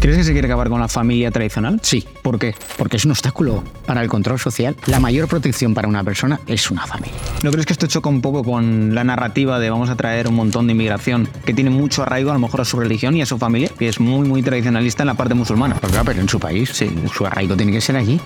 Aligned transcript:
¿Crees 0.00 0.16
que 0.16 0.24
se 0.24 0.32
quiere 0.32 0.46
acabar 0.46 0.70
con 0.70 0.80
la 0.80 0.88
familia 0.88 1.30
tradicional? 1.30 1.78
Sí. 1.82 2.06
¿Por 2.22 2.38
qué? 2.38 2.54
Porque 2.78 2.96
es 2.96 3.04
un 3.04 3.10
obstáculo 3.10 3.62
para 3.84 4.02
el 4.02 4.08
control 4.08 4.38
social. 4.38 4.74
La 4.86 4.98
mayor 4.98 5.28
protección 5.28 5.74
para 5.74 5.88
una 5.88 6.02
persona 6.02 6.40
es 6.46 6.70
una 6.70 6.86
familia. 6.86 7.14
¿No 7.42 7.50
crees 7.50 7.66
que 7.66 7.74
esto 7.74 7.86
choca 7.86 8.08
un 8.08 8.22
poco 8.22 8.42
con 8.42 8.94
la 8.94 9.04
narrativa 9.04 9.58
de 9.58 9.68
vamos 9.68 9.90
a 9.90 9.96
traer 9.96 10.26
un 10.28 10.36
montón 10.36 10.66
de 10.66 10.72
inmigración 10.72 11.28
que 11.44 11.52
tiene 11.52 11.68
mucho 11.68 12.02
arraigo 12.02 12.30
a 12.30 12.32
lo 12.32 12.40
mejor 12.40 12.62
a 12.62 12.64
su 12.64 12.78
religión 12.80 13.14
y 13.14 13.20
a 13.20 13.26
su 13.26 13.36
familia, 13.36 13.70
que 13.78 13.88
es 13.88 14.00
muy, 14.00 14.26
muy 14.26 14.42
tradicionalista 14.42 15.02
en 15.02 15.08
la 15.08 15.14
parte 15.14 15.34
musulmana? 15.34 15.74
Pues 15.78 15.92
claro, 15.92 16.06
pero 16.06 16.20
en 16.22 16.28
su 16.30 16.40
país, 16.40 16.70
Sí. 16.72 16.90
su 17.14 17.26
arraigo 17.26 17.54
tiene 17.54 17.72
que 17.72 17.82
ser 17.82 17.96
allí. 17.96 18.18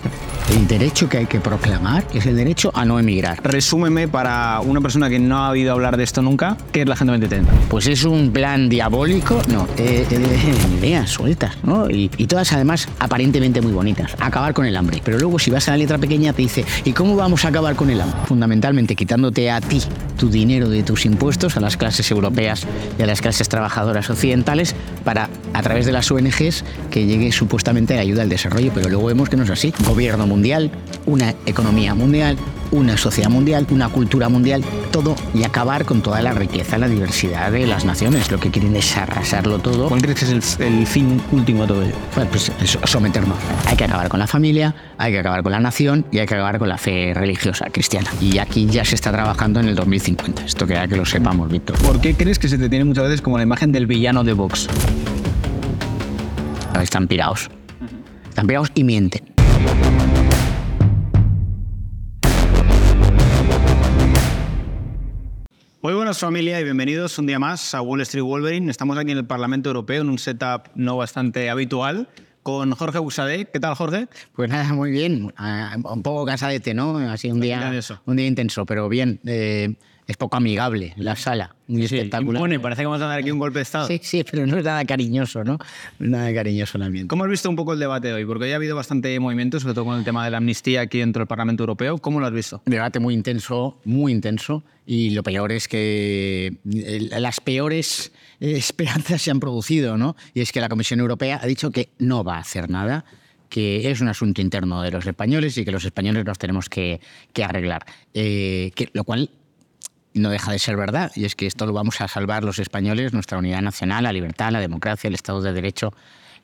El 0.51 0.67
derecho 0.67 1.09
que 1.09 1.17
hay 1.17 1.25
que 1.25 1.41
proclamar 1.41 2.07
es 2.13 2.25
el 2.25 2.37
derecho 2.37 2.71
a 2.73 2.85
no 2.85 2.99
emigrar. 2.99 3.41
Resúmeme 3.43 4.07
para 4.07 4.61
una 4.61 4.79
persona 4.79 5.09
que 5.09 5.19
no 5.19 5.39
ha 5.43 5.49
oído 5.49 5.73
hablar 5.73 5.97
de 5.97 6.03
esto 6.05 6.21
nunca, 6.21 6.55
¿qué 6.71 6.83
es 6.83 6.87
la 6.87 6.93
Agenda 6.93 7.11
2030? 7.13 7.51
Pues 7.67 7.87
es 7.87 8.05
un 8.05 8.31
plan 8.31 8.69
diabólico, 8.69 9.41
no, 9.49 9.67
eh, 9.77 10.07
eh, 10.09 10.55
ideas 10.79 11.09
sueltas, 11.09 11.57
¿no? 11.65 11.89
Y, 11.89 12.09
y 12.17 12.27
todas 12.27 12.51
además 12.53 12.87
aparentemente 12.99 13.61
muy 13.61 13.71
bonitas. 13.71 14.15
Acabar 14.19 14.53
con 14.53 14.65
el 14.65 14.75
hambre. 14.75 15.01
Pero 15.03 15.17
luego 15.19 15.39
si 15.39 15.51
vas 15.51 15.67
a 15.67 15.71
la 15.71 15.77
letra 15.77 15.97
pequeña 15.97 16.33
te 16.33 16.41
dice, 16.41 16.65
¿y 16.83 16.93
cómo 16.93 17.15
vamos 17.15 17.45
a 17.45 17.49
acabar 17.49 17.75
con 17.75 17.89
el 17.89 18.01
hambre? 18.01 18.19
Fundamentalmente 18.25 18.95
quitándote 18.95 19.49
a 19.51 19.61
ti 19.61 19.81
tu 20.17 20.29
dinero 20.29 20.69
de 20.69 20.83
tus 20.83 21.05
impuestos 21.05 21.57
a 21.57 21.59
las 21.59 21.77
clases 21.77 22.09
europeas 22.11 22.65
y 22.97 23.01
a 23.01 23.05
las 23.05 23.21
clases 23.21 23.49
trabajadoras 23.49 24.09
occidentales 24.09 24.75
para, 25.03 25.29
a 25.53 25.61
través 25.61 25.85
de 25.85 25.91
las 25.91 26.09
ONGs, 26.11 26.63
que 26.89 27.05
llegue 27.05 27.31
supuestamente 27.31 27.95
la 27.95 28.01
ayuda 28.01 28.23
al 28.23 28.29
desarrollo. 28.29 28.71
Pero 28.73 28.89
luego 28.89 29.07
vemos 29.07 29.29
que 29.29 29.37
no 29.37 29.43
es 29.43 29.49
así. 29.49 29.73
Gobierno 29.85 30.27
mundial, 30.27 30.71
una 31.05 31.35
economía 31.45 31.95
mundial, 31.95 32.37
una 32.71 32.97
sociedad 32.97 33.29
mundial, 33.29 33.67
una 33.69 33.89
cultura 33.89 34.29
mundial, 34.29 34.63
todo 34.91 35.15
y 35.33 35.43
acabar 35.43 35.85
con 35.85 36.01
toda 36.01 36.21
la 36.21 36.33
riqueza, 36.33 36.77
la 36.77 36.87
diversidad 36.87 37.51
de 37.51 37.67
las 37.67 37.85
naciones. 37.85 38.31
Lo 38.31 38.39
que 38.39 38.51
quieren 38.51 38.75
es 38.75 38.97
arrasarlo 38.97 39.59
todo. 39.59 39.87
¿Cuál 39.87 40.01
crees 40.01 40.19
que 40.19 40.25
es 40.25 40.59
el, 40.59 40.65
el 40.65 40.87
fin 40.87 41.21
último 41.31 41.54
de 41.63 41.67
todo 41.67 41.83
ello? 41.83 41.93
Bueno, 42.15 42.29
pues 42.29 42.51
eso, 42.61 42.79
someternos. 42.85 43.37
Hay 43.67 43.75
que 43.75 43.85
acabar 43.85 44.09
con 44.09 44.19
la 44.19 44.27
familia, 44.27 44.75
hay 44.97 45.11
que 45.11 45.19
acabar 45.19 45.43
con 45.43 45.51
la 45.51 45.59
nación 45.59 46.05
y 46.11 46.19
hay 46.19 46.25
que 46.25 46.35
acabar 46.35 46.59
con 46.59 46.69
la 46.69 46.77
fe 46.77 47.13
religiosa 47.13 47.67
cristiana. 47.71 48.09
Y 48.21 48.37
aquí 48.37 48.65
ya 48.65 48.85
se 48.85 48.95
está 48.95 49.11
trabajando 49.11 49.59
en 49.59 49.67
el 49.67 49.75
2050. 49.75 50.45
Esto 50.45 50.67
queda 50.67 50.87
que 50.87 50.95
lo 50.95 51.05
sepamos, 51.05 51.49
Víctor. 51.49 51.77
¿Por 51.79 52.01
qué 52.01 52.15
crees 52.15 52.39
que 52.39 52.47
se 52.47 52.57
te 52.57 52.69
tiene 52.69 52.85
muchas 52.85 53.05
veces 53.05 53.21
como 53.21 53.37
la 53.37 53.43
imagen 53.43 53.71
del 53.71 53.87
villano 53.87 54.23
de 54.23 54.33
Vox? 54.33 54.67
Están 56.81 57.07
pirados. 57.07 57.49
Están 58.29 58.47
pirados 58.47 58.71
y 58.75 58.83
mienten. 58.83 59.23
Muy 65.85 65.93
buenas 65.93 66.17
familia 66.17 66.59
y 66.59 66.63
bienvenidos 66.63 67.19
un 67.19 67.27
día 67.27 67.37
más 67.37 67.75
a 67.75 67.81
Wall 67.83 68.01
Street 68.01 68.23
Wolverine. 68.23 68.71
Estamos 68.71 68.97
aquí 68.97 69.11
en 69.11 69.19
el 69.19 69.27
Parlamento 69.27 69.69
Europeo 69.69 70.01
en 70.01 70.09
un 70.09 70.17
setup 70.17 70.69
no 70.73 70.97
bastante 70.97 71.47
habitual 71.51 72.09
con 72.41 72.71
Jorge 72.71 72.97
Busadé. 72.97 73.45
¿Qué 73.45 73.59
tal, 73.59 73.75
Jorge? 73.75 74.07
Pues 74.33 74.49
nada, 74.49 74.73
muy 74.73 74.89
bien. 74.89 75.31
Ah, 75.37 75.77
Un 75.83 76.01
poco 76.01 76.25
cansadete, 76.25 76.73
¿no? 76.73 76.97
Así 76.97 77.29
un 77.29 77.39
día, 77.39 77.71
un 78.07 78.15
día 78.15 78.25
intenso, 78.25 78.65
pero 78.65 78.89
bien. 78.89 79.19
Eh, 79.27 79.75
es 80.07 80.17
poco 80.17 80.37
amigable 80.37 80.93
la 80.97 81.15
sala. 81.15 81.55
Muy 81.67 81.85
espectacular. 81.85 82.35
Impone, 82.35 82.59
parece 82.59 82.83
que 82.83 82.85
vamos 82.85 83.01
a 83.01 83.07
dar 83.07 83.19
aquí 83.19 83.31
un 83.31 83.39
golpe 83.39 83.59
de 83.59 83.63
Estado. 83.63 83.87
Sí, 83.87 83.99
sí, 84.03 84.23
pero 84.29 84.45
no 84.45 84.57
es 84.57 84.63
nada 84.63 84.85
cariñoso, 84.85 85.43
¿no? 85.43 85.57
Nada 85.97 86.31
cariñoso 86.33 86.77
el 86.77 86.83
ambiente. 86.83 87.07
¿Cómo 87.07 87.23
has 87.23 87.29
visto 87.29 87.49
un 87.49 87.55
poco 87.55 87.73
el 87.73 87.79
debate 87.79 88.09
de 88.09 88.13
hoy? 88.13 88.25
Porque 88.25 88.45
hoy 88.45 88.51
ha 88.51 88.57
habido 88.57 88.75
bastante 88.75 89.19
movimiento, 89.19 89.59
sobre 89.59 89.73
todo 89.73 89.85
con 89.85 89.97
el 89.97 90.03
tema 90.03 90.23
de 90.23 90.31
la 90.31 90.37
amnistía 90.37 90.81
aquí 90.81 90.99
dentro 90.99 91.21
del 91.21 91.27
Parlamento 91.27 91.63
Europeo. 91.63 91.97
¿Cómo 91.97 92.19
lo 92.19 92.27
has 92.27 92.33
visto? 92.33 92.61
debate 92.65 92.99
muy 92.99 93.13
intenso, 93.13 93.79
muy 93.83 94.11
intenso, 94.11 94.63
y 94.85 95.11
lo 95.11 95.23
peor 95.23 95.51
es 95.51 95.67
que 95.67 96.57
las 96.63 97.41
peores 97.41 98.11
eh, 98.39 98.51
esperanzas 98.57 99.21
se 99.21 99.31
han 99.31 99.39
producido, 99.39 99.97
¿no? 99.97 100.15
Y 100.33 100.41
es 100.41 100.51
que 100.51 100.61
la 100.61 100.69
Comisión 100.69 100.99
Europea 100.99 101.39
ha 101.41 101.47
dicho 101.47 101.71
que 101.71 101.89
no 101.97 102.23
va 102.23 102.35
a 102.35 102.39
hacer 102.39 102.69
nada, 102.69 103.05
que 103.49 103.89
es 103.89 104.01
un 104.01 104.07
asunto 104.07 104.41
interno 104.41 104.81
de 104.81 104.91
los 104.91 105.05
españoles 105.05 105.57
y 105.57 105.65
que 105.65 105.71
los 105.71 105.85
españoles 105.85 106.25
nos 106.25 106.37
tenemos 106.37 106.69
que, 106.69 106.99
que 107.33 107.43
arreglar. 107.43 107.85
Eh, 108.13 108.71
que, 108.75 108.89
lo 108.93 109.03
cual 109.03 109.29
no 110.15 110.29
deja 110.29 110.51
de 110.51 110.59
ser 110.59 110.77
verdad, 110.77 111.11
y 111.15 111.25
es 111.25 111.35
que 111.35 111.45
esto 111.45 111.65
lo 111.65 111.73
vamos 111.73 112.01
a 112.01 112.07
salvar 112.07 112.43
los 112.43 112.57
españoles, 112.59 113.13
nuestra 113.13 113.37
unidad 113.37 113.61
nacional, 113.61 114.03
la 114.05 114.13
libertad, 114.13 114.51
la 114.51 114.59
democracia, 114.59 115.07
el 115.07 115.13
Estado 115.13 115.41
de 115.41 115.53
Derecho. 115.53 115.93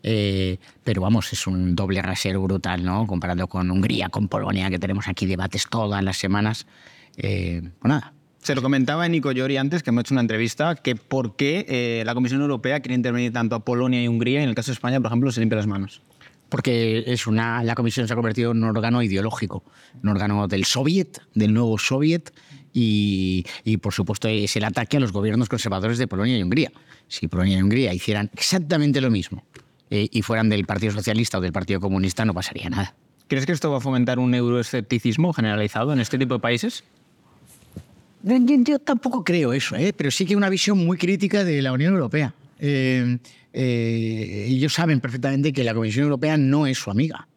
eh, 0.04 0.58
pero 0.84 1.02
vamos, 1.02 1.32
es 1.34 1.46
un 1.48 1.76
doble 1.76 2.02
rasero 2.02 2.42
brutal, 2.42 2.84
¿no? 2.84 3.06
Comparando 3.08 3.48
con 3.48 3.70
Hungría, 3.72 4.10
con 4.10 4.28
Polonia, 4.28 4.70
que 4.70 4.80
tenemos 4.80 5.08
aquí 5.08 5.26
debates 5.26 5.68
todas 5.70 6.04
las 6.04 6.18
semanas. 6.18 6.66
Eh, 7.18 7.62
pues 7.80 7.90
nada, 7.90 8.14
Se 8.42 8.56
lo 8.56 8.62
comentaba 8.64 9.04
a 9.04 9.08
Nico 9.08 9.32
Llori 9.32 9.58
antes, 9.58 9.84
que 9.84 9.92
me 9.92 10.00
ha 10.00 10.02
hecho 10.02 10.14
una 10.16 10.22
entrevista, 10.22 10.76
que 10.76 10.96
por 10.96 11.36
qué 11.36 11.66
eh, 11.70 12.04
la 12.06 12.14
Comisión 12.16 12.42
Europea 12.42 12.80
quiere 12.80 12.96
intervenir 12.96 13.32
tanto 13.32 13.56
a 13.56 13.64
Polonia 13.64 14.02
y 14.02 14.08
Hungría 14.08 14.40
y 14.40 14.44
en 14.44 14.50
el 14.50 14.56
caso 14.56 14.72
de 14.72 14.74
España, 14.74 15.00
por 15.00 15.08
ejemplo, 15.12 15.32
se 15.32 15.40
limpia 15.40 15.58
las 15.58 15.68
manos. 15.68 16.02
porque 16.50 17.04
es 17.08 17.28
una, 17.28 17.64
la 17.64 17.76
comisión 17.76 18.08
se 18.08 18.14
ha 18.14 18.16
convertido 18.16 18.52
en 18.52 18.58
un 18.58 18.70
órgano 18.76 19.02
ideológico, 19.02 19.64
un 20.04 20.10
órgano 20.10 20.48
del 20.48 20.66
soviet, 20.66 21.20
del 21.34 21.54
nuevo 21.54 21.78
soviet, 21.78 22.32
y, 22.74 23.46
y, 23.64 23.78
por 23.78 23.94
supuesto 23.94 24.28
es 24.28 24.56
el 24.56 24.64
ataque 24.64 24.98
a 24.98 25.00
los 25.00 25.12
gobiernos 25.12 25.50
conservadores 25.50 25.98
de 25.98 26.08
Polonia 26.08 26.38
y 26.38 26.44
Hungría. 26.44 26.72
Si 27.08 27.28
Polonia 27.28 27.58
y 27.58 27.62
Hungría 27.62 27.94
hicieran 27.94 28.30
exactamente 28.34 29.02
lo 29.02 29.12
mismo 29.12 29.44
eh, 29.90 30.08
y 30.12 30.22
fueran 30.22 30.50
del 30.50 30.66
Partido 30.66 30.94
Socialista 30.94 31.38
o 31.38 31.42
del 31.42 31.52
Partido 31.52 31.80
Comunista, 31.80 32.26
no 32.26 32.34
pasaría 32.34 32.70
nada. 32.70 32.96
¿Crees 33.28 33.46
que 33.46 33.52
esto 33.52 33.72
va 33.72 33.78
a 33.78 33.82
fomentar 33.82 34.20
un 34.20 34.34
euroescepticismo 34.34 35.34
generalizado 35.34 35.94
en 35.94 36.00
este 36.00 36.18
tipo 36.18 36.34
de 36.34 36.40
países? 36.40 36.84
Yo, 38.24 38.38
yo 38.38 38.80
tampoco 38.80 39.24
creo 39.24 39.54
eso, 39.54 39.76
¿eh? 39.76 39.94
pero 39.96 40.12
sí 40.12 40.26
que 40.26 40.36
una 40.36 40.50
visión 40.50 40.78
muy 40.78 40.98
crítica 40.98 41.44
de 41.44 41.62
la 41.62 41.72
Unión 41.72 41.94
Europea. 41.94 42.34
Eh, 42.60 43.18
eh, 43.54 44.46
ellos 44.48 44.74
saben 44.74 45.00
perfectamente 45.00 45.52
que 45.52 45.64
la 45.64 45.74
Comisión 45.74 46.04
Europea 46.04 46.38
no 46.38 46.68
es 46.68 46.78
su 46.78 46.92
amiga. 46.92 47.28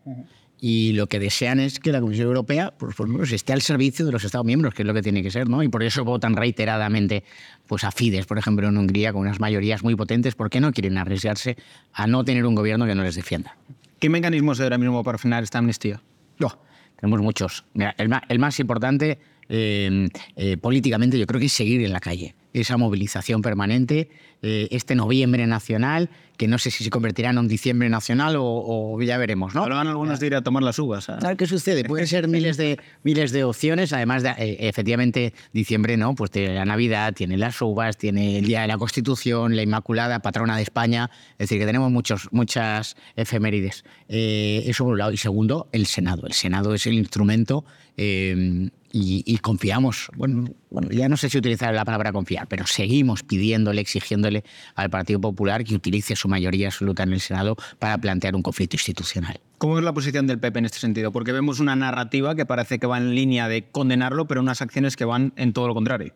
Y 0.66 0.94
lo 0.94 1.08
que 1.08 1.18
desean 1.18 1.60
es 1.60 1.78
que 1.78 1.92
la 1.92 2.00
Comisión 2.00 2.26
Europea 2.26 2.72
pues, 2.78 2.96
por 2.96 3.06
lo 3.06 3.12
menos 3.12 3.30
esté 3.32 3.52
al 3.52 3.60
servicio 3.60 4.06
de 4.06 4.12
los 4.12 4.24
Estados 4.24 4.46
miembros, 4.46 4.72
que 4.72 4.80
es 4.80 4.86
lo 4.86 4.94
que 4.94 5.02
tiene 5.02 5.22
que 5.22 5.30
ser, 5.30 5.46
¿no? 5.46 5.62
Y 5.62 5.68
por 5.68 5.82
eso 5.82 6.06
votan 6.06 6.34
reiteradamente 6.34 7.22
pues, 7.66 7.84
a 7.84 7.90
Fidesz, 7.90 8.24
por 8.24 8.38
ejemplo, 8.38 8.66
en 8.66 8.78
Hungría, 8.78 9.12
con 9.12 9.20
unas 9.20 9.40
mayorías 9.40 9.82
muy 9.82 9.94
potentes, 9.94 10.34
porque 10.34 10.62
no 10.62 10.72
quieren 10.72 10.96
arriesgarse 10.96 11.58
a 11.92 12.06
no 12.06 12.24
tener 12.24 12.46
un 12.46 12.54
gobierno 12.54 12.86
que 12.86 12.94
no 12.94 13.02
les 13.02 13.14
defienda. 13.14 13.58
¿Qué 13.98 14.08
mecanismos 14.08 14.58
hay 14.58 14.64
ahora 14.64 14.78
mismo 14.78 15.04
para 15.04 15.18
frenar 15.18 15.42
esta 15.42 15.58
amnistía? 15.58 16.00
No, 16.38 16.58
tenemos 16.98 17.20
muchos. 17.20 17.66
Mira, 17.74 17.94
el, 17.98 18.08
más, 18.08 18.22
el 18.30 18.38
más 18.38 18.58
importante 18.58 19.18
eh, 19.50 20.08
eh, 20.34 20.56
políticamente 20.56 21.18
yo 21.18 21.26
creo 21.26 21.40
que 21.40 21.46
es 21.46 21.52
seguir 21.52 21.84
en 21.84 21.92
la 21.92 22.00
calle. 22.00 22.34
Esa 22.54 22.78
movilización 22.78 23.42
permanente, 23.42 24.08
eh, 24.40 24.68
este 24.70 24.94
noviembre 24.94 25.46
nacional, 25.46 26.08
que 26.36 26.48
no 26.48 26.58
sé 26.58 26.70
si 26.70 26.82
se 26.82 26.90
convertirá 26.90 27.30
en 27.30 27.38
un 27.38 27.48
diciembre 27.48 27.88
nacional 27.88 28.36
o, 28.36 28.44
o 28.44 29.00
ya 29.02 29.18
veremos, 29.18 29.54
¿no? 29.54 29.62
Hablaban 29.62 29.86
algunos 29.86 30.18
de 30.20 30.26
ir 30.26 30.34
a 30.34 30.42
tomar 30.42 30.62
las 30.62 30.78
uvas. 30.78 31.08
¿eh? 31.08 31.14
¿Sabes 31.20 31.36
qué 31.36 31.46
sucede? 31.46 31.84
Pueden 31.84 32.06
ser 32.06 32.28
miles 32.28 32.56
de, 32.56 32.78
miles 33.02 33.30
de 33.32 33.44
opciones, 33.44 33.92
además 33.92 34.22
de, 34.22 34.30
eh, 34.30 34.56
efectivamente, 34.60 35.32
diciembre, 35.52 35.96
¿no? 35.96 36.14
Pues 36.14 36.30
tiene 36.30 36.54
la 36.54 36.64
Navidad, 36.64 37.12
tiene 37.12 37.36
las 37.36 37.60
uvas, 37.62 37.96
tiene 37.96 38.38
el 38.38 38.46
Día 38.46 38.62
de 38.62 38.68
la 38.68 38.78
Constitución, 38.78 39.54
la 39.54 39.62
Inmaculada, 39.62 40.20
patrona 40.20 40.56
de 40.56 40.62
España, 40.62 41.10
es 41.32 41.48
decir, 41.48 41.58
que 41.58 41.66
tenemos 41.66 41.90
muchos, 41.90 42.28
muchas 42.32 42.96
efemérides. 43.16 43.84
Eh, 44.08 44.64
eso 44.66 44.84
por 44.84 44.94
un 44.94 44.98
lado. 44.98 45.12
Y 45.12 45.16
segundo, 45.16 45.68
el 45.72 45.86
Senado. 45.86 46.26
El 46.26 46.32
Senado 46.32 46.74
es 46.74 46.86
el 46.86 46.94
instrumento 46.94 47.64
eh, 47.96 48.70
y, 48.94 49.24
y 49.26 49.38
confiamos, 49.38 50.08
bueno, 50.14 50.44
bueno, 50.70 50.88
ya 50.92 51.08
no 51.08 51.16
sé 51.16 51.28
si 51.28 51.36
utilizar 51.36 51.74
la 51.74 51.84
palabra 51.84 52.12
confiar, 52.12 52.46
pero 52.46 52.64
seguimos 52.64 53.24
pidiéndole, 53.24 53.80
exigiéndole 53.80 54.44
al 54.76 54.88
Partido 54.88 55.20
Popular 55.20 55.64
que 55.64 55.74
utilice 55.74 56.14
su 56.14 56.28
mayoría 56.28 56.68
absoluta 56.68 57.02
en 57.02 57.12
el 57.12 57.20
Senado 57.20 57.56
para 57.80 57.98
plantear 57.98 58.36
un 58.36 58.42
conflicto 58.42 58.76
institucional. 58.76 59.40
¿Cómo 59.58 59.78
es 59.78 59.84
la 59.84 59.92
posición 59.92 60.28
del 60.28 60.38
PP 60.38 60.60
en 60.60 60.64
este 60.66 60.78
sentido? 60.78 61.10
Porque 61.10 61.32
vemos 61.32 61.58
una 61.58 61.74
narrativa 61.74 62.36
que 62.36 62.46
parece 62.46 62.78
que 62.78 62.86
va 62.86 62.98
en 62.98 63.16
línea 63.16 63.48
de 63.48 63.64
condenarlo, 63.64 64.28
pero 64.28 64.40
unas 64.40 64.62
acciones 64.62 64.94
que 64.94 65.04
van 65.04 65.32
en 65.34 65.52
todo 65.52 65.66
lo 65.66 65.74
contrario. 65.74 66.14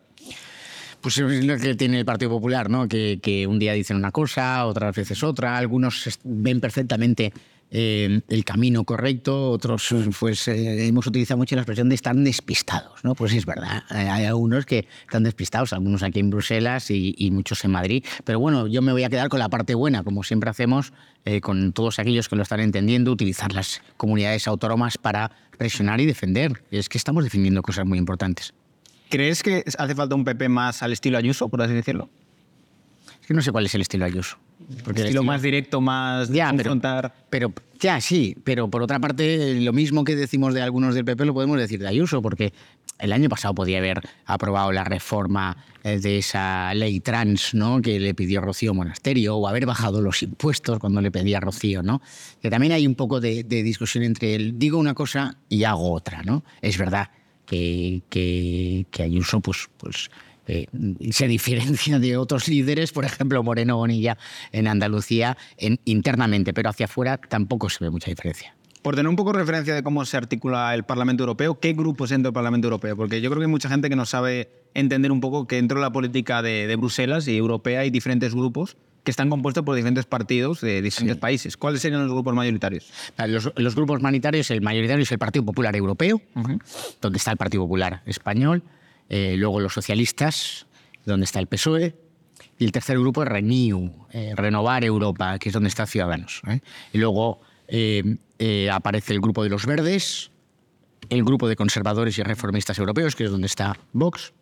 Pues 1.01 1.17
es 1.17 1.45
lo 1.45 1.57
que 1.57 1.75
tiene 1.75 1.99
el 1.99 2.05
Partido 2.05 2.31
Popular, 2.31 2.69
¿no? 2.69 2.87
Que, 2.87 3.19
que 3.21 3.45
un 3.45 3.59
día 3.59 3.73
dicen 3.73 3.97
una 3.97 4.11
cosa, 4.11 4.65
otras 4.65 4.95
veces 4.95 5.21
otra. 5.21 5.57
Algunos 5.57 6.17
ven 6.23 6.61
perfectamente 6.61 7.33
eh, 7.71 8.21
el 8.27 8.45
camino 8.45 8.83
correcto, 8.83 9.51
otros 9.51 9.93
pues 10.19 10.47
eh, 10.47 10.87
hemos 10.87 11.05
utilizado 11.05 11.37
mucho 11.37 11.55
la 11.55 11.61
expresión 11.61 11.87
de 11.89 11.95
estar 11.95 12.15
despistados, 12.15 13.03
¿no? 13.03 13.13
Pues 13.13 13.33
es 13.33 13.45
verdad, 13.45 13.83
eh, 13.91 14.09
hay 14.09 14.25
algunos 14.25 14.65
que 14.65 14.87
están 15.01 15.23
despistados, 15.23 15.71
algunos 15.73 16.01
aquí 16.01 16.19
en 16.19 16.31
Bruselas 16.31 16.89
y, 16.89 17.29
muchos 17.31 17.63
en 17.63 17.71
Madrid. 17.71 18.03
Pero 18.23 18.39
bueno, 18.39 18.65
yo 18.65 18.81
me 18.81 18.91
voy 18.91 19.03
a 19.03 19.09
quedar 19.09 19.29
con 19.29 19.39
la 19.39 19.49
parte 19.49 19.75
buena, 19.75 20.03
como 20.03 20.23
siempre 20.23 20.49
hacemos, 20.49 20.93
con 21.41 21.73
todos 21.73 21.99
aquellos 21.99 22.27
que 22.27 22.35
lo 22.35 22.41
están 22.41 22.59
entendiendo, 22.59 23.11
utilizar 23.11 23.53
las 23.53 23.81
comunidades 23.97 24.47
autónomas 24.47 24.97
para 24.97 25.31
presionar 25.57 26.01
y 26.01 26.07
defender. 26.07 26.63
Es 26.71 26.89
que 26.89 26.97
estamos 26.97 27.23
defendiendo 27.23 27.61
cosas 27.61 27.85
muy 27.85 27.99
importantes. 27.99 28.53
¿Crees 29.09 29.43
que 29.43 29.63
hace 29.77 29.95
falta 29.95 30.15
un 30.15 30.23
PP 30.23 30.49
más 30.49 30.81
al 30.81 30.91
estilo 30.91 31.17
Ayuso, 31.17 31.49
por 31.49 31.61
así 31.61 31.73
decirlo? 31.73 32.09
Que 33.29 33.35
no 33.35 33.43
sé 33.43 33.51
cuál 33.51 33.67
es 33.67 33.75
el 33.75 33.81
estilo 33.81 34.05
Ayuso. 34.05 34.39
Porque 34.83 35.01
el 35.01 35.05
estilo 35.05 35.21
más 35.21 35.43
directo, 35.43 35.81
más 35.81 36.29
de 36.29 36.37
Ya, 36.37 36.45
pero, 36.49 36.71
confrontar. 36.71 37.13
pero 37.29 37.53
Ya, 37.79 38.01
sí, 38.01 38.35
pero 38.43 38.71
por 38.71 38.81
otra 38.81 38.97
parte, 38.97 39.61
lo 39.61 39.71
mismo 39.71 40.03
que 40.03 40.15
decimos 40.15 40.55
de 40.55 40.63
algunos 40.63 40.95
del 40.95 41.05
PP 41.05 41.25
lo 41.25 41.35
podemos 41.35 41.59
decir 41.59 41.79
de 41.79 41.87
Ayuso, 41.87 42.23
porque 42.23 42.53
el 42.97 43.13
año 43.13 43.29
pasado 43.29 43.53
podía 43.53 43.77
haber 43.77 44.01
aprobado 44.25 44.71
la 44.71 44.83
reforma 44.83 45.63
eh, 45.83 45.99
de 45.99 46.17
esa 46.17 46.73
ley 46.73 47.01
trans 47.01 47.53
¿no? 47.53 47.83
que 47.83 47.99
le 47.99 48.15
pidió 48.15 48.41
Rocío 48.41 48.73
Monasterio, 48.73 49.37
o 49.37 49.47
haber 49.47 49.67
bajado 49.67 50.01
los 50.01 50.23
impuestos 50.23 50.79
cuando 50.79 50.99
le 50.99 51.11
pedía 51.11 51.39
Rocío, 51.39 51.83
¿no? 51.83 52.01
Que 52.41 52.49
también 52.49 52.73
hay 52.73 52.87
un 52.87 52.95
poco 52.95 53.19
de, 53.19 53.43
discusión 53.43 54.03
entre 54.03 54.33
él. 54.33 54.57
Digo 54.57 54.79
una 54.79 54.95
cosa 54.95 55.37
y 55.49 55.65
hago 55.65 55.91
otra, 55.93 56.23
¿no? 56.23 56.43
Es 56.63 56.79
verdad 56.79 57.11
que, 57.45 58.01
que, 58.09 58.87
que 58.89 59.03
Ayuso, 59.03 59.39
pues, 59.39 59.69
pues 59.77 60.09
eh, 60.49 60.65
se 61.11 61.27
diferencia 61.27 61.99
de 61.99 62.17
otros 62.17 62.47
líderes, 62.47 62.91
por 62.91 63.05
ejemplo 63.05 63.43
Moreno 63.43 63.77
Bonilla 63.77 64.17
en 64.51 64.67
Andalucía, 64.67 65.37
en, 65.57 65.79
internamente, 65.85 66.53
pero 66.53 66.69
hacia 66.69 66.85
afuera 66.85 67.17
tampoco 67.17 67.69
se 67.69 67.83
ve 67.83 67.91
mucha 67.91 68.09
diferencia. 68.09 68.55
Por 68.81 68.95
tener 68.95 69.09
un 69.09 69.15
poco 69.15 69.33
de 69.33 69.39
referencia 69.39 69.75
de 69.75 69.83
cómo 69.83 70.05
se 70.05 70.17
articula 70.17 70.73
el 70.73 70.83
Parlamento 70.85 71.23
Europeo, 71.23 71.59
¿qué 71.59 71.73
grupos 71.73 72.09
dentro 72.09 72.29
del 72.29 72.33
Parlamento 72.33 72.67
Europeo? 72.67 72.95
Porque 72.95 73.21
yo 73.21 73.29
creo 73.29 73.41
que 73.41 73.45
hay 73.45 73.51
mucha 73.51 73.69
gente 73.69 73.89
que 73.89 73.95
no 73.95 74.05
sabe 74.05 74.49
entender 74.73 75.11
un 75.11 75.19
poco 75.19 75.45
que 75.47 75.57
dentro 75.57 75.77
de 75.79 75.83
la 75.83 75.91
política 75.91 76.41
de, 76.41 76.75
Bruselas 76.77 77.27
y 77.27 77.37
europea 77.37 77.81
hay 77.81 77.89
diferentes 77.89 78.33
grupos 78.33 78.77
que 79.03 79.11
están 79.11 79.29
compuestos 79.29 79.63
por 79.63 79.75
diferentes 79.75 80.05
partidos 80.05 80.61
de 80.61 80.81
distintos 80.81 81.17
países. 81.17 81.57
¿Cuáles 81.57 81.81
serían 81.81 82.01
los 82.01 82.11
grupos 82.11 82.33
mayoritarios? 82.33 82.91
Los, 83.27 83.75
grupos 83.75 84.01
mayoritarios, 84.01 84.49
el 84.49 84.61
mayoritario 84.61 85.03
es 85.03 85.11
el 85.11 85.19
Partido 85.19 85.45
Popular 85.45 85.75
Europeo, 85.75 86.21
donde 87.01 87.17
está 87.17 87.31
el 87.31 87.37
Partido 87.37 87.63
Popular 87.63 88.01
Español, 88.05 88.63
eh, 89.09 89.35
luego 89.37 89.59
los 89.59 89.73
socialistas, 89.73 90.67
donde 91.05 91.25
está 91.25 91.39
el 91.39 91.47
PSOE, 91.47 91.95
y 92.57 92.65
el 92.65 92.71
tercer 92.71 92.99
grupo 92.99 93.23
es 93.23 93.29
Renew, 93.29 94.07
eh, 94.11 94.33
Renovar 94.35 94.83
Europa, 94.83 95.37
que 95.39 95.49
es 95.49 95.53
donde 95.53 95.69
está 95.69 95.85
Ciudadanos. 95.85 96.41
¿eh? 96.47 96.59
Y 96.93 96.97
luego 96.97 97.41
aparece 98.71 99.13
el 99.13 99.21
grupo 99.21 99.43
de 99.43 99.49
los 99.49 99.65
verdes, 99.65 100.31
el 101.09 101.23
grupo 101.23 101.47
de 101.47 101.55
conservadores 101.55 102.17
y 102.17 102.23
reformistas 102.23 102.77
europeos, 102.79 103.15
que 103.15 103.25
es 103.25 103.31
donde 103.31 103.47
está 103.47 103.77
Vox, 103.93 104.33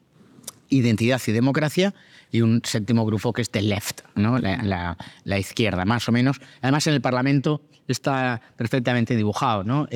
Identidad 0.69 1.21
y 1.27 1.31
Democracia, 1.31 1.93
y 2.31 2.41
un 2.41 2.61
séptimo 2.63 3.05
grupo 3.05 3.33
que 3.33 3.41
es 3.41 3.49
The 3.49 3.61
Left, 3.61 4.01
¿no? 4.15 4.37
la, 4.39 4.97
la 5.23 5.39
izquierda, 5.39 5.85
más 5.85 6.07
o 6.09 6.11
menos. 6.11 6.37
Además, 6.61 6.87
en 6.87 6.93
el 6.93 7.01
Parlamento 7.01 7.61
está 7.87 8.41
perfectamente 8.55 9.15
dibujado. 9.15 9.63
¿no? 9.63 9.87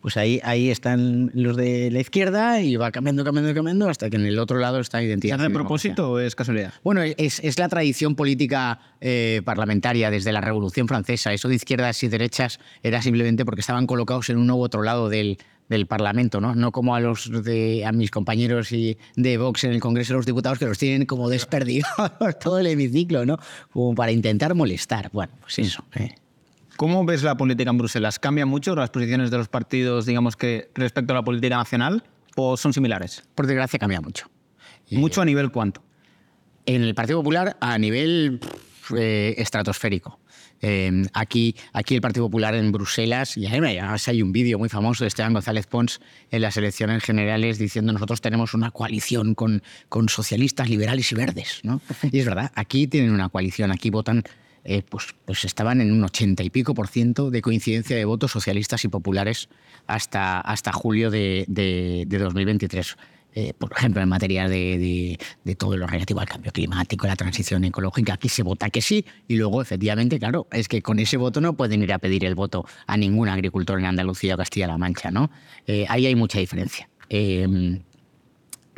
pues 0.00 0.16
ahí, 0.16 0.40
ahí 0.44 0.70
están 0.70 1.32
los 1.34 1.56
de 1.56 1.90
la 1.90 1.98
izquierda 1.98 2.60
y 2.60 2.76
va 2.76 2.92
cambiando, 2.92 3.24
cambiando, 3.24 3.52
cambiando 3.52 3.88
hasta 3.88 4.08
que 4.08 4.14
en 4.16 4.26
el 4.26 4.38
otro 4.38 4.58
lado 4.58 4.78
está 4.78 5.02
identidad. 5.02 5.38
¿Es 5.38 5.42
de 5.42 5.50
propósito 5.50 6.12
o 6.12 6.18
es 6.20 6.36
casualidad? 6.36 6.72
Bueno, 6.84 7.02
es, 7.02 7.40
es 7.40 7.58
la 7.58 7.68
tradición 7.68 8.14
política 8.14 8.78
eh, 9.00 9.42
parlamentaria 9.44 10.10
desde 10.10 10.30
la 10.30 10.40
Revolución 10.40 10.86
Francesa. 10.86 11.32
Eso 11.32 11.48
de 11.48 11.56
izquierdas 11.56 12.00
y 12.04 12.08
derechas 12.08 12.60
era 12.84 13.02
simplemente 13.02 13.44
porque 13.44 13.62
estaban 13.62 13.86
colocados 13.88 14.30
en 14.30 14.38
uno 14.38 14.54
u 14.54 14.62
otro 14.62 14.82
lado 14.82 15.08
del, 15.08 15.38
del 15.68 15.86
Parlamento, 15.86 16.40
¿no? 16.40 16.54
No 16.54 16.72
como 16.72 16.94
a 16.94 17.00
los 17.00 17.30
de 17.44 17.84
a 17.84 17.92
mis 17.92 18.10
compañeros 18.10 18.72
y 18.72 18.98
de 19.16 19.38
Vox 19.38 19.64
en 19.64 19.72
el 19.72 19.80
Congreso 19.80 20.12
de 20.12 20.18
los 20.18 20.26
Diputados 20.26 20.58
que 20.58 20.66
los 20.66 20.78
tienen 20.78 21.06
como 21.06 21.28
desperdigados 21.28 22.38
todo 22.40 22.58
el 22.58 22.66
hemiciclo, 22.66 23.26
¿no? 23.26 23.38
Como 23.72 23.94
para 23.94 24.12
intentar 24.12 24.54
molestar. 24.54 25.10
Bueno, 25.12 25.32
pues 25.40 25.58
eso. 25.58 25.84
¿eh? 25.94 26.14
¿Cómo 26.76 27.04
ves 27.04 27.22
la 27.22 27.36
política 27.36 27.70
en 27.70 27.78
Bruselas? 27.78 28.18
¿Cambia 28.18 28.46
mucho 28.46 28.74
las 28.76 28.90
posiciones 28.90 29.30
de 29.30 29.38
los 29.38 29.48
partidos, 29.48 30.06
digamos 30.06 30.36
que 30.36 30.70
respecto 30.74 31.12
a 31.12 31.16
la 31.16 31.22
política 31.22 31.56
nacional 31.56 32.04
o 32.36 32.56
son 32.56 32.72
similares? 32.72 33.24
Por 33.34 33.46
desgracia 33.46 33.78
cambia 33.78 34.00
mucho. 34.00 34.28
¿Mucho 34.90 35.22
a 35.22 35.24
nivel 35.24 35.50
cuánto? 35.50 35.82
En 36.66 36.82
el 36.82 36.94
Partido 36.94 37.18
Popular 37.20 37.56
a 37.60 37.78
nivel 37.78 38.40
eh, 38.96 39.34
estratosférico. 39.38 40.20
Eh, 40.62 41.02
aquí, 41.12 41.54
aquí 41.72 41.94
el 41.94 42.00
Partido 42.00 42.26
Popular 42.26 42.54
en 42.54 42.72
Bruselas, 42.72 43.36
y 43.36 43.46
además 43.46 44.08
hay 44.08 44.22
un 44.22 44.32
vídeo 44.32 44.58
muy 44.58 44.68
famoso 44.68 45.04
de 45.04 45.08
Esteban 45.08 45.32
González 45.32 45.66
Pons 45.66 46.00
en 46.30 46.42
las 46.42 46.56
elecciones 46.56 47.02
generales 47.04 47.58
diciendo 47.58 47.92
nosotros 47.92 48.20
tenemos 48.20 48.54
una 48.54 48.70
coalición 48.70 49.34
con, 49.34 49.62
con 49.88 50.08
socialistas, 50.08 50.68
liberales 50.68 51.10
y 51.12 51.14
verdes. 51.14 51.60
¿no? 51.62 51.80
Y 52.10 52.20
es 52.20 52.26
verdad, 52.26 52.52
aquí 52.54 52.86
tienen 52.86 53.10
una 53.10 53.28
coalición, 53.28 53.70
aquí 53.72 53.90
votan 53.90 54.24
eh, 54.68 54.82
pues, 54.88 55.14
pues 55.24 55.44
estaban 55.44 55.80
en 55.80 55.92
un 55.92 56.02
ochenta 56.02 56.42
y 56.42 56.50
pico 56.50 56.74
por 56.74 56.88
ciento 56.88 57.30
de 57.30 57.40
coincidencia 57.40 57.96
de 57.96 58.04
votos 58.04 58.32
socialistas 58.32 58.84
y 58.84 58.88
populares 58.88 59.48
hasta, 59.86 60.40
hasta 60.40 60.72
julio 60.72 61.08
de, 61.08 61.44
de, 61.46 62.04
2023. 62.18 62.96
Eh, 63.38 63.52
por 63.52 63.70
ejemplo, 63.72 64.00
en 64.00 64.08
materia 64.08 64.48
de, 64.48 65.18
de, 65.44 65.54
todo 65.56 65.76
lo 65.76 65.86
relativo 65.86 66.20
al 66.20 66.26
cambio 66.26 66.52
climático, 66.52 67.06
la 67.06 67.16
transición 67.16 67.64
ecológica, 67.64 68.14
aquí 68.14 68.30
se 68.30 68.42
vota 68.42 68.70
que 68.70 68.80
sí, 68.80 69.04
y 69.28 69.36
luego, 69.36 69.60
efectivamente, 69.60 70.18
claro, 70.18 70.46
es 70.50 70.68
que 70.68 70.80
con 70.80 70.98
ese 70.98 71.18
voto 71.18 71.42
no 71.42 71.54
pueden 71.54 71.82
ir 71.82 71.92
a 71.92 71.98
pedir 71.98 72.24
el 72.24 72.34
voto 72.34 72.64
a 72.86 72.96
ningún 72.96 73.28
agricultor 73.28 73.78
en 73.78 73.84
Andalucía 73.84 74.36
o 74.36 74.38
Castilla-La 74.38 74.78
Mancha, 74.78 75.10
¿no? 75.10 75.30
Eh, 75.66 75.84
ahí 75.90 76.06
hay 76.06 76.14
mucha 76.14 76.38
diferencia 76.38 76.88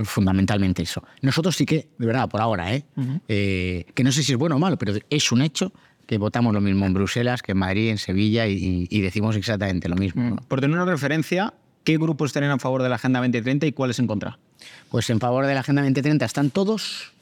fundamentalmente 0.05 0.82
eso. 0.82 1.02
Nosotros 1.22 1.56
sí 1.56 1.66
que, 1.66 1.88
de 1.99 2.06
verdad, 2.06 2.28
por 2.28 2.40
ahora, 2.40 2.75
¿eh? 2.75 2.84
¿eh? 3.28 3.87
que 3.94 4.04
no 4.04 4.12
sé 4.12 4.22
si 4.22 4.32
es 4.32 4.38
bueno 4.38 4.56
o 4.56 4.58
malo, 4.58 4.76
pero 4.76 4.94
es 5.08 5.32
un 5.32 5.43
hecho 5.43 5.72
que 6.06 6.19
votamos 6.19 6.54
lo 6.54 6.61
mismo 6.61 6.87
en 6.87 6.94
Bruselas 6.94 7.43
que 7.43 7.52
en 7.52 7.58
Madrid, 7.58 7.90
en 7.90 7.99
Sevilla 7.99 8.46
y, 8.46 9.00
decimos 9.00 9.37
exactamente 9.37 9.88
lo 9.88 9.96
mismo. 9.96 10.37
Por 10.49 10.61
tener 10.61 10.76
una 10.76 10.90
referencia, 10.90 11.54
¿qué 11.84 11.99
grupos 11.99 12.31
estarían 12.31 12.52
a 12.52 12.58
favor 12.58 12.82
de 12.82 12.88
la 12.88 12.94
Agenda 12.94 13.20
2030 13.20 13.66
y 13.66 13.72
cuáles 13.72 13.99
en 13.99 14.06
contra? 14.06 14.38
Pues 14.90 15.10
en 15.10 15.20
favor 15.20 15.46
de 15.46 15.55
la 15.55 15.60
Agenda 15.60 15.82
2030 15.82 16.25
están 16.25 16.50
todos, 16.50 17.12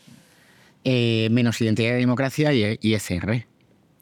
eh, 0.85 1.29
menos 1.31 1.61
Identidad 1.61 1.97
y 1.97 2.01
Democracia 2.01 2.53
y, 2.53 2.79
y 2.81 2.95
ECR. 2.95 3.47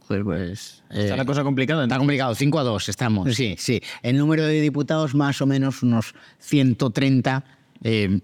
pues, 0.06 0.82
está 0.90 1.16
la 1.16 1.22
eh, 1.22 1.26
cosa 1.26 1.42
complicada. 1.42 1.84
Está 1.84 1.98
complicado, 1.98 2.34
5 2.34 2.58
a 2.58 2.62
2 2.62 2.88
estamos. 2.88 3.34
Sí, 3.34 3.56
sí. 3.58 3.82
El 4.02 4.19
número 4.19 4.44
de 4.46 4.60
diputados 4.60 5.14
más 5.14 5.40
o 5.40 5.46
menos 5.46 5.82
unos 5.82 6.14
130 6.40 7.44
eh, 7.86 8.20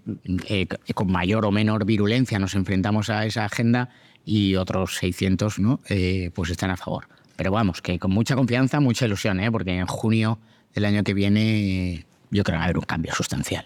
eh, 0.47 0.67
con 0.95 1.11
mayor 1.11 1.45
o 1.45 1.51
menor 1.51 1.85
virulencia 1.85 2.39
nos 2.39 2.55
enfrentamos 2.55 3.11
a 3.11 3.27
esa 3.27 3.45
agenda 3.45 3.89
y 4.25 4.55
otros 4.55 4.95
600 4.95 5.59
¿no? 5.59 5.79
Eh, 5.87 6.31
pues 6.33 6.49
están 6.49 6.71
a 6.71 6.77
favor. 6.77 7.07
Pero 7.35 7.51
vamos, 7.51 7.81
que 7.81 7.99
con 7.99 8.11
mucha 8.11 8.35
confianza, 8.35 8.79
mucha 8.79 9.05
ilusión, 9.05 9.39
porque 9.51 9.77
en 9.77 9.85
junio 9.85 10.39
del 10.73 10.85
año 10.85 11.03
que 11.03 11.13
viene 11.13 12.05
yo 12.31 12.43
creo 12.43 12.55
que 12.55 12.57
va 12.57 12.61
a 12.61 12.63
haber 12.65 12.77
un 12.77 12.85
cambio 12.85 13.13
sustancial. 13.13 13.65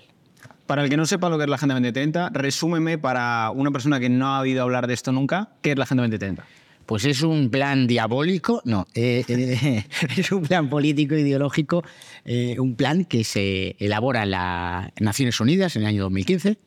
Para 0.66 0.84
el 0.84 0.90
que 0.90 0.98
no 0.98 1.06
sepa 1.06 1.30
lo 1.30 1.38
que 1.38 1.44
es 1.44 1.50
la 1.50 1.58
Agenda 1.58 1.76
2030, 1.76 2.30
resúmeme 2.30 2.98
para 2.98 3.52
una 3.52 3.70
persona 3.72 4.00
que 4.00 4.10
no 4.10 4.28
ha 4.28 4.40
oído 4.40 4.64
hablar 4.64 4.88
de 4.88 4.96
esto 4.96 5.12
nunca, 5.12 5.50
¿qué 5.62 5.72
es 5.72 5.78
la 5.78 5.84
Agenda 5.84 6.04
2030? 6.04 6.44
Pues 6.88 7.06
es 7.06 7.22
un 7.22 7.50
plan 7.50 7.86
diabólico, 7.88 8.62
no, 8.66 8.88
eh, 8.96 9.24
eh, 9.28 9.86
es 10.18 10.32
un 10.32 10.44
plan 10.44 10.70
político 10.70 11.16
ideológico, 11.16 11.84
eh, 12.26 12.60
un 12.60 12.76
plan 12.76 13.06
que 13.06 13.24
se 13.24 13.76
elabora 13.80 14.24
en 14.24 14.32
las 14.32 14.90
Naciones 15.00 15.40
Unidas 15.40 15.76
en 15.76 15.84
el 15.84 15.88
año 15.88 16.04
2015, 16.04 16.58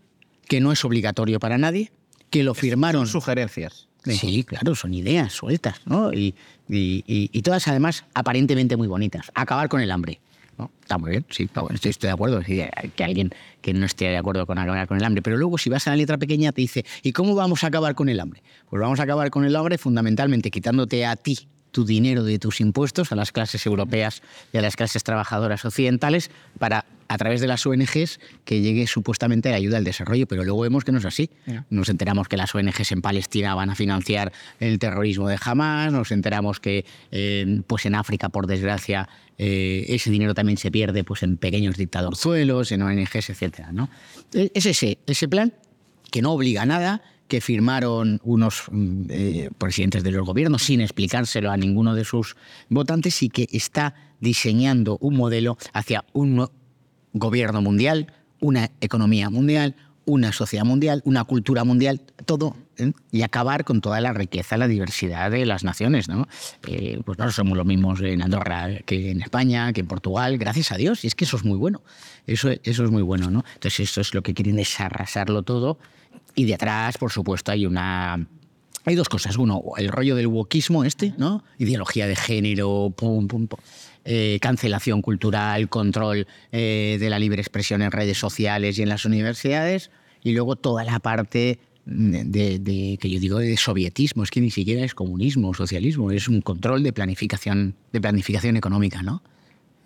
que 0.47 0.61
no 0.61 0.71
es 0.71 0.85
obligatorio 0.85 1.41
para 1.41 1.59
nadie, 1.59 1.91
que 2.31 2.45
lo 2.45 2.55
firmaron. 2.55 3.07
Son 3.07 3.21
sugerencias. 3.21 3.89
Sí, 4.05 4.45
claro, 4.45 4.75
son 4.75 4.95
ideas 4.95 5.33
sueltas, 5.33 5.81
¿no? 5.85 6.13
y, 6.15 6.35
todas 7.43 7.67
además 7.69 8.05
aparentemente 8.15 8.77
muy 8.77 8.87
bonitas. 8.87 9.31
Acabar 9.35 9.69
con 9.69 9.81
el 9.81 9.91
hambre. 9.91 10.21
Está 10.81 10.99
muy 10.99 11.11
bien, 11.11 11.27
sí, 11.31 11.49
estoy, 11.85 12.09
de 12.09 12.11
acuerdo. 12.11 12.41
que 12.41 12.71
alguien 13.05 13.31
que 13.61 13.73
no 13.73 13.87
esté 13.87 14.07
de 14.07 14.17
acuerdo 14.17 14.47
con 14.47 14.59
acabar 14.59 14.87
con 14.89 14.97
el 14.97 15.05
hambre. 15.05 15.23
Pero 15.23 15.37
luego, 15.37 15.59
si 15.59 15.71
vas 15.71 15.87
a 15.87 15.91
la 15.91 15.97
letra 15.97 16.19
pequeña, 16.19 16.53
te 16.53 16.61
dice, 16.61 16.85
¿y 17.03 17.13
cómo 17.13 17.35
vamos 17.35 17.65
a 17.65 17.69
acabar 17.69 17.95
con 17.95 18.09
el 18.09 18.19
hambre? 18.19 18.43
Pues 18.69 18.81
vamos 18.81 18.99
a 19.01 19.05
acabar 19.05 19.31
con 19.31 19.45
el 19.45 19.55
hambre 19.55 19.79
fundamentalmente 19.79 20.51
quitándote 20.51 21.07
a 21.07 21.17
ti 21.17 21.49
tu 21.71 21.85
dinero 21.85 22.25
de 22.25 22.39
tus 22.39 22.61
impuestos 22.61 23.13
a 23.13 23.17
las 23.17 23.31
clases 23.31 23.65
europeas 23.67 24.23
y 24.53 24.59
a 24.59 24.63
las 24.63 24.75
clases 24.75 25.05
trabajadoras 25.05 25.65
occidentales 25.65 26.31
para 26.59 26.85
a 27.09 27.19
través 27.19 27.41
de 27.41 27.47
las 27.47 27.67
ONGs 27.67 28.21
que 28.45 28.61
llegue 28.61 28.87
supuestamente 28.87 29.51
la 29.51 29.57
ayuda 29.57 29.79
al 29.79 29.85
desarrollo, 29.85 30.27
pero 30.27 30.45
luego 30.45 30.61
vemos 30.61 30.85
que 30.85 30.93
no 30.93 30.99
es 30.99 31.05
así. 31.05 31.31
Nos 31.71 31.89
enteramos 31.89 32.29
que 32.29 32.37
las 32.37 32.55
ONGs 32.55 32.93
en 32.93 33.03
Palestina 33.03 33.55
van 33.55 33.71
a 33.71 33.75
financiar 33.75 34.33
el 34.61 34.79
terrorismo 34.79 35.29
de 35.29 35.39
Hamas, 35.43 35.93
nos 35.93 36.13
enteramos 36.13 36.61
que 36.61 36.85
eh, 37.11 37.63
pues 37.67 37.87
en 37.87 37.95
África, 37.95 38.29
por 38.29 38.47
desgracia, 38.47 39.09
eh, 39.39 39.87
ese 39.89 40.11
dinero 40.11 40.35
también 40.35 40.59
se 40.59 40.71
pierde 40.71 41.05
pues, 41.05 41.23
en 41.23 41.37
pequeños 41.37 41.77
dictadorzuelos, 41.77 42.73
en 42.73 42.83
ONGs, 42.83 43.31
etc. 43.31 43.69
¿no? 43.73 43.89
E, 44.33 44.51
es 44.55 44.67
ese, 44.67 44.99
ese 45.07 45.29
plan 45.29 45.55
que 46.11 46.23
no 46.23 46.33
obliga 46.33 46.63
a 46.63 46.67
nada, 46.67 47.03
que 47.29 47.41
firmaron 47.41 48.21
unos 48.25 48.65
mm, 48.71 49.03
eh, 49.11 49.51
presidentes 49.59 50.03
de 50.03 50.11
los 50.11 50.27
gobiernos 50.27 50.63
sin 50.63 50.81
explicárselo 50.81 51.51
a 51.51 51.57
ninguno 51.57 51.95
de 51.95 52.05
sus 52.05 52.37
votantes 52.69 53.23
y 53.23 53.29
que 53.29 53.47
está 53.53 53.95
diseñando 54.21 54.99
un 55.01 55.17
modelo 55.17 55.57
hacia 55.73 56.05
un 56.13 56.51
gobierno 57.13 57.63
mundial, 57.63 58.13
una 58.41 58.71
economía 58.81 59.31
mundial, 59.31 59.77
una 60.05 60.33
sociedad 60.33 60.65
mundial, 60.65 61.03
una 61.05 61.25
cultura 61.25 61.65
mundial, 61.65 62.01
todo, 62.25 62.57
¿eh? 62.79 62.93
y 63.11 63.23
acabar 63.23 63.65
con 63.65 63.81
toda 63.81 64.01
la 64.01 64.13
riqueza, 64.15 64.57
la 64.57 64.67
diversidad 64.67 65.31
de 65.31 65.45
las 65.45 65.65
naciones. 65.65 66.09
¿no? 66.09 66.27
Eh, 66.67 67.01
pues 67.05 67.19
no 67.19 67.31
somos 67.31 67.59
los 67.59 67.67
mismos 67.67 68.01
en 68.01 68.23
Andorra 68.23 68.69
que 68.87 69.11
en 69.11 69.21
España, 69.21 69.73
que 69.73 69.81
en 69.81 69.87
Portugal, 69.87 70.39
gracias 70.39 70.73
a 70.73 70.77
Dios, 70.77 71.05
y 71.05 71.09
es 71.09 71.15
que 71.15 71.25
eso 71.25 71.37
es 71.37 71.45
muy 71.45 71.59
bueno. 71.59 71.83
Eso, 72.27 72.51
eso 72.51 72.85
es 72.85 72.91
muy 72.91 73.03
bueno, 73.03 73.31
¿no? 73.31 73.45
Entonces, 73.55 73.81
eso 73.81 74.01
es 74.01 74.15
lo 74.15 74.23
que 74.23 74.35
quieren 74.35 74.59
es 74.59 74.81
arrasarlo 74.81 75.43
todo 75.43 75.79
y 76.39 76.45
de 76.45 76.55
atrás, 76.55 76.99
por 76.99 77.11
supuesto, 77.11 77.51
hay 77.51 77.67
una, 77.67 78.27
hay 78.85 78.95
dos 78.95 79.09
cosas. 79.09 79.37
Uno, 79.37 79.61
el 79.77 79.89
rollo 79.89 80.15
del 80.15 80.29
wokismo 80.29 80.85
este, 80.85 81.13
¿no? 81.19 81.43
Ideología 81.59 82.07
de 82.07 82.15
género, 82.15 82.95
pum, 82.97 83.27
pum, 83.27 83.49
pum. 83.49 83.59
Eh, 84.11 84.39
cancelación 84.41 85.03
cultural, 85.03 85.69
control 85.69 86.27
eh, 86.51 86.97
de 86.99 87.11
la 87.11 87.19
libre 87.19 87.43
expresión 87.43 87.83
en 87.83 87.91
redes 87.91 88.17
sociales 88.17 88.79
y 88.79 88.83
en 88.83 88.89
las 88.89 89.05
universidades. 89.05 89.91
Y 90.23 90.33
luego 90.33 90.57
toda 90.57 90.83
la 90.83 90.99
parte 90.99 91.59
de, 91.85 92.59
de- 92.59 92.97
que 92.99 93.11
yo 93.11 93.21
digo 93.21 93.39
de 93.39 93.55
sovietismo, 93.59 94.23
es 94.23 94.31
que 94.31 94.41
ni 94.41 94.51
siquiera 94.51 94.83
es 94.83 94.95
comunismo 94.95 95.51
o 95.51 95.55
socialismo, 95.55 96.11
es 96.11 96.27
un 96.27 96.41
control 96.41 96.83
de 96.83 96.93
planificación, 96.95 97.75
de 97.93 98.01
planificación 98.01 98.57
económica, 98.57 99.03
¿no? 99.03 99.23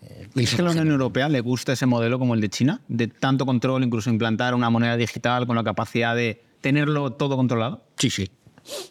Eh, 0.03 0.29
¿Es 0.37 0.55
que 0.55 0.63
a 0.63 0.65
la 0.67 0.73
se- 0.73 0.79
Unión 0.81 0.93
Europea 0.93 1.29
le 1.29 1.41
gusta 1.41 1.73
ese 1.73 1.87
modelo 1.87 2.21
como 2.21 2.35
el 2.35 2.41
de 2.41 2.49
China? 2.49 2.81
De 2.87 3.09
tanto 3.09 3.45
control, 3.45 3.83
incluso 3.83 4.09
implantar 4.09 4.55
una 4.55 4.71
moneda 4.71 4.97
digital 4.97 5.49
con 5.49 5.57
la 5.57 5.65
capacidad 5.65 6.15
de 6.15 6.41
tenerlo 6.61 7.11
todo 7.13 7.37
controlado. 7.37 7.85
Sí, 7.99 8.09
sí. 8.09 8.29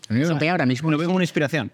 La 0.09 0.15
Unión 0.15 0.27
Europea 0.27 0.51
ahora 0.51 0.65
mismo 0.65 0.91
Lo 0.91 0.97
veo 0.97 1.07
como 1.07 1.15
una 1.15 1.23
inspiración. 1.23 1.71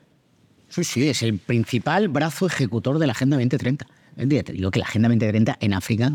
Sí, 0.70 0.84
sí, 0.84 1.08
es 1.08 1.24
el 1.24 1.38
principal 1.40 2.08
brazo 2.10 2.46
ejecutor 2.48 3.00
de 3.00 3.08
la 3.08 3.14
Agenda 3.14 3.38
2030. 3.38 3.86
Es 4.18 4.30
decir, 4.30 4.44
te 4.44 4.54
digo 4.54 4.70
que 4.72 4.80
la 4.80 4.86
Agenda 4.86 5.08
2030 5.10 5.58
en 5.62 5.74
África, 5.74 6.12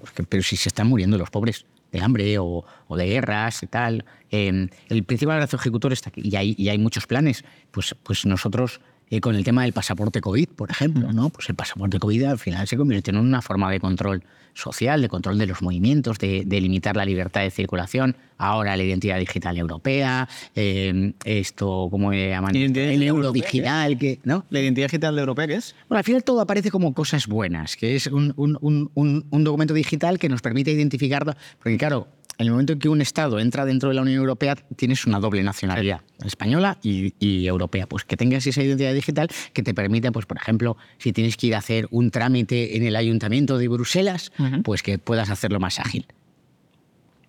pues 0.00 0.12
que- 0.12 0.22
pero 0.24 0.42
si 0.42 0.56
se 0.56 0.68
están 0.68 0.86
muriendo 0.88 1.18
los 1.18 1.30
pobres 1.30 1.66
de 1.92 2.00
hambre 2.00 2.38
o, 2.38 2.64
o 2.86 2.96
de 2.96 3.06
guerras 3.06 3.62
y 3.62 3.66
tal. 3.66 4.04
eh, 4.30 4.68
el 4.90 5.04
principal 5.04 5.38
brazo 5.38 5.56
ejecutor 5.56 5.92
está 5.92 6.10
aquí 6.10 6.20
y 6.22 6.36
hay, 6.36 6.54
y 6.58 6.68
hay 6.68 6.76
muchos 6.78 7.06
planes. 7.06 7.44
Pues, 7.70 7.96
pues 8.02 8.26
nosotros, 8.26 8.80
eh, 9.10 9.20
con 9.20 9.34
el 9.34 9.44
tema 9.44 9.62
del 9.62 9.72
pasaporte 9.72 10.20
COVID, 10.20 10.48
por 10.50 10.70
ejemplo, 10.70 11.12
¿no? 11.12 11.30
pues 11.30 11.48
el 11.48 11.54
pasaporte 11.54 11.98
COVID 11.98 12.24
al 12.24 12.38
final 12.38 12.66
se 12.66 12.76
convirtió 12.76 13.12
en 13.12 13.18
una 13.18 13.42
forma 13.42 13.70
de 13.70 13.80
control 13.80 14.22
social, 14.54 15.00
de 15.00 15.08
control 15.08 15.38
de 15.38 15.46
los 15.46 15.62
movimientos, 15.62 16.18
de, 16.18 16.42
de 16.44 16.60
limitar 16.60 16.96
la 16.96 17.04
libertad 17.04 17.42
de 17.42 17.50
circulación. 17.50 18.16
Ahora 18.38 18.76
la 18.76 18.82
identidad 18.82 19.18
digital 19.18 19.56
europea, 19.56 20.28
eh, 20.56 21.12
esto, 21.24 21.88
¿cómo 21.90 22.10
le 22.10 22.30
llaman? 22.30 22.54
Identidad 22.56 22.90
el 22.90 23.02
euro 23.04 23.30
digital, 23.32 23.96
que, 23.98 24.18
¿no? 24.24 24.44
¿La 24.50 24.60
identidad 24.60 24.86
digital 24.88 25.14
de 25.14 25.20
Europea 25.20 25.46
qué 25.46 25.54
es? 25.54 25.74
Bueno, 25.88 25.98
al 25.98 26.04
final 26.04 26.24
todo 26.24 26.40
aparece 26.40 26.70
como 26.70 26.92
cosas 26.92 27.26
buenas, 27.28 27.76
que 27.76 27.94
es 27.96 28.08
un, 28.08 28.32
un- 28.36 28.58
un- 28.60 28.90
un- 28.94 29.24
un 29.30 29.44
documento 29.44 29.74
digital 29.74 30.18
que 30.18 30.28
nos 30.28 30.40
permite 30.42 30.72
identificarlo. 30.72 31.34
Porque, 31.62 31.76
claro, 31.78 32.08
en 32.36 32.46
el 32.46 32.52
momento 32.52 32.72
en 32.74 32.78
que 32.78 32.88
un 32.88 33.00
Estado 33.00 33.40
entra 33.40 33.64
dentro 33.64 33.88
de 33.88 33.94
la 33.96 34.02
Unión 34.02 34.18
Europea, 34.18 34.54
tienes 34.76 35.06
una 35.06 35.18
doble 35.18 35.42
nacionalidad, 35.42 36.02
española 36.24 36.78
y, 36.82 37.14
y 37.18 37.46
europea. 37.46 37.86
Pues 37.88 38.04
que 38.04 38.16
tengas 38.16 38.46
esa 38.46 38.62
identidad 38.62 38.94
digital 38.94 39.28
que 39.52 39.62
te 39.62 39.74
permite, 39.74 40.12
pues, 40.12 40.26
por 40.26 40.36
ejemplo, 40.36 40.76
si 40.98 41.12
tienes 41.12 41.36
que 41.36 41.48
ir 41.48 41.54
a 41.56 41.58
hacer 41.58 41.88
un 41.90 42.10
trámite 42.12 42.76
en 42.76 42.84
el 42.84 42.94
Ayuntamiento 42.94 43.58
de 43.58 43.66
Bruselas, 43.68 44.30
pues 44.62 44.82
que 44.82 44.98
puedas 44.98 45.30
hacerlo 45.30 45.58
más 45.58 45.80
ágil. 45.80 46.06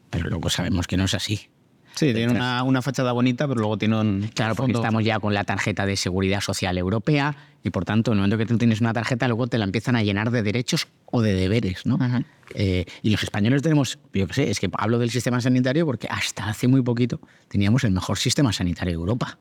Pero 0.09 0.29
luego 0.29 0.49
sabemos 0.49 0.87
que 0.87 0.97
no 0.97 1.05
es 1.05 1.13
así. 1.13 1.49
Sí, 1.95 2.13
tiene 2.13 2.31
una, 2.31 2.63
una 2.63 2.81
fachada 2.81 3.11
bonita, 3.11 3.47
pero 3.47 3.59
luego 3.59 3.77
tiene 3.77 3.99
un. 3.99 4.29
Claro, 4.33 4.55
porque 4.55 4.71
fondo- 4.73 4.79
estamos 4.79 5.03
ya 5.03 5.19
con 5.19 5.33
la 5.33 5.43
tarjeta 5.43 5.85
de 5.85 5.97
seguridad 5.97 6.39
social 6.39 6.77
europea 6.77 7.35
y 7.63 7.71
por 7.71 7.83
tanto, 7.83 8.11
en 8.11 8.17
el 8.17 8.21
momento 8.21 8.37
que 8.37 8.45
tú 8.45 8.57
tienes 8.57 8.79
una 8.79 8.93
tarjeta, 8.93 9.27
luego 9.27 9.47
te 9.47 9.57
la 9.57 9.65
empiezan 9.65 9.95
a 9.95 10.03
llenar 10.03 10.31
de 10.31 10.41
derechos 10.43 10.87
o 11.07 11.21
de 11.21 11.33
deberes, 11.33 11.85
¿no? 11.85 11.95
Ujú. 11.95 12.23
Eh, 12.55 12.85
y 13.01 13.09
los 13.11 13.21
españoles 13.23 13.61
tenemos, 13.61 13.99
yo 14.13 14.27
qué 14.27 14.33
sé, 14.33 14.49
es 14.49 14.59
que 14.59 14.69
hablo 14.77 14.97
del 14.99 15.09
sistema 15.11 15.39
sanitario 15.41 15.85
porque 15.85 16.07
hasta 16.09 16.49
hace 16.49 16.67
muy 16.67 16.81
poquito 16.81 17.19
teníamos 17.47 17.83
el 17.83 17.91
mejor 17.91 18.17
sistema 18.17 18.51
sanitario 18.53 18.93
de 18.93 18.99
Europa, 18.99 19.37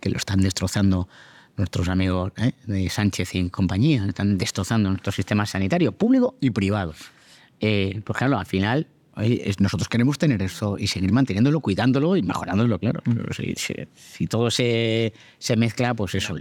que 0.00 0.10
lo 0.10 0.18
están 0.18 0.40
destrozando 0.40 1.08
nuestros 1.56 1.88
amigos 1.88 2.32
¿eh? 2.36 2.52
de 2.66 2.88
Sánchez 2.90 3.34
y 3.34 3.48
compañía, 3.50 4.04
están 4.06 4.36
destrozando 4.38 4.90
nuestro 4.90 5.12
sistema 5.12 5.46
sanitario 5.46 5.92
público 5.92 6.36
y 6.40 6.50
privado. 6.50 6.94
Eh, 7.60 8.00
pues 8.04 8.18
claro, 8.18 8.38
al 8.38 8.46
final 8.46 8.88
oye, 9.16 9.54
nosotros 9.60 9.88
queremos 9.88 10.18
tener 10.18 10.42
eso 10.42 10.76
y 10.78 10.88
seguir 10.88 11.12
manteniéndolo, 11.12 11.60
cuidándolo 11.60 12.16
y 12.16 12.22
mejorándolo, 12.22 12.78
claro. 12.80 13.00
Pero 13.04 13.32
si, 13.32 13.54
si- 13.56 13.74
si 13.94 14.26
todo 14.26 14.50
se, 14.50 15.14
se 15.38 15.56
mezcla, 15.56 15.94
pues 15.94 16.16
eso. 16.16 16.34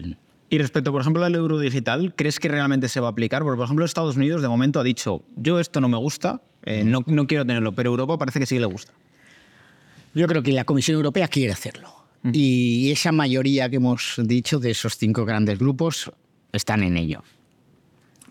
Y 0.49 0.57
respecto, 0.59 0.91
por 0.91 1.01
ejemplo, 1.01 1.23
al 1.23 1.33
euro 1.33 1.57
digital, 1.59 2.13
¿crees 2.15 2.39
que 2.39 2.47
realmente 2.47 2.87
se 2.87 2.99
va 2.99 3.07
a 3.07 3.11
aplicar? 3.11 3.41
Porque, 3.43 3.57
por 3.57 3.65
ejemplo, 3.65 3.85
Estados 3.85 4.17
Unidos 4.17 4.41
de 4.41 4.47
momento 4.47 4.79
ha 4.79 4.83
dicho, 4.83 5.23
yo 5.35 5.59
esto 5.59 5.81
no 5.81 5.89
me 5.89 5.97
gusta, 5.97 6.41
eh, 6.63 6.83
no, 6.83 7.03
no 7.07 7.25
quiero 7.25 7.45
tenerlo, 7.45 7.73
pero 7.73 7.89
Europa 7.89 8.17
parece 8.17 8.39
que 8.39 8.45
sí 8.45 8.59
le 8.59 8.65
gusta. 8.65 8.93
Yo 10.13 10.27
creo 10.27 10.43
que 10.43 10.51
la 10.51 10.63
Comisión 10.63 10.95
Europea 10.95 11.27
quiere 11.27 11.51
hacerlo. 11.51 12.03
Y 12.31 12.89
esa 12.91 13.11
mayoría 13.11 13.69
que 13.69 13.77
hemos 13.77 14.15
dicho 14.23 14.59
de 14.59 14.71
esos 14.71 14.97
cinco 14.97 15.25
grandes 15.25 15.59
grupos 15.59 16.11
están 16.53 16.83
en 16.83 16.95
ello. 16.95 17.21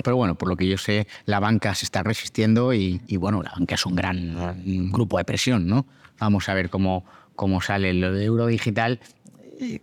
Pero 0.03 0.17
bueno, 0.17 0.35
por 0.35 0.49
lo 0.49 0.57
que 0.57 0.67
yo 0.67 0.79
sé, 0.79 1.07
la 1.27 1.41
banca 1.41 1.75
se 1.75 1.85
está 1.85 2.03
resistiendo 2.03 2.73
y, 2.73 3.03
y, 3.07 3.17
bueno, 3.19 3.43
la 3.43 3.51
banca 3.51 3.75
es 3.75 3.85
un 3.85 3.95
gran 3.95 4.91
grupo 4.91 5.19
de 5.19 5.25
presión, 5.25 5.67
¿no? 5.67 5.87
Vamos 6.19 6.49
a 6.49 6.55
ver 6.55 6.71
cómo, 6.71 7.05
cómo 7.37 7.61
sale 7.61 7.93
lo 7.93 8.13
de 8.13 8.25
euro 8.25 8.47
digital, 8.47 9.01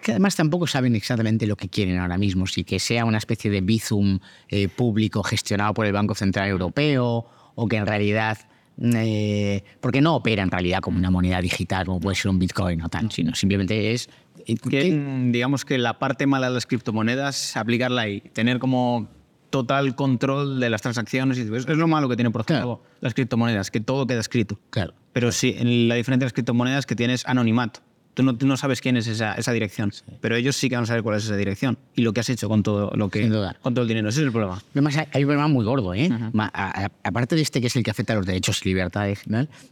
que 0.02 0.12
además 0.12 0.36
tampoco 0.36 0.68
saben 0.68 0.96
exactamente 0.96 1.48
lo 1.48 1.56
que 1.56 1.70
quieren 1.70 1.98
ahora 2.00 2.18
mismo, 2.18 2.48
si 2.48 2.64
que 2.64 2.80
sea 2.80 3.06
una 3.06 3.18
especie 3.18 3.50
de 3.52 3.62
bizum 3.62 4.20
eh, 4.48 4.68
público 4.68 5.24
gestionado 5.24 5.74
por 5.74 5.86
el 5.86 5.94
Banco 5.94 6.16
Central 6.16 6.50
Europeo 6.50 7.26
o 7.56 7.68
que 7.68 7.78
en 7.78 7.86
realidad 7.86 8.38
eh, 8.82 9.64
porque 9.82 10.02
no 10.02 10.16
opera 10.16 10.42
en 10.44 10.52
realidad 10.52 10.80
como 10.80 10.98
una 10.98 11.12
moneda 11.12 11.42
digital, 11.42 11.86
como 11.86 12.00
puede 12.00 12.16
ser 12.16 12.32
un 12.32 12.40
Bitcoin 12.40 12.82
o 12.82 12.90
tal, 12.90 13.12
sino 13.12 13.36
simplemente 13.36 13.92
es... 13.92 14.10
eh, 14.46 14.56
Que, 14.56 15.30
digamos 15.32 15.66
que 15.66 15.78
la 15.78 16.00
parte 16.00 16.28
mala 16.28 16.48
de 16.48 16.54
las 16.56 16.66
criptomonedas, 16.66 17.58
aplicarla 17.58 18.04
ahí, 18.04 18.22
tener 18.34 18.60
como 18.60 19.10
total 19.50 19.96
control 19.96 20.60
de 20.60 20.70
las 20.70 20.82
transacciones. 20.82 21.38
y 21.38 21.42
Es 21.42 21.68
lo 21.68 21.88
malo 21.88 22.08
que 22.08 22.16
tiene, 22.16 22.32
por 22.32 22.42
ejemplo, 22.42 22.82
las 23.02 23.14
criptomonedas, 23.14 23.72
que 23.72 23.80
todo 23.82 24.08
queda 24.08 24.20
escrito. 24.20 24.60
Claro. 24.70 24.94
Pero 25.12 25.32
sí, 25.32 25.56
en 25.58 25.88
la 25.90 25.96
diferencia 25.96 26.20
de 26.22 26.26
las 26.28 26.34
criptomonedas 26.34 26.80
es 26.80 26.86
que 26.86 26.96
tienes 26.96 27.26
anonimato. 27.26 27.82
Tú 28.20 28.24
no, 28.24 28.36
tú 28.36 28.46
no 28.46 28.58
sabes 28.58 28.82
quién 28.82 28.98
es 28.98 29.08
esa, 29.08 29.36
esa 29.36 29.54
dirección, 29.54 29.94
pero 30.20 30.36
ellos 30.36 30.58
sí 30.58 30.68
que 30.68 30.76
van 30.76 30.84
a 30.84 30.88
saber 30.88 31.04
cuál 31.04 31.16
es 31.16 31.24
esa 31.24 31.38
dirección 31.38 31.78
y 31.96 32.02
lo 32.02 32.12
que 32.12 32.20
has 32.20 32.28
hecho 32.30 32.50
con 32.50 32.64
todo, 32.64 32.92
lo 32.94 33.08
que, 33.08 33.22
Sin 33.22 33.30
duda. 33.30 33.56
con 33.62 33.74
todo 33.74 33.84
el 33.84 33.88
dinero. 33.88 34.10
Ese 34.10 34.20
es 34.20 34.26
el 34.26 34.34
problema. 34.34 34.62
Además, 34.74 34.98
hay 34.98 35.24
un 35.24 35.28
problema 35.30 35.48
muy 35.48 35.64
gordo, 35.64 35.94
¿eh? 35.94 36.10
Ma- 36.34 36.52
a- 36.54 36.84
a- 36.88 36.92
aparte 37.06 37.38
de 37.38 37.42
este 37.44 37.62
que 37.62 37.68
es 37.68 37.76
el 37.78 37.84
que 37.84 37.92
afecta 37.92 38.12
a 38.12 38.18
los 38.18 38.26
derechos 38.26 38.60
y 38.66 38.68
libertades, 38.68 39.22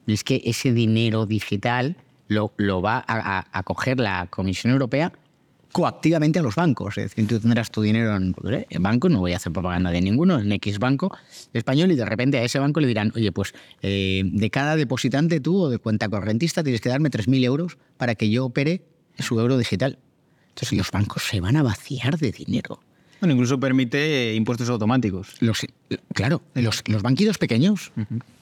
es 0.08 0.24
que 0.24 0.42
ese 0.46 0.72
dinero 0.72 1.25
digital 1.25 1.98
lo, 2.30 2.54
lo 2.56 2.82
va 2.82 3.00
a, 3.06 3.39
a- 3.39 3.48
a 3.51 3.63
coger 3.63 4.00
la 4.00 4.27
Comisión 4.30 4.72
Europea 4.72 5.12
coactivamente 5.78 6.40
a 6.40 6.42
los 6.42 6.56
bancos. 6.56 6.98
Es 6.98 7.12
decir, 7.12 7.28
tú 7.28 7.40
tendrás 7.40 7.70
tu 7.70 7.84
dinero 7.84 8.16
en, 8.16 8.34
en 8.68 8.82
banco, 8.82 9.10
no 9.10 9.20
voy 9.20 9.34
a 9.34 9.36
hacer 9.36 9.54
propaganda 9.54 9.92
de 9.92 10.02
ninguno, 10.02 10.40
en 10.40 10.52
X 10.54 10.80
banco 10.80 11.16
español, 11.54 11.92
y 11.92 11.96
de 11.96 12.04
repente 12.04 12.40
a 12.40 12.44
ese 12.44 12.58
banco 12.58 12.80
le 12.80 12.88
dirán, 12.88 13.14
oye, 13.16 13.32
pues 13.32 13.54
eh, 13.84 14.24
de 14.26 14.50
cada 14.50 14.76
depositante 14.76 15.40
tú 15.40 15.56
o 15.62 15.70
de 15.70 15.78
cuenta 15.78 16.10
correntista 16.10 16.64
tienes 16.64 16.82
que 16.82 16.90
darme 16.90 17.12
3.000 17.12 17.44
euros 17.44 17.78
para 17.98 18.16
que 18.16 18.28
yo 18.32 18.46
opere 18.46 18.82
su 19.20 19.40
euro 19.40 19.56
digital. 19.56 20.00
Entonces 20.50 20.76
los 20.76 20.90
bancos 20.90 21.22
se 21.22 21.42
van 21.42 21.56
a 21.58 21.62
vaciar 21.62 22.18
de 22.18 22.32
dinero. 22.32 22.80
Bueno, 23.20 23.36
incluso 23.36 23.60
permite 23.60 24.34
impuestos 24.34 24.68
automáticos. 24.70 25.36
Los, 25.42 25.64
claro, 26.16 26.42
los, 26.56 26.84
los 26.88 27.04
banquitos 27.04 27.38
pequeños 27.38 27.92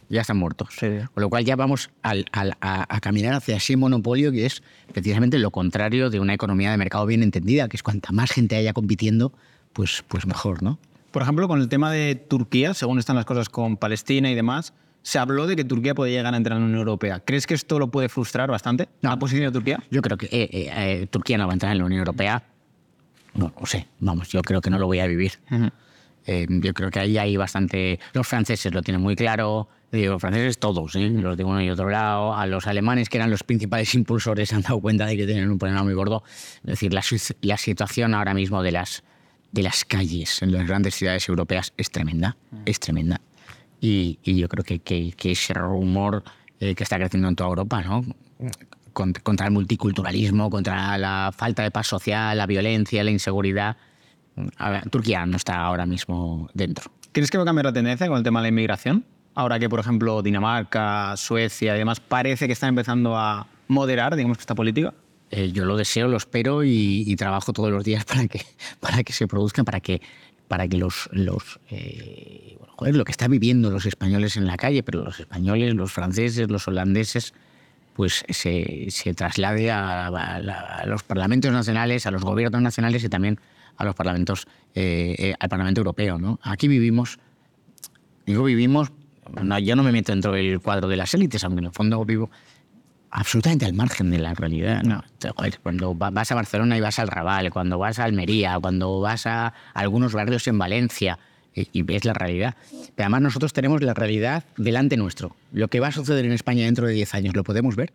ya 0.09 0.21
están 0.21 0.37
muertos. 0.37 0.69
Sí. 0.79 0.87
Con 1.13 1.21
lo 1.21 1.29
cual 1.29 1.43
ya 1.45 1.55
vamos 1.55 1.89
al- 2.03 2.25
al- 2.31 2.57
a, 2.61 2.95
a 2.95 2.99
caminar 3.01 3.33
hacia 3.33 3.57
ese 3.57 3.75
monopolio 3.77 4.31
que 4.31 4.45
es 4.45 4.61
precisamente 4.93 5.39
lo 5.39 5.51
contrario 5.51 6.09
de 6.09 6.19
una 6.19 6.33
economía 6.33 6.71
de 6.71 6.77
mercado 6.77 7.05
bien 7.05 7.23
entendida, 7.23 7.67
que 7.67 7.77
es 7.77 7.83
cuanta 7.83 8.11
más 8.11 8.31
gente 8.31 8.55
haya 8.55 8.73
compitiendo, 8.73 9.33
pues, 9.73 10.03
pues 10.07 10.25
mejor, 10.25 10.61
¿no? 10.63 10.77
Por 11.11 11.21
ejemplo, 11.21 11.47
con 11.47 11.61
el 11.61 11.69
tema 11.69 11.91
de 11.91 12.15
Turquía, 12.15 12.73
según 12.73 12.99
están 12.99 13.15
las 13.15 13.25
cosas 13.25 13.47
con 13.49 13.77
Palestina 13.77 14.29
y 14.29 14.35
demás, 14.35 14.73
se 15.01 15.17
habló 15.19 15.47
de 15.47 15.55
que 15.55 15.63
Turquía 15.63 15.95
puede 15.95 16.11
llegar 16.11 16.33
a 16.33 16.37
entrar 16.37 16.57
en 16.57 16.63
la 16.63 16.65
Unión 16.67 16.79
Europea. 16.79 17.19
¿Crees 17.23 17.45
que 17.47 17.53
esto 17.53 17.77
lo 17.79 17.89
puede 17.91 18.09
frustrar 18.09 18.49
bastante? 18.49 18.89
¿La 19.01 19.17
posición 19.17 19.45
de 19.45 19.51
Turquía? 19.51 19.81
Yo 19.91 20.01
creo 20.01 20.17
que 20.17 20.25
eh, 20.25 20.49
eh, 20.51 20.71
eh, 21.01 21.07
Turquía 21.09 21.37
no 21.37 21.45
va 21.45 21.53
a 21.53 21.55
entrar 21.55 21.71
en 21.71 21.77
la 21.77 21.85
Unión 21.85 21.99
Europea. 21.99 22.43
No, 23.33 23.53
no 23.59 23.65
sé, 23.65 23.87
vamos, 23.99 24.29
yo 24.29 24.41
creo 24.41 24.61
que 24.61 24.69
no 24.69 24.79
lo 24.79 24.87
voy 24.87 24.99
a 24.99 25.07
vivir. 25.07 25.33
Eh, 26.25 26.47
yo 26.49 26.73
creo 26.73 26.89
que 26.89 26.99
ahí 26.99 27.17
hay 27.17 27.37
bastante. 27.37 27.99
Los 28.13 28.27
franceses 28.27 28.73
lo 28.73 28.81
tienen 28.81 29.01
muy 29.01 29.15
claro. 29.15 29.67
Digo, 29.91 30.19
franceses 30.19 30.57
todos, 30.57 30.95
¿eh? 30.95 31.09
los 31.09 31.37
de 31.37 31.43
uno 31.43 31.61
y 31.61 31.69
otro 31.69 31.89
lado. 31.89 32.33
A 32.35 32.45
los 32.47 32.67
alemanes, 32.67 33.07
que 33.07 33.17
eran 33.17 33.29
los 33.31 33.43
principales 33.43 33.93
impulsores, 33.95 34.49
se 34.49 34.55
han 34.55 34.61
dado 34.61 34.79
cuenta 34.81 35.05
de 35.05 35.15
que 35.15 35.25
tienen 35.25 35.49
un 35.49 35.57
problema 35.57 35.83
muy 35.83 35.93
gordo. 35.93 36.23
Es 36.57 36.63
decir, 36.65 36.93
la, 36.93 37.01
la 37.41 37.57
situación 37.57 38.13
ahora 38.13 38.33
mismo 38.33 38.61
de 38.61 38.71
las, 38.71 39.03
de 39.51 39.63
las 39.63 39.85
calles 39.85 40.41
en 40.41 40.51
las 40.51 40.67
grandes 40.67 40.95
ciudades 40.95 41.27
europeas 41.29 41.73
es 41.77 41.91
tremenda. 41.91 42.35
Es 42.65 42.79
tremenda. 42.79 43.21
Y, 43.79 44.19
y 44.23 44.35
yo 44.37 44.49
creo 44.49 44.63
que, 44.63 44.79
que- 44.79 45.13
que 45.15 45.31
ese 45.31 45.53
rumor 45.53 46.23
eh, 46.59 46.75
que 46.75 46.83
está 46.83 46.97
creciendo 46.97 47.27
en 47.29 47.35
toda 47.35 47.49
Europa, 47.49 47.81
¿no? 47.81 48.03
Cont- 48.93 49.21
contra 49.21 49.45
el 49.47 49.51
multiculturalismo, 49.53 50.49
contra 50.49 50.97
la 50.97 51.31
falta 51.35 51.63
de 51.63 51.71
paz 51.71 51.87
social, 51.87 52.37
la 52.37 52.47
violencia, 52.47 53.03
la 53.03 53.11
inseguridad. 53.11 53.77
Ver, 54.35 54.89
Turquía 54.89 55.25
no 55.25 55.37
está 55.37 55.61
ahora 55.61 55.85
mismo 55.85 56.49
dentro. 56.53 56.91
¿Crees 57.11 57.29
que 57.31 57.37
va 57.37 57.43
a 57.43 57.45
cambiar 57.45 57.65
la 57.65 57.73
tendencia 57.73 58.07
con 58.07 58.17
el 58.17 58.23
tema 58.23 58.39
de 58.39 58.43
la 58.45 58.49
inmigración? 58.49 59.05
Ahora 59.35 59.59
que, 59.59 59.67
por 59.69 59.79
ejemplo, 59.81 60.21
Dinamarca, 60.21 61.15
Suecia 61.17 61.75
y 61.75 61.77
demás 61.77 61.99
parece 61.99 62.47
que 62.47 62.53
están 62.53 62.69
empezando 62.69 63.17
a 63.17 63.47
moderar, 63.67 64.15
digamos, 64.15 64.39
esta 64.39 64.55
política. 64.55 64.93
Eh, 65.29 65.51
yo 65.51 65.65
lo 65.65 65.75
deseo, 65.75 66.07
lo 66.07 66.17
espero 66.17 66.63
y, 66.63 67.13
trabajo 67.17 67.51
todos 67.51 67.71
los 67.71 67.83
días 67.83 68.05
para 68.11 68.27
que, 68.27 68.41
para 68.79 69.03
que 69.03 69.11
se 69.11 69.27
produzcan, 69.27 69.65
para 69.65 69.81
que, 69.81 70.01
para 70.47 70.67
que 70.67 70.77
los, 70.77 71.09
los 71.11 71.59
eh, 71.69 72.57
joder, 72.77 72.95
lo 72.95 73.03
que 73.03 73.11
están 73.11 73.31
viviendo 73.31 73.69
los 73.71 73.85
españoles 73.85 74.37
en 74.37 74.45
la 74.47 74.55
calle, 74.55 74.83
pero 74.83 75.03
los 75.03 75.19
españoles, 75.19 75.73
los 75.75 75.91
franceses, 75.91 76.49
los 76.49 76.67
holandeses, 76.67 77.33
pues 77.95 78.23
se, 78.29 78.87
se 78.89 79.13
traslade 79.13 79.71
a, 79.71 80.07
a 80.07 80.39
la- 80.39 80.59
a 80.81 80.85
los 80.85 81.03
parlamentos 81.03 81.51
nacionales, 81.51 82.05
a 82.05 82.11
los 82.11 82.21
gobiernos 82.23 82.61
nacionales 82.61 83.03
y 83.03 83.09
también 83.09 83.39
a 83.77 83.83
los 83.83 83.95
parlamentos, 83.95 84.47
eh, 84.75 85.15
eh, 85.17 85.33
al 85.39 85.49
Parlamento 85.49 85.81
Europeo. 85.81 86.17
¿no? 86.19 86.39
Aquí 86.43 86.67
vivimos, 86.67 87.19
digo 88.25 88.43
vivimos, 88.43 88.91
no, 89.43 89.59
yo 89.59 89.75
no 89.75 89.83
me 89.83 89.91
meto 89.91 90.11
dentro 90.11 90.31
del 90.33 90.59
cuadro 90.59 90.87
de 90.87 90.97
las 90.97 91.13
élites, 91.13 91.43
aunque 91.43 91.59
en 91.59 91.65
el 91.65 91.71
fondo 91.71 92.03
vivo 92.05 92.29
absolutamente 93.11 93.65
al 93.65 93.73
margen 93.73 94.11
de 94.11 94.19
la 94.19 94.33
realidad. 94.33 94.83
¿no? 94.83 95.03
Joder, 95.35 95.59
Cuando 95.63 95.97
va- 95.97 96.09
vas 96.09 96.31
a 96.31 96.35
Barcelona 96.35 96.77
y 96.77 96.81
vas 96.81 96.99
al 96.99 97.07
Raval, 97.07 97.49
cuando 97.51 97.77
vas 97.77 97.99
a 97.99 98.03
Almería, 98.03 98.57
cuando 98.59 98.99
vas 98.99 99.25
a 99.25 99.53
algunos 99.73 100.13
barrios 100.13 100.47
en 100.47 100.57
Valencia 100.57 101.17
y, 101.53 101.67
y 101.71 101.81
ves 101.83 102.03
la 102.03 102.13
realidad. 102.13 102.55
Pero 102.95 103.05
además 103.05 103.21
nosotros 103.21 103.53
tenemos 103.53 103.81
la 103.81 103.93
realidad 103.93 104.43
delante 104.57 104.97
nuestro. 104.97 105.35
Lo 105.53 105.69
que 105.69 105.79
va 105.79 105.87
a 105.87 105.91
suceder 105.91 106.25
en 106.25 106.33
España 106.33 106.65
dentro 106.65 106.87
de 106.87 106.93
10 106.93 107.13
años, 107.15 107.35
¿lo 107.35 107.43
podemos 107.43 107.75
ver? 107.77 107.93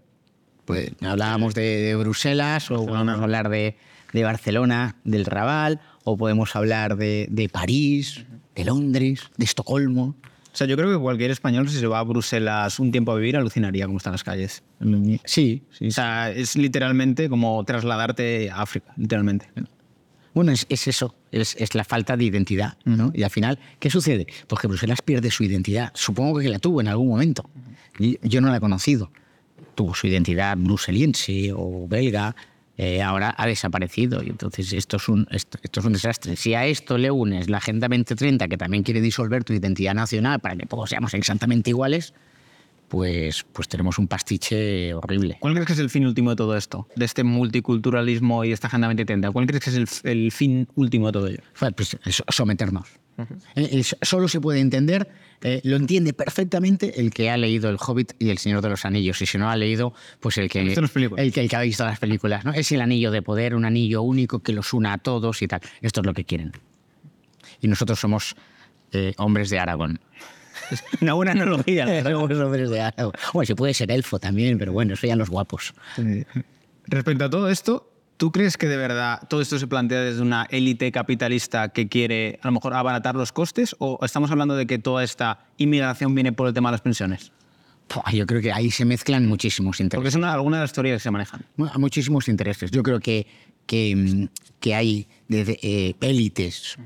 Pues 0.65 0.93
hablábamos 1.03 1.55
de, 1.55 1.63
de 1.83 1.97
Bruselas 1.97 2.71
o 2.71 2.87
podemos 2.87 3.21
hablar 3.21 3.49
de, 3.51 3.77
de 4.13 4.25
Barcelona, 4.25 4.97
del 5.05 5.27
Raval, 5.27 5.81
o 6.05 6.17
podemos 6.17 6.57
hablar 6.57 6.97
de, 6.97 7.27
de 7.31 7.49
París, 7.51 8.25
de 8.55 8.65
Londres, 8.65 9.23
de 9.37 9.45
Estocolmo. 9.45 10.15
Sea, 10.61 10.67
yo 10.67 10.77
creo 10.77 10.91
que 10.91 10.99
cualquier 10.99 11.31
español, 11.31 11.71
si 11.71 11.79
se 11.79 11.87
va 11.87 12.01
a 12.01 12.03
Bruselas 12.03 12.79
un 12.81 12.93
tiempo 12.93 13.13
a 13.13 13.15
vivir, 13.15 13.35
alucinaría 13.35 13.87
cómo 13.87 13.97
están 13.97 14.13
las 14.13 14.23
calles. 14.23 14.63
Sí, 15.25 15.63
sí. 15.71 15.89
O 15.89 15.91
sea, 15.91 16.31
es 16.31 16.55
literalmente 16.55 17.31
como 17.31 17.65
trasladarte 17.65 18.51
a 18.51 18.61
África, 18.61 18.93
literalmente. 18.99 19.49
Bueno, 20.35 20.53
es, 20.53 20.67
es 20.69 20.87
eso, 20.87 21.15
es, 21.33 21.57
es 21.59 21.75
la 21.75 21.83
falta 21.83 22.15
de 22.15 22.25
identidad. 22.25 22.77
¿no? 22.85 23.11
Y 23.15 23.23
al 23.23 23.31
final, 23.31 23.59
¿qué 23.79 23.89
sucede? 23.89 24.27
Pues 24.49 24.61
que 24.61 24.67
Bruselas 24.67 25.01
pierde 25.01 25.31
su 25.31 25.45
identidad. 25.45 25.93
Supongo 25.95 26.41
que 26.41 26.51
la 26.51 26.59
tuvo 26.59 26.83
en 26.83 26.89
algún 26.89 27.09
momento. 27.09 27.49
Yo 28.21 28.43
no 28.43 28.51
la 28.51 28.59
he 28.59 28.61
conocido. 28.61 29.11
Tuvo 29.75 29.95
su 29.95 30.09
identidad 30.09 30.59
bruseliense 30.59 31.55
o 31.57 31.89
belga, 31.89 32.37
eh, 32.83 33.03
ahora 33.03 33.35
ha 33.37 33.47
desaparecido. 33.47 34.23
Y 34.23 34.31
entonces 34.31 34.73
esto 34.73 34.97
es, 34.97 35.07
un, 35.11 35.27
esto, 35.31 35.59
esto 35.63 35.81
es 35.81 35.87
un 35.87 35.93
desastre. 35.93 36.35
Si 36.37 36.55
a 36.55 36.65
esto 36.65 36.97
le 36.97 37.11
unes 37.11 37.51
la 37.51 37.59
Agenda 37.59 37.89
2030, 37.89 38.49
que 38.49 38.57
también 38.57 38.85
quiere 38.85 39.03
disolver 39.03 39.45
tu 39.45 39.53
identidad 39.53 39.93
nacional 39.93 40.41
para 40.41 40.57
que 40.57 40.65
todos 40.65 40.89
seamos 40.89 41.13
exactamente 41.13 41.69
iguales, 41.69 42.15
pues, 42.91 43.47
pues 43.53 43.69
tenemos 43.69 43.99
un 43.99 44.09
pastiche 44.09 44.93
horrible. 44.95 45.37
¿Cuál 45.39 45.55
crees 45.55 45.67
que 45.69 45.73
es 45.75 45.79
el 45.79 45.91
fin 45.91 46.05
último 46.05 46.31
de 46.31 46.37
todo 46.37 46.57
esto? 46.57 46.89
De 46.97 47.05
este 47.05 47.23
multiculturalismo 47.23 48.45
y 48.45 48.51
esta 48.53 48.67
Agenda 48.67 48.89
2030. 48.89 49.31
¿Cuál 49.31 49.47
crees 49.47 49.63
que 49.65 49.71
es 49.71 50.03
el, 50.05 50.11
el 50.11 50.33
fin 50.33 50.67
último 50.75 51.07
de 51.07 51.13
todo 51.13 51.27
ello? 51.29 51.39
Pues, 51.77 51.97
so- 52.11 52.25
someternos. 52.29 52.89
Eh, 53.55 53.69
eh, 53.73 53.85
so- 53.85 53.97
Solo 54.03 54.27
se 54.29 54.41
puede 54.41 54.59
entender, 54.61 55.09
eh, 55.43 55.61
lo 55.65 55.77
entiende 55.77 56.13
perfectamente 56.15 57.01
el 57.01 57.11
que 57.13 57.31
ha 57.31 57.37
leído 57.37 57.69
El 57.71 57.77
Hobbit 57.79 58.15
y 58.19 58.31
El 58.31 58.39
Señor 58.39 58.61
de 58.61 58.71
los 58.71 58.85
Anillos. 58.85 59.23
Y 59.23 59.27
si 59.27 59.39
no 59.39 59.49
ha 59.49 59.57
leído, 59.57 59.95
pues 60.19 60.37
el 60.39 60.49
que, 60.51 60.61
el 61.19 61.33
que, 61.33 61.41
el 61.43 61.49
que 61.49 61.57
ha 61.57 61.61
visto 61.61 61.85
las 61.85 61.99
películas. 62.01 62.45
¿no? 62.45 62.53
Es 62.53 62.73
el 62.73 62.81
anillo 62.81 63.11
de 63.13 63.23
poder, 63.23 63.55
un 63.55 63.65
anillo 63.67 64.03
único 64.03 64.41
que 64.41 64.53
los 64.53 64.73
una 64.73 64.95
a 64.95 64.99
todos 64.99 65.43
y 65.43 65.49
tal. 65.49 65.61
Esto 65.81 66.01
es 66.01 66.07
lo 66.07 66.13
que 66.15 66.25
quieren. 66.25 66.53
Y 67.61 67.69
nosotros 67.69 68.01
somos 68.01 68.35
eh, 68.93 69.13
hombres 69.19 69.49
de 69.51 69.59
Aragón. 69.61 70.01
Una 71.01 71.15
buena 71.15 71.33
analogía. 71.33 71.85
hombres 72.17 72.71
de. 72.71 72.93
Bueno, 73.33 73.47
se 73.47 73.57
puede 73.57 73.75
ser 73.75 73.91
elfo 73.91 74.19
también, 74.19 74.59
pero 74.59 74.73
bueno, 74.73 74.95
eso 74.95 75.07
ya 75.07 75.17
los 75.17 75.31
guapos. 75.31 75.75
Respecto 76.87 77.25
a 77.25 77.31
todo 77.31 77.49
esto, 77.49 77.93
¿tú 78.17 78.33
crees 78.33 78.57
que 78.57 78.69
de 78.69 78.77
verdad 78.77 79.21
todo 79.29 79.41
esto 79.41 79.59
se 79.59 79.67
plantea 79.67 80.01
desde 80.01 80.23
una 80.23 80.47
élite 80.51 80.91
capitalista 80.93 81.71
que 81.71 81.89
quiere 81.89 82.39
a 82.43 82.49
lo 82.49 82.53
mejor 82.53 82.75
abaratar 82.75 83.15
los 83.15 83.33
costes? 83.33 83.77
¿O 83.79 83.99
estamos 84.05 84.31
hablando 84.31 84.57
de 84.57 84.67
que 84.67 84.79
toda 84.79 85.05
esta 85.05 85.47
inmigración 85.57 86.15
viene 86.15 86.33
por 86.33 86.49
el 86.49 86.55
tema 86.55 86.71
de 86.71 86.73
las 86.73 86.83
pensiones? 86.83 87.33
Yo 88.13 88.25
creo 88.25 88.41
que 88.41 88.53
ahí 88.53 88.71
se 88.71 88.85
mezclan 88.85 89.27
muchísimos 89.27 89.81
intereses. 89.81 89.99
Porque 89.99 90.09
es 90.11 90.15
una, 90.15 90.33
alguna 90.33 90.59
de 90.59 90.63
las 90.63 90.73
teorías 90.73 90.99
que 90.99 91.03
se 91.03 91.11
manejan. 91.11 91.45
Muchísimos 91.57 92.29
intereses. 92.29 92.71
Yo 92.71 92.85
creo 92.85 93.01
que, 93.01 93.27
que, 93.67 94.29
que 94.61 94.75
hay 94.77 95.09
desde, 95.27 95.59
eh, 95.61 95.97
élites 96.01 96.79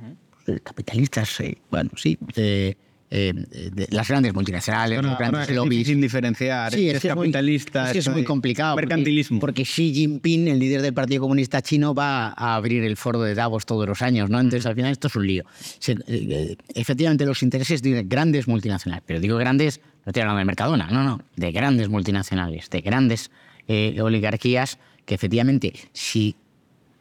eh, 0.46 0.60
capitalistas, 0.62 1.40
eh, 1.40 1.56
bueno, 1.70 1.90
sí, 1.96 2.18
eh, 2.36 2.76
eh, 3.16 3.32
de 3.72 3.86
las 3.90 4.08
grandes 4.08 4.34
multinacionales, 4.34 5.02
los 5.02 5.16
grandes 5.16 5.48
es 5.48 5.54
lobbies. 5.54 5.70
difícil 5.78 6.00
diferenciar. 6.00 6.72
Sí, 6.72 6.88
es, 6.88 6.96
es, 6.96 7.02
que 7.02 7.08
es 7.08 7.14
muy- 7.16 7.26
capitalista. 7.28 7.86
es 7.86 7.92
que 7.92 7.98
es 7.98 8.06
esto 8.06 8.10
muy 8.16 8.24
complicado. 8.24 8.74
Mercantilismo. 8.76 9.38
Porque, 9.40 9.62
Xi 9.64 9.94
Jinping, 9.94 10.48
el 10.48 10.58
líder 10.58 10.82
del 10.82 10.92
Partido 10.94 11.20
Comunista 11.22 11.62
Chino, 11.62 11.94
va 11.94 12.28
a 12.36 12.56
abrir 12.56 12.82
el 12.84 12.96
foro 12.96 13.22
de 13.22 13.34
Davos 13.34 13.66
todos 13.66 13.86
los 13.86 14.02
años, 14.02 14.30
¿no? 14.30 14.40
Entonces, 14.40 14.66
al 14.66 14.74
final, 14.74 14.90
esto 14.92 15.08
es 15.08 15.16
un 15.16 15.26
lío. 15.26 15.44
Se- 15.78 15.92
eh, 15.92 15.96
eh, 16.08 16.56
efectivamente, 16.74 17.24
los 17.24 17.42
intereses 17.42 17.82
de 17.82 18.02
grandes 18.02 18.48
multinacionales, 18.48 19.04
pero 19.06 19.20
digo 19.20 19.36
grandes, 19.36 19.80
no 20.04 20.10
estoy 20.10 20.22
hablando 20.22 20.38
de 20.40 20.44
Mercadona, 20.46 20.88
no, 20.90 21.02
no, 21.04 21.20
de 21.36 21.52
grandes 21.52 21.88
multinacionales, 21.88 22.68
de 22.70 22.80
grandes 22.80 23.30
eh, 23.68 23.96
oligarquías 24.02 24.78
que 25.06 25.14
efectivamente, 25.14 25.72
si 25.92 26.34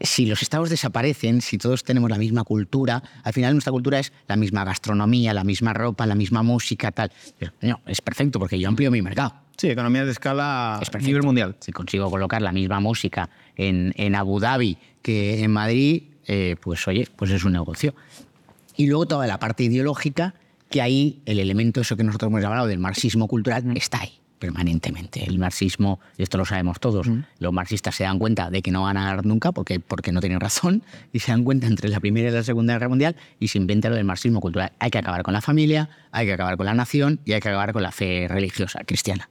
si 0.03 0.25
los 0.25 0.41
estados 0.41 0.69
desaparecen, 0.69 1.41
si 1.41 1.57
todos 1.57 1.83
tenemos 1.83 2.09
la 2.09 2.17
misma 2.17 2.43
cultura, 2.43 3.01
al 3.23 3.31
final 3.31 3.53
nuestra 3.53 3.71
cultura 3.71 3.99
es 3.99 4.11
la 4.27 4.35
misma 4.35 4.65
gastronomía, 4.65 5.33
la 5.33 5.45
misma 5.45 5.73
ropa, 5.73 6.05
la 6.05 6.13
misma 6.13 6.43
música, 6.43 6.91
tal. 6.91 7.11
Pero, 7.39 7.53
coño, 7.59 7.79
es 7.87 8.01
perfecto 8.01 8.37
porque 8.37 8.59
yo 8.59 8.67
amplío 8.67 8.91
mi 8.91 9.01
mercado. 9.01 9.33
Sí, 9.57 9.69
economía 9.69 10.03
de 10.03 10.11
escala 10.11 10.79
Es 10.81 10.93
a 10.93 10.97
nivel 10.97 11.23
mundial. 11.23 11.55
Si 11.59 11.71
consigo 11.71 12.09
colocar 12.09 12.41
la 12.41 12.51
misma 12.51 12.81
música 12.81 13.29
en, 13.55 13.93
en 13.95 14.15
Abu 14.15 14.39
Dhabi 14.39 14.77
que 15.01 15.43
en 15.43 15.51
Madrid, 15.51 16.03
eh, 16.27 16.57
pues 16.61 16.85
oye, 16.87 17.07
pues 17.15 17.31
es 17.31 17.43
un 17.45 17.53
negocio. 17.53 17.95
Y 18.75 18.87
luego 18.87 19.05
toda 19.05 19.25
la 19.25 19.39
parte 19.39 19.63
ideológica, 19.63 20.33
que 20.69 20.81
ahí 20.81 21.21
el 21.25 21.39
elemento, 21.39 21.79
eso 21.81 21.95
que 21.95 22.03
nosotros 22.03 22.29
hemos 22.29 22.43
hablado 22.43 22.67
del 22.67 22.79
marxismo 22.79 23.27
cultural, 23.27 23.77
está 23.77 24.01
ahí 24.01 24.22
permanentemente. 24.43 25.23
El 25.23 25.39
marxismo, 25.39 26.01
y 26.17 26.23
esto 26.23 26.37
lo 26.37 26.43
sabemos 26.43 26.81
todos, 26.81 27.07
los 27.39 27.53
marxistas 27.53 27.95
se 27.95 28.03
dan 28.03 28.19
cuenta 28.19 28.49
de 28.49 28.61
que 28.61 28.71
no 28.71 28.81
van 28.81 28.97
a 28.97 29.05
ganar 29.05 29.25
nunca 29.25 29.53
porque, 29.53 29.79
porque 29.79 30.11
no 30.11 30.19
tienen 30.19 30.41
razón, 30.41 30.83
y 31.13 31.19
se 31.19 31.31
dan 31.31 31.45
cuenta 31.45 31.65
entre 31.65 31.87
la 31.87 32.01
Primera 32.01 32.27
y 32.27 32.31
la 32.33 32.43
Segunda 32.43 32.73
Guerra 32.73 32.89
Mundial 32.89 33.15
y 33.39 33.47
se 33.47 33.57
inventa 33.57 33.87
lo 33.87 33.95
del 33.95 34.03
marxismo 34.03 34.41
cultural. 34.41 34.73
Hay 34.79 34.91
que 34.91 34.97
acabar 34.97 35.23
con 35.23 35.33
la 35.33 35.39
familia, 35.39 35.89
hay 36.11 36.25
que 36.25 36.33
acabar 36.33 36.57
con 36.57 36.65
la 36.65 36.73
nación 36.73 37.21
y 37.23 37.31
hay 37.31 37.39
que 37.39 37.47
acabar 37.47 37.71
con 37.71 37.83
la 37.83 37.93
fe 37.93 38.27
religiosa 38.29 38.81
cristiana. 38.85 39.29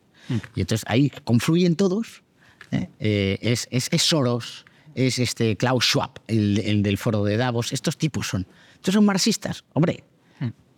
Y 0.57 0.63
entonces 0.63 0.87
ahí 0.89 1.13
confluyen 1.25 1.77
todos. 1.77 2.23
¿eh? 2.71 2.89
Eh, 2.99 3.39
es, 3.43 3.69
es, 3.71 3.89
es 3.93 4.03
Soros, 4.03 4.65
es 4.95 5.19
este 5.19 5.59
Klaus 5.59 5.85
Schwab, 5.85 6.13
el, 6.27 6.59
el 6.65 6.83
del 6.83 6.97
foro 6.97 7.23
de 7.23 7.37
Davos. 7.37 7.75
Estos 7.75 7.99
tipos 7.99 8.29
son. 8.29 8.47
Estos 8.77 8.95
son 8.95 9.05
marxistas. 9.05 9.65
Hombre, 9.75 10.05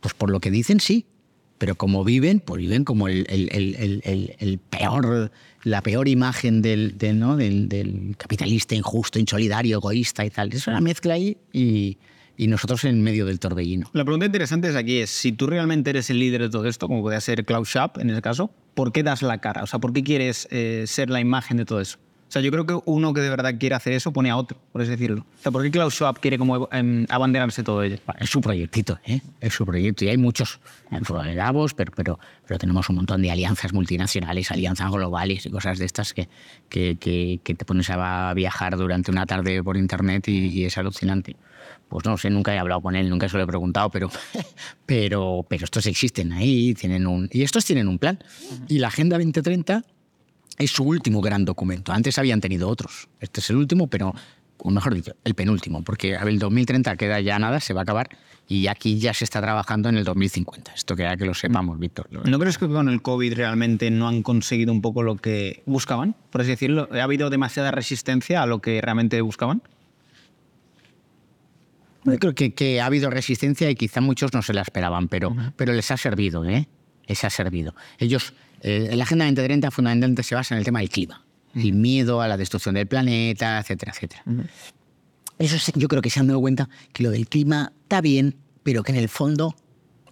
pues 0.00 0.12
por 0.12 0.28
lo 0.28 0.40
que 0.40 0.50
dicen 0.50 0.80
sí. 0.80 1.06
Pero 1.58 1.76
como 1.76 2.04
viven, 2.04 2.40
pues 2.40 2.60
viven 2.60 2.84
como 2.84 3.08
el, 3.08 3.26
el- 3.28 3.48
el- 3.52 4.32
el- 4.38 4.58
peor, 4.58 5.30
la 5.62 5.82
peor 5.82 6.08
imagen 6.08 6.62
del, 6.62 6.98
del, 6.98 7.68
del, 7.68 8.16
capitalista 8.18 8.74
injusto, 8.74 9.18
insolidario, 9.18 9.76
egoísta 9.78 10.24
y 10.26 10.30
tal. 10.30 10.52
Es 10.52 10.66
una 10.66 10.80
mezcla 10.80 11.14
ahí 11.14 11.36
y, 11.52 11.96
y 12.36 12.48
nosotros 12.48 12.84
en 12.84 13.02
medio 13.02 13.24
del 13.24 13.38
torbellino. 13.38 13.88
La 13.92 14.04
pregunta 14.04 14.26
interesante 14.26 14.68
es 14.68 14.74
aquí 14.76 14.98
es, 14.98 15.10
si 15.10 15.30
tú 15.32 15.46
realmente 15.46 15.90
eres 15.90 16.10
el 16.10 16.18
líder 16.18 16.42
de 16.42 16.50
todo 16.50 16.66
esto, 16.66 16.88
como 16.88 17.02
podría 17.02 17.20
ser 17.20 17.44
Klaus 17.44 17.68
Schwab 17.68 18.00
en 18.00 18.10
ese 18.10 18.20
caso, 18.20 18.50
¿por 18.74 18.90
qué 18.92 19.02
das 19.04 19.22
la 19.22 19.38
cara? 19.38 19.62
O 19.62 19.66
sea, 19.66 19.78
¿por 19.78 19.92
qué 19.92 20.02
quieres 20.02 20.48
eh, 20.50 20.84
ser 20.88 21.08
la 21.08 21.20
imagen 21.20 21.56
de 21.56 21.64
todo 21.64 21.80
eso? 21.80 21.98
O 22.28 22.32
sea, 22.34 22.42
yo 22.42 22.50
creo 22.50 22.66
que 22.66 22.76
uno 22.86 23.14
que 23.14 23.20
de 23.20 23.30
verdad 23.30 23.54
quiere 23.60 23.76
hacer 23.76 23.92
eso 23.92 24.12
pone 24.12 24.28
a 24.30 24.36
otro, 24.36 24.58
por 24.72 24.82
así 24.82 24.90
decirlo. 24.90 25.24
O 25.38 25.42
sea, 25.42 25.52
¿por 25.52 25.62
qué 25.62 25.70
Klaus 25.70 25.94
Schwab 25.94 26.18
quiere 26.18 26.36
como 26.36 26.68
em, 26.72 27.06
abanderarse 27.08 27.62
todo 27.62 27.82
ello? 27.82 27.98
Es 28.18 28.28
su 28.30 28.40
proyectito, 28.40 28.98
¿eh? 29.06 29.20
Es 29.40 29.52
su 29.54 29.64
proyecto. 29.64 30.04
Y 30.04 30.08
hay 30.08 30.16
muchos 30.16 30.58
en 30.90 31.04
Foro 31.04 31.22
de 31.22 31.34
Davos, 31.36 31.74
pero, 31.74 31.92
pero, 31.94 32.18
pero 32.46 32.58
tenemos 32.58 32.88
un 32.88 32.96
montón 32.96 33.22
de 33.22 33.30
alianzas 33.30 33.72
multinacionales, 33.72 34.50
alianzas 34.50 34.90
globales 34.90 35.46
y 35.46 35.50
cosas 35.50 35.78
de 35.78 35.84
estas 35.84 36.12
que, 36.12 36.28
que, 36.68 36.96
que- 36.98 37.40
que 37.44 37.54
te 37.54 37.64
pones 37.64 37.88
a 37.90 38.32
viajar 38.34 38.76
durante 38.76 39.12
una 39.12 39.26
tarde 39.26 39.62
por 39.62 39.76
internet 39.76 40.26
y, 40.26 40.46
y 40.48 40.64
es 40.64 40.76
alucinante. 40.76 41.36
Pues 41.88 42.04
no 42.04 42.16
sé, 42.18 42.30
nunca 42.30 42.52
he 42.54 42.58
hablado 42.58 42.80
con 42.80 42.96
él, 42.96 43.08
nunca 43.10 43.28
se 43.28 43.36
lo 43.36 43.44
he 43.44 43.46
preguntado, 43.46 43.90
pero, 43.90 44.10
pero, 44.86 45.44
pero 45.48 45.64
estos 45.64 45.86
existen 45.86 46.32
ahí, 46.32 46.74
tienen 46.74 47.06
un, 47.06 47.28
y 47.32 47.42
estos 47.42 47.64
tienen 47.64 47.88
un 47.88 47.98
plan. 47.98 48.18
Y 48.68 48.78
la 48.78 48.88
Agenda 48.88 49.16
2030 49.18 49.84
es 50.58 50.70
su 50.70 50.84
último 50.84 51.20
gran 51.20 51.44
documento. 51.44 51.92
Antes 51.92 52.18
habían 52.18 52.40
tenido 52.40 52.68
otros. 52.68 53.08
Este 53.20 53.40
es 53.40 53.50
el 53.50 53.56
último, 53.56 53.88
pero, 53.88 54.14
o 54.58 54.70
mejor 54.70 54.94
dicho, 54.94 55.14
el 55.24 55.34
penúltimo, 55.34 55.82
porque 55.82 56.14
el 56.14 56.38
2030 56.38 56.96
queda 56.96 57.20
ya 57.20 57.38
nada, 57.38 57.60
se 57.60 57.74
va 57.74 57.80
a 57.80 57.82
acabar, 57.82 58.08
y 58.46 58.66
aquí 58.66 58.98
ya 58.98 59.14
se 59.14 59.24
está 59.24 59.40
trabajando 59.40 59.88
en 59.88 59.96
el 59.96 60.04
2050. 60.04 60.72
Esto 60.74 60.96
queda 60.96 61.16
que 61.16 61.24
lo 61.24 61.34
sepamos, 61.34 61.78
Víctor. 61.78 62.08
¿No 62.10 62.38
crees 62.38 62.58
que 62.58 62.68
con 62.68 62.88
el 62.88 63.02
COVID 63.02 63.34
realmente 63.34 63.90
no 63.90 64.08
han 64.08 64.22
conseguido 64.22 64.72
un 64.72 64.82
poco 64.82 65.02
lo 65.02 65.16
que 65.16 65.62
buscaban? 65.66 66.14
Por 66.30 66.42
así 66.42 66.50
decirlo, 66.50 66.88
¿ha 66.92 67.02
habido 67.02 67.30
demasiada 67.30 67.70
resistencia 67.70 68.42
a 68.42 68.46
lo 68.46 68.60
que 68.60 68.80
realmente 68.80 69.20
buscaban? 69.22 69.62
Yo 72.04 72.18
creo 72.18 72.34
que, 72.34 72.52
que 72.52 72.82
ha 72.82 72.86
habido 72.86 73.08
resistencia 73.08 73.70
y 73.70 73.74
quizá 73.74 74.02
muchos 74.02 74.34
no 74.34 74.42
se 74.42 74.52
la 74.52 74.60
esperaban, 74.60 75.08
pero, 75.08 75.34
pero 75.56 75.72
les 75.72 75.90
ha 75.90 75.96
servido, 75.96 76.44
¿eh? 76.44 76.68
Les 77.06 77.24
ha 77.24 77.30
servido. 77.30 77.74
Ellos, 77.98 78.34
eh, 78.64 78.96
la 78.96 79.04
Agenda 79.04 79.26
2030 79.26 79.70
fundamentalmente 79.70 80.22
se 80.22 80.34
basa 80.34 80.54
en 80.54 80.58
el 80.60 80.64
tema 80.64 80.80
del 80.80 80.88
clima, 80.88 81.22
el 81.54 81.74
miedo 81.74 82.22
a 82.22 82.28
la 82.28 82.38
destrucción 82.38 82.74
del 82.74 82.86
planeta, 82.86 83.58
etcétera, 83.58 83.92
etcétera. 83.94 84.24
Eso 85.38 85.58
sí, 85.58 85.70
yo 85.76 85.86
creo 85.86 86.00
que 86.00 86.08
se 86.08 86.18
han 86.20 86.28
dado 86.28 86.40
cuenta 86.40 86.70
que 86.94 87.02
lo 87.02 87.10
del 87.10 87.28
clima 87.28 87.74
está 87.82 88.00
bien, 88.00 88.36
pero 88.62 88.82
que 88.82 88.92
en 88.92 88.98
el 88.98 89.10
fondo 89.10 89.54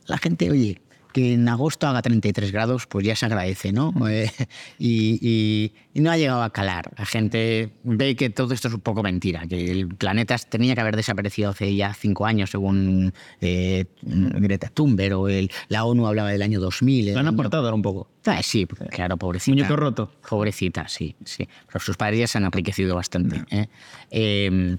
la 0.05 0.19
gente, 0.19 0.51
oye, 0.51 0.82
que 1.13 1.35
en 1.35 1.49
agosto 1.49 1.87
haga 1.87 2.03
33 2.03 2.51
grados, 2.53 2.87
pues 2.87 3.07
ya 3.07 3.15
se 3.17 3.27
agradece, 3.27 3.73
¿no? 3.73 3.93
Eh, 4.09 4.31
y, 4.79 5.19
y- 5.21 5.73
y 5.95 6.01
no 6.01 6.11
ha 6.11 6.17
llegado 6.17 6.43
a 6.43 6.51
calar. 6.51 6.91
La 6.97 7.05
gente 7.07 7.71
ve 7.85 8.17
que 8.17 8.31
todo 8.31 8.55
esto 8.55 8.69
es 8.69 8.75
un 8.75 8.81
poco 8.81 9.03
mentira, 9.03 9.47
que 9.47 9.71
el 9.71 9.89
planeta 9.89 10.37
tenía 10.39 10.75
que 10.75 10.81
haber 10.81 10.97
desaparecido 10.97 11.51
hace 11.51 11.75
ya 11.75 11.93
cinco 11.95 12.25
años, 12.27 12.51
según 12.51 13.13
eh, 13.41 13.85
Greta 14.03 14.69
Thunberg, 14.69 15.15
o 15.19 15.29
el, 15.29 15.51
la 15.69 15.85
ONU 15.85 16.07
hablaba 16.07 16.31
del 16.31 16.43
año 16.43 16.61
2000. 16.61 17.09
el 17.09 17.15
Lo 17.15 17.21
han 17.21 17.29
aportado 17.29 17.65
ahora 17.65 17.75
un 17.75 17.83
poco. 17.83 18.09
Ah, 18.25 18.43
sí, 18.43 18.67
claro, 18.91 19.17
pobrecita. 19.17 19.55
Muñeco 19.55 19.77
roto. 19.77 20.13
Pobrecita, 20.29 20.89
sí, 20.89 21.15
sí. 21.25 21.47
Pero 21.67 21.81
sus 21.81 21.97
padres 21.97 22.21
ya 22.21 22.27
se 22.27 22.39
han 22.39 22.45
enriquecido 22.45 22.95
bastante. 22.95 23.43
¿eh? 23.51 23.69
Eh, 24.11 24.77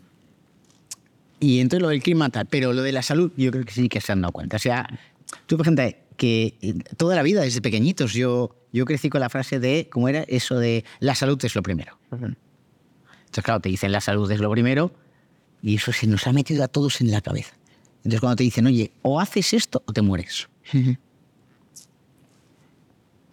y 1.39 1.59
entonces 1.59 1.81
lo 1.81 1.89
del 1.89 2.01
clima 2.01 2.29
tal, 2.29 2.45
pero 2.45 2.71
lo 2.73 2.81
de 2.81 2.91
la 2.91 3.01
salud 3.01 3.31
yo 3.35 3.51
creo 3.51 3.65
que 3.65 3.73
sí 3.73 3.89
que 3.89 3.99
se 4.01 4.11
han 4.13 4.21
dado 4.21 4.31
cuenta. 4.31 4.55
O 4.55 4.59
sea, 4.59 4.87
tú, 5.45 5.57
por 5.57 5.65
ejemplo, 5.65 5.83
que 6.15 6.57
eh, 6.61 6.73
toda 6.97 7.15
la 7.15 7.23
vida, 7.23 7.41
desde 7.41 7.61
pequeñitos, 7.61 8.13
yo, 8.13 8.55
yo 8.71 8.85
crecí 8.85 9.09
con 9.09 9.21
la 9.21 9.29
frase 9.29 9.59
de, 9.59 9.87
¿cómo 9.91 10.07
era? 10.07 10.21
Eso 10.27 10.57
de 10.57 10.83
la 10.99 11.15
salud 11.15 11.43
es 11.43 11.55
lo 11.55 11.63
primero. 11.63 11.97
Entonces, 12.11 13.43
claro, 13.43 13.59
te 13.59 13.69
dicen 13.69 13.91
la 13.91 14.01
salud 14.01 14.29
es 14.31 14.39
lo 14.39 14.49
primero 14.51 14.93
y 15.61 15.75
eso 15.75 15.91
se 15.91 16.07
nos 16.07 16.27
ha 16.27 16.33
metido 16.33 16.63
a 16.63 16.67
todos 16.67 17.01
en 17.01 17.11
la 17.11 17.21
cabeza. 17.21 17.55
Entonces, 17.97 18.19
cuando 18.19 18.35
te 18.37 18.43
dicen, 18.43 18.67
oye, 18.67 18.91
o 19.01 19.19
haces 19.19 19.53
esto 19.53 19.81
o 19.85 19.93
te 19.93 20.01
mueres. 20.01 20.49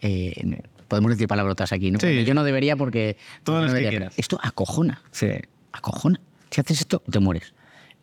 Eh, 0.01 0.61
podemos 0.87 1.11
decir 1.11 1.27
palabrotas 1.27 1.71
aquí, 1.71 1.91
¿no? 1.91 1.99
Sí. 1.99 2.23
Yo 2.25 2.33
no 2.33 2.43
debería 2.43 2.75
porque... 2.75 3.17
Todas 3.43 3.61
no 3.61 3.65
las 3.65 3.73
que 3.73 3.79
debería, 3.79 3.89
quieras. 3.99 4.13
pero 4.15 4.21
Esto 4.21 4.39
acojona. 4.41 5.01
Sí. 5.11 5.27
Acojona. 5.71 6.19
Si 6.49 6.61
haces 6.61 6.81
esto, 6.81 7.03
te 7.09 7.19
mueres. 7.19 7.53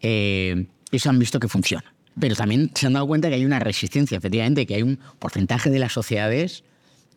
Eh, 0.01 0.67
eso 0.93 1.11
han 1.11 1.19
visto 1.19 1.41
que 1.41 1.49
funciona. 1.49 1.95
Pero 2.21 2.35
también 2.35 2.71
se 2.75 2.87
han 2.87 2.95
dado 2.95 3.07
cuenta 3.07 3.29
que 3.29 3.35
hay 3.37 3.45
una 3.45 3.59
resistencia, 3.59 4.19
efectivamente, 4.19 4.67
que 4.67 4.75
hay 4.75 4.83
un 4.83 4.99
porcentaje 5.19 5.71
de 5.71 5.79
las 5.79 5.93
sociedades 5.93 6.65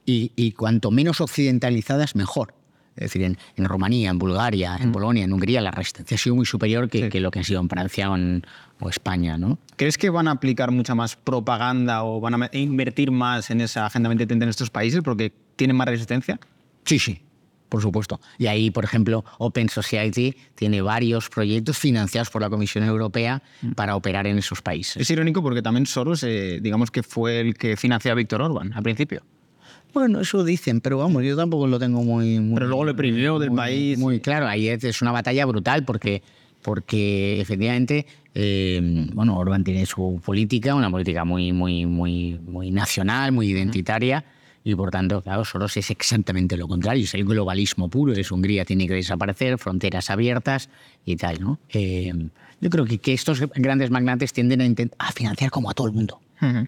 y, 0.06 0.32
y 0.36 0.52
cuanto 0.54 0.92
menos 0.92 1.22
occidentalizadas, 1.22 2.16
mejor. 2.16 2.54
Es 2.96 3.04
decir, 3.06 3.24
en, 3.24 3.38
en 3.56 3.66
Rumanía, 3.66 4.10
en 4.10 4.20
Bulgaria, 4.20 4.78
en 4.80 4.92
Polonia, 4.92 5.24
en 5.24 5.32
Hungría, 5.32 5.62
la 5.62 5.72
resistencia 5.72 6.16
ha 6.16 6.18
sido 6.18 6.36
muy 6.36 6.46
superior 6.46 6.90
que, 6.90 7.08
que 7.10 7.22
lo 7.22 7.32
que 7.32 7.40
ha 7.40 7.44
sido 7.44 7.62
en 7.62 7.70
Francia 7.70 8.12
o, 8.12 8.16
en- 8.18 8.44
o 8.82 8.90
España, 8.90 9.38
¿no? 9.38 9.58
¿Crees 9.78 9.98
que 9.98 10.10
van 10.10 10.28
a 10.28 10.32
aplicar 10.32 10.72
mucha 10.72 10.94
más 10.94 11.16
propaganda 11.16 12.04
o 12.04 12.20
van 12.20 12.44
a 12.44 12.50
invertir 12.52 13.12
más 13.12 13.50
en 13.50 13.62
esa 13.62 13.86
Agenda 13.86 14.10
2030 14.10 14.44
en 14.44 14.50
estos 14.50 14.70
países 14.70 15.02
porque 15.04 15.32
tienen 15.56 15.78
más 15.78 15.88
resistencia? 15.88 16.38
Sí, 16.84 17.00
sí, 17.00 17.22
por 17.72 17.82
supuesto. 17.82 18.20
Y 18.38 18.48
ahí, 18.48 18.70
por 18.70 18.84
ejemplo, 18.84 19.24
Open 19.38 19.70
Society 19.70 20.36
tiene 20.56 20.82
varios 20.82 21.30
proyectos 21.30 21.78
financiados 21.78 22.30
por 22.30 22.42
la 22.42 22.50
Comisión 22.50 22.84
Europea 22.84 23.42
para 23.78 23.96
operar 23.96 24.28
en 24.28 24.38
esos 24.38 24.62
países. 24.62 24.98
Es 24.98 25.10
irónico 25.10 25.42
porque 25.42 25.62
también 25.62 25.86
Soros, 25.86 26.22
eh, 26.24 26.60
digamos 26.62 26.92
que 26.92 27.02
fue 27.02 27.40
el 27.40 27.56
que 27.56 27.78
financió 27.78 28.12
a 28.12 28.16
Víctor 28.16 28.42
Orban 28.42 28.74
al 28.74 28.84
principio. 28.84 29.24
Bueno, 29.94 30.20
eso 30.20 30.44
dicen, 30.44 30.82
pero 30.82 30.98
vamos, 30.98 31.24
yo 31.24 31.38
tampoco 31.38 31.66
lo 31.66 31.80
tengo 31.80 32.04
muy... 32.04 32.42
muy 32.42 32.56
Pero 32.56 32.68
luego 32.68 32.84
le 32.86 32.94
prohibió 32.94 33.40
del 33.40 33.52
muy- 33.52 33.58
país. 33.58 33.98
Muy 33.98 34.20
claro, 34.20 34.48
ahí 34.48 34.68
es, 34.68 35.02
una 35.02 35.14
batalla 35.14 35.46
brutal 35.46 35.86
porque, 35.86 36.22
porque 36.62 37.40
efectivamente, 37.40 38.06
eh, 38.36 39.08
bueno, 39.14 39.38
Orban 39.38 39.64
tiene 39.64 39.86
su 39.86 40.22
política, 40.26 40.76
una 40.76 40.92
política 40.92 41.24
muy, 41.24 41.54
muy, 41.54 41.86
muy, 41.86 42.38
muy 42.46 42.70
nacional, 42.70 43.32
muy 43.32 43.48
identitaria. 43.48 44.26
Y 44.64 44.76
por 44.76 44.92
tanto, 44.92 45.22
claro, 45.22 45.44
Soros 45.44 45.76
es 45.78 45.90
exactamente 45.90 46.56
lo 46.56 46.68
contrario, 46.68 47.04
es 47.04 47.14
el 47.16 47.26
globalismo 47.26 47.90
puro, 47.90 48.14
es 48.14 48.32
Hungría 48.32 48.64
tiene 48.64 48.88
que 48.88 48.94
desaparecer, 48.94 49.58
fronteras 49.58 50.10
abiertas 50.12 50.70
y 51.04 51.16
tal, 51.16 51.42
¿no? 51.42 51.60
Eh, 51.70 52.14
yo 52.60 52.70
creo 52.70 52.86
que, 52.86 53.00
que 53.00 53.14
estos 53.14 53.40
grandes 53.56 53.90
magnates 53.90 54.34
tienden 54.34 54.62
a, 55.00 55.08
a 55.08 55.12
financiar 55.12 55.50
como 55.50 55.70
a 55.72 55.74
todo 55.74 55.88
el 55.88 55.94
mundo. 55.94 56.20
Ujú. 56.42 56.68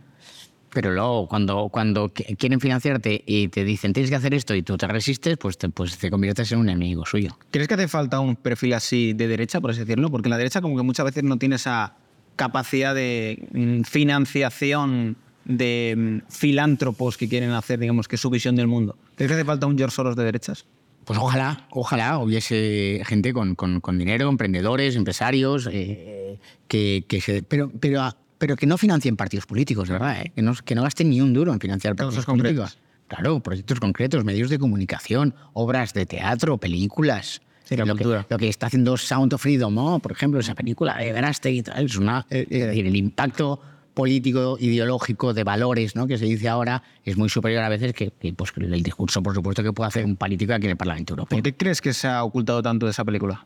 Pero 0.71 0.91
luego, 0.91 1.27
cuando, 1.27 1.69
cuando 1.69 2.11
qu- 2.11 2.35
quieren 2.35 2.59
financiarte 2.59 3.23
y 3.27 3.47
te 3.49 3.63
dicen 3.63 3.93
tienes 3.93 4.09
que 4.09 4.15
hacer 4.15 4.33
esto 4.33 4.55
y 4.55 4.63
tú 4.63 4.75
te 4.75 4.87
resistes, 4.87 5.37
pues 5.37 5.59
te, 5.59 5.69
pues 5.69 5.95
te 5.99 6.09
conviertes 6.09 6.51
en 6.51 6.57
un 6.57 6.69
enemigo 6.69 7.05
suyo. 7.05 7.37
¿Crees 7.51 7.67
que 7.67 7.75
hace 7.75 7.87
falta 7.87 8.19
un 8.19 8.35
perfil 8.35 8.73
así 8.73 9.13
de 9.13 9.27
derecha, 9.27 9.61
por 9.61 9.69
así 9.69 9.81
decirlo? 9.81 10.09
Porque 10.09 10.29
la 10.29 10.37
derecha 10.39 10.61
como 10.61 10.75
que 10.75 10.81
muchas 10.81 11.05
veces 11.05 11.23
no 11.23 11.37
tiene 11.37 11.57
esa 11.57 11.95
capacidad 12.35 12.95
de 12.95 13.47
mm, 13.51 13.81
financiación 13.83 15.15
de 15.45 16.21
mm, 16.25 16.31
filántropos 16.31 17.17
que 17.17 17.27
quieren 17.27 17.51
hacer, 17.51 17.79
digamos, 17.79 18.07
que 18.07 18.17
su 18.17 18.29
visión 18.29 18.55
del 18.55 18.67
mundo. 18.67 18.95
¿Crees 19.15 19.29
que 19.29 19.35
hace 19.35 19.45
falta 19.45 19.65
un 19.67 19.77
George 19.77 19.95
Soros 19.95 20.15
de 20.15 20.23
derechas? 20.23 20.65
Pues 21.05 21.19
ojalá, 21.19 21.67
ojalá 21.71 22.17
hubiese 22.19 23.01
gente 23.05 23.33
con, 23.33 23.55
con- 23.55 23.81
con 23.81 23.97
dinero, 23.97 24.29
emprendedores, 24.29 24.95
empresarios, 24.95 25.67
eh, 25.71 26.39
que, 26.67 27.03
que 27.07 27.19
se, 27.19 27.43
pero, 27.43 27.69
pero, 27.79 28.15
pero 28.37 28.55
que 28.55 28.65
no 28.65 28.77
financien 28.77 29.17
partidos 29.17 29.45
políticos, 29.45 29.89
¿verdad? 29.89 30.21
eh? 30.21 30.31
Que, 30.33 30.41
no, 30.41 30.53
que 30.55 30.75
no 30.75 30.83
gasten 30.83 31.09
ni 31.09 31.19
un 31.19 31.33
duro 31.33 31.51
en 31.51 31.59
financiar 31.59 31.95
partidos 31.95 32.25
políticos. 32.25 32.77
Claro, 33.09 33.41
proyectos 33.41 33.79
concretos, 33.81 34.23
medios 34.23 34.49
de 34.49 34.57
comunicación, 34.57 35.35
obras 35.51 35.93
de 35.93 36.05
teatro, 36.05 36.57
películas. 36.57 37.41
Sí, 37.65 37.75
lo, 37.75 37.95
que, 37.95 38.03
lo 38.29 38.37
que 38.37 38.47
está 38.47 38.67
haciendo 38.67 38.95
Sound 38.97 39.33
of 39.33 39.41
Freedom, 39.41 39.73
¿no? 39.75 39.99
por 39.99 40.11
ejemplo, 40.13 40.39
esa 40.39 40.55
película 40.55 40.97
de 40.97 41.11
Verástegui 41.11 41.63
es 41.77 41.95
una, 41.97 42.25
eh, 42.29 42.47
es 42.49 42.65
decir, 42.67 42.85
el 42.87 42.95
impacto 42.95 43.59
político, 43.93 44.57
ideológico, 44.59 45.33
de 45.33 45.43
valores, 45.43 45.95
¿no? 45.95 46.07
que 46.07 46.17
se 46.17 46.25
dice 46.25 46.49
ahora, 46.49 46.83
es 47.05 47.17
muy 47.17 47.29
superior 47.29 47.63
a 47.63 47.69
veces 47.69 47.93
que, 47.93 48.11
que, 48.11 48.33
pues, 48.33 48.51
el 48.57 48.81
discurso, 48.83 49.21
por 49.21 49.33
supuesto, 49.35 49.61
que 49.63 49.71
puede 49.73 49.87
hacer 49.89 50.05
un 50.05 50.15
político 50.15 50.53
aquí 50.53 50.65
en 50.65 50.71
el 50.71 50.77
Parlamento 50.77 51.13
Europeo. 51.13 51.37
¿Por 51.37 51.43
qué 51.43 51.53
crees 51.55 51.81
que 51.81 51.93
se 51.93 52.07
ha 52.07 52.23
ocultado 52.23 52.61
tanto 52.63 52.85
de 52.87 52.91
esa 52.91 53.05
película? 53.05 53.45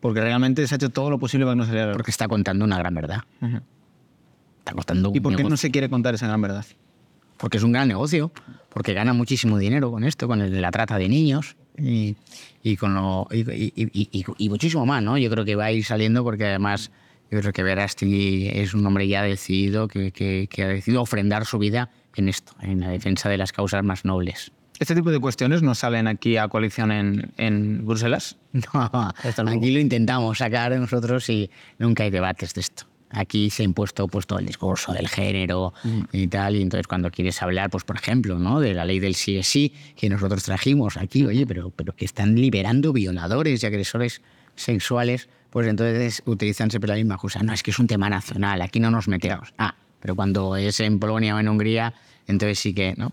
Porque 0.00 0.20
realmente 0.20 0.66
se 0.66 0.74
ha 0.74 0.76
hecho 0.76 0.90
todo 0.90 1.10
lo 1.10 1.18
posible 1.18 1.44
para 1.46 1.54
que 1.54 1.58
no 1.58 1.66
saliera. 1.66 1.92
Porque 1.92 2.10
está 2.10 2.28
contando 2.28 2.64
una 2.64 2.78
gran 2.78 2.94
verdad. 2.94 3.22
Está 4.60 4.72
contando 4.72 5.10
¿Y 5.14 5.20
por 5.20 5.34
qué 5.34 5.42
no 5.44 5.56
se 5.56 5.70
quiere 5.70 5.88
contar 5.88 6.14
esa 6.14 6.26
gran 6.26 6.40
verdad? 6.42 6.64
Porque 7.38 7.56
es 7.56 7.62
un 7.62 7.72
gran 7.72 7.88
negocio, 7.88 8.30
porque 8.68 8.92
gana 8.94 9.12
muchísimo 9.12 9.58
dinero 9.58 9.90
con 9.90 10.04
esto, 10.04 10.26
con 10.28 10.40
el- 10.40 10.60
la 10.60 10.70
trata 10.70 10.98
de 10.98 11.08
niños 11.08 11.56
y, 11.78 12.16
y 12.62 12.76
con 12.76 12.94
lo, 12.94 13.26
y 13.32 14.48
muchísimo 14.48 14.84
más, 14.86 15.02
¿no? 15.02 15.16
Yo 15.18 15.30
creo 15.30 15.44
que 15.44 15.54
va 15.56 15.66
a 15.66 15.72
ir 15.72 15.84
saliendo 15.84 16.22
porque 16.24 16.46
además 16.46 16.90
yo 17.30 17.40
creo 17.40 17.52
que 17.52 17.62
Verasti 17.62 18.48
es 18.52 18.74
un 18.74 18.84
hombre 18.86 19.06
ya 19.08 19.22
decidido 19.22 19.88
que, 19.88 20.12
que- 20.12 20.48
que 20.50 20.62
ha 20.62 20.68
decidido 20.68 21.02
ofrendar 21.02 21.44
su 21.46 21.58
vida 21.58 21.90
en 22.16 22.28
esto, 22.28 22.52
en 22.62 22.80
la 22.80 22.88
defensa 22.90 23.28
de 23.28 23.36
las 23.38 23.52
causas 23.52 23.84
más 23.84 24.04
nobles. 24.04 24.52
¿Este 24.80 24.94
tipo 24.94 25.10
de 25.10 25.18
cuestiones 25.18 25.60
no 25.62 25.74
salen 25.74 26.06
aquí 26.06 26.36
a 26.36 26.46
coalición 26.48 26.92
en, 26.92 27.32
en 27.36 27.84
Bruselas? 27.86 28.36
No, 28.74 29.12
aquí 29.50 29.70
lo 29.72 29.78
intentamos 29.80 30.38
sacar 30.38 30.72
nosotros 30.78 31.28
y 31.28 31.50
nunca 31.78 32.04
hay 32.04 32.10
debates 32.10 32.54
de 32.54 32.60
esto. 32.62 32.84
Aquí 33.10 33.50
se 33.50 33.62
ha 33.62 33.64
impuesto 33.64 34.06
pues, 34.06 34.26
todo 34.26 34.38
el 34.38 34.46
discurso 34.46 34.92
del 34.92 35.08
género 35.08 35.72
y 36.12 36.28
tal, 36.28 36.56
y 36.56 36.62
entonces 36.62 36.86
cuando 36.86 37.10
quieres 37.10 37.40
hablar, 37.42 37.70
pues 37.70 37.84
por 37.84 37.96
ejemplo, 37.96 38.38
¿no? 38.38 38.60
de 38.60 38.74
la 38.74 38.84
ley 38.84 39.00
del 39.00 39.14
sí 39.14 39.38
es 39.38 39.46
sí, 39.48 39.72
que 39.96 40.08
nosotros 40.10 40.42
trajimos 40.44 40.96
aquí, 40.98 41.24
oye, 41.24 41.46
pero, 41.46 41.70
pero 41.70 41.96
que 41.96 42.04
están 42.04 42.34
liberando 42.36 42.92
violadores 42.92 43.62
y 43.62 43.66
agresores 43.66 44.20
sexuales, 44.56 45.28
pues 45.50 45.66
entonces 45.66 46.22
utilizan 46.26 46.70
siempre 46.70 46.88
la 46.88 46.96
misma 46.96 47.14
excusa. 47.14 47.42
No, 47.42 47.52
es 47.52 47.62
que 47.62 47.70
es 47.70 47.78
un 47.78 47.86
tema 47.86 48.08
nacional, 48.08 48.62
aquí 48.62 48.80
no 48.80 48.90
nos 48.90 49.08
metemos. 49.08 49.52
Ah, 49.58 49.74
pero 50.00 50.14
cuando 50.14 50.56
es 50.56 50.80
en 50.80 50.98
Polonia 50.98 51.34
o 51.34 51.38
en 51.38 51.48
Hungría, 51.48 51.94
entonces 52.26 52.58
sí 52.58 52.74
que, 52.74 52.94
¿no? 52.96 53.12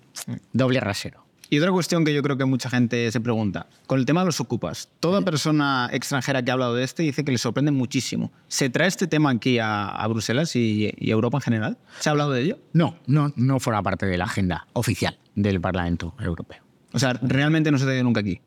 Doble 0.53 0.79
rasero. 0.79 1.25
Y 1.49 1.59
otra 1.59 1.71
cuestión 1.71 2.03
que 2.03 2.13
yo 2.13 2.23
creo 2.23 2.37
que 2.37 2.45
mucha 2.45 2.69
gente 2.69 3.11
se 3.11 3.21
pregunta, 3.21 3.67
con 3.85 3.99
el 3.99 4.05
tema 4.05 4.21
de 4.21 4.25
los 4.25 4.39
ocupas, 4.39 4.89
toda 4.99 5.21
persona 5.21 5.89
extranjera 5.93 6.43
que 6.43 6.49
ha 6.49 6.53
hablado 6.53 6.73
de 6.73 6.83
este 6.83 7.03
dice 7.03 7.23
que 7.23 7.31
le 7.31 7.37
sorprende 7.37 7.71
muchísimo. 7.71 8.31
¿Se 8.47 8.69
trae 8.69 8.87
este 8.87 9.05
tema 9.05 9.29
aquí 9.29 9.59
a, 9.59 9.89
a 9.89 10.07
Bruselas 10.07 10.55
y, 10.55 10.91
y 10.97 11.11
Europa 11.11 11.37
en 11.37 11.41
general? 11.41 11.77
¿Se 11.99 12.09
ha 12.09 12.11
hablado 12.11 12.31
de 12.31 12.41
ello? 12.41 12.59
No, 12.73 12.97
no, 13.05 13.31
no 13.35 13.59
forma 13.59 13.83
parte 13.83 14.07
de 14.07 14.17
la 14.17 14.25
agenda 14.25 14.67
oficial 14.73 15.19
del 15.35 15.61
Parlamento 15.61 16.15
Europeo. 16.19 16.63
O 16.93 16.99
sea, 16.99 17.13
realmente 17.21 17.71
no 17.71 17.77
se 17.77 17.83
ha 17.83 17.87
traído 17.87 18.05
nunca 18.05 18.21
aquí. 18.21 18.41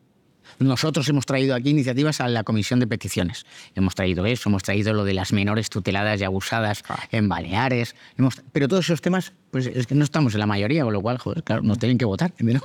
Nosotros 0.57 1.07
hemos 1.09 1.25
traído 1.25 1.53
aquí 1.55 1.69
iniciativas 1.69 2.19
a 2.21 2.27
la 2.27 2.43
Comisión 2.43 2.79
de 2.79 2.87
Peticiones. 2.87 3.45
Hemos 3.75 3.93
traído 3.95 4.25
eso, 4.25 4.49
hemos 4.49 4.63
traído 4.63 4.93
lo 4.93 5.03
de 5.05 5.13
las 5.13 5.31
menores 5.33 5.69
tuteladas 5.69 6.19
y 6.19 6.23
abusadas 6.23 6.83
en 7.11 7.29
Baleares. 7.29 7.95
hemos- 8.17 8.41
pero 8.51 8.67
todos 8.67 8.85
esos 8.85 9.01
temas, 9.01 9.33
pues 9.51 9.67
es 9.67 9.85
que 9.87 9.95
no 9.95 10.03
estamos 10.03 10.33
en 10.33 10.39
la 10.39 10.45
mayoría, 10.47 10.83
con 10.83 10.93
lo 10.93 11.01
cual, 11.01 11.17
joder, 11.17 11.43
claro, 11.43 11.61
nos 11.61 11.77
tienen 11.79 11.97
que 11.97 12.05
votar. 12.05 12.31
Tenemos 12.37 12.63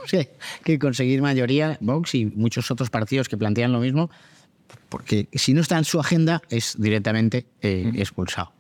que, 0.64 0.79
conseguir 0.79 1.20
mayoría, 1.23 1.79
Vox 1.81 2.14
y 2.14 2.27
muchos 2.27 2.70
otros 2.70 2.90
partidos 2.90 3.29
que 3.29 3.37
plantean 3.37 3.73
lo 3.73 3.81
mismo, 3.81 4.11
porque 4.88 5.29
si 5.33 5.53
no 5.55 5.61
está 5.61 5.79
en 5.79 5.85
su 5.85 6.01
agenda, 6.01 6.42
es 6.51 6.75
directamente 6.79 7.47
eh, 7.62 7.92
expulsado. 7.97 8.53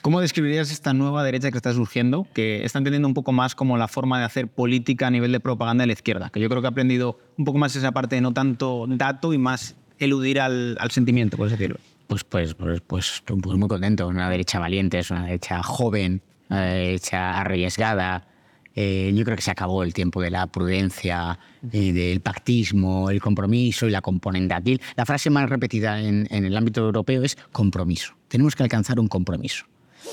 ¿Cómo 0.00 0.20
describirías 0.20 0.70
esta 0.70 0.94
nueva 0.94 1.24
derecha 1.24 1.50
que 1.50 1.58
está 1.58 1.72
surgiendo, 1.72 2.26
que 2.32 2.64
está 2.64 2.78
entendiendo 2.78 3.08
un 3.08 3.14
poco 3.14 3.32
más 3.32 3.54
como 3.54 3.76
la 3.76 3.88
forma 3.88 4.18
de 4.18 4.24
hacer 4.24 4.48
política 4.48 5.08
a 5.08 5.10
nivel 5.10 5.32
de 5.32 5.40
propaganda 5.40 5.82
de 5.82 5.88
la 5.88 5.92
izquierda? 5.92 6.30
Que 6.30 6.40
yo 6.40 6.48
creo 6.48 6.60
que 6.60 6.68
ha 6.68 6.70
aprendido 6.70 7.18
un 7.36 7.44
poco 7.44 7.58
más 7.58 7.74
esa 7.74 7.92
parte 7.92 8.14
de 8.14 8.20
no 8.20 8.32
tanto 8.32 8.86
dato 8.88 9.32
y 9.32 9.38
más 9.38 9.76
eludir 9.98 10.40
al, 10.40 10.76
al 10.80 10.90
sentimiento, 10.92 11.42
así 11.42 11.52
decirlo. 11.52 11.78
Pues, 12.06 12.24
pues, 12.24 12.54
pues, 12.54 12.80
pues, 12.80 13.22
pues 13.26 13.56
muy 13.56 13.68
contento. 13.68 14.06
Una 14.06 14.30
derecha 14.30 14.58
valiente, 14.58 14.98
es 15.00 15.10
una 15.10 15.24
derecha 15.24 15.62
joven, 15.62 16.22
una 16.48 16.62
derecha 16.62 17.40
arriesgada. 17.40 18.28
Eh, 18.76 19.12
yo 19.14 19.24
creo 19.24 19.36
que 19.36 19.42
se 19.42 19.50
acabó 19.50 19.82
el 19.82 19.92
tiempo 19.92 20.22
de 20.22 20.30
la 20.30 20.46
prudencia, 20.46 21.38
y 21.72 21.92
del 21.92 22.20
pactismo, 22.20 23.10
el 23.10 23.20
compromiso 23.20 23.88
y 23.88 23.90
la 23.90 24.00
componente. 24.00 24.54
Aquí 24.54 24.80
la 24.96 25.04
frase 25.04 25.28
más 25.30 25.50
repetida 25.50 26.00
en, 26.00 26.28
en 26.30 26.44
el 26.44 26.56
ámbito 26.56 26.82
europeo 26.82 27.24
es 27.24 27.36
compromiso. 27.50 28.14
Tenemos 28.28 28.54
que 28.54 28.62
alcanzar 28.62 29.00
un 29.00 29.08
compromiso. 29.08 29.66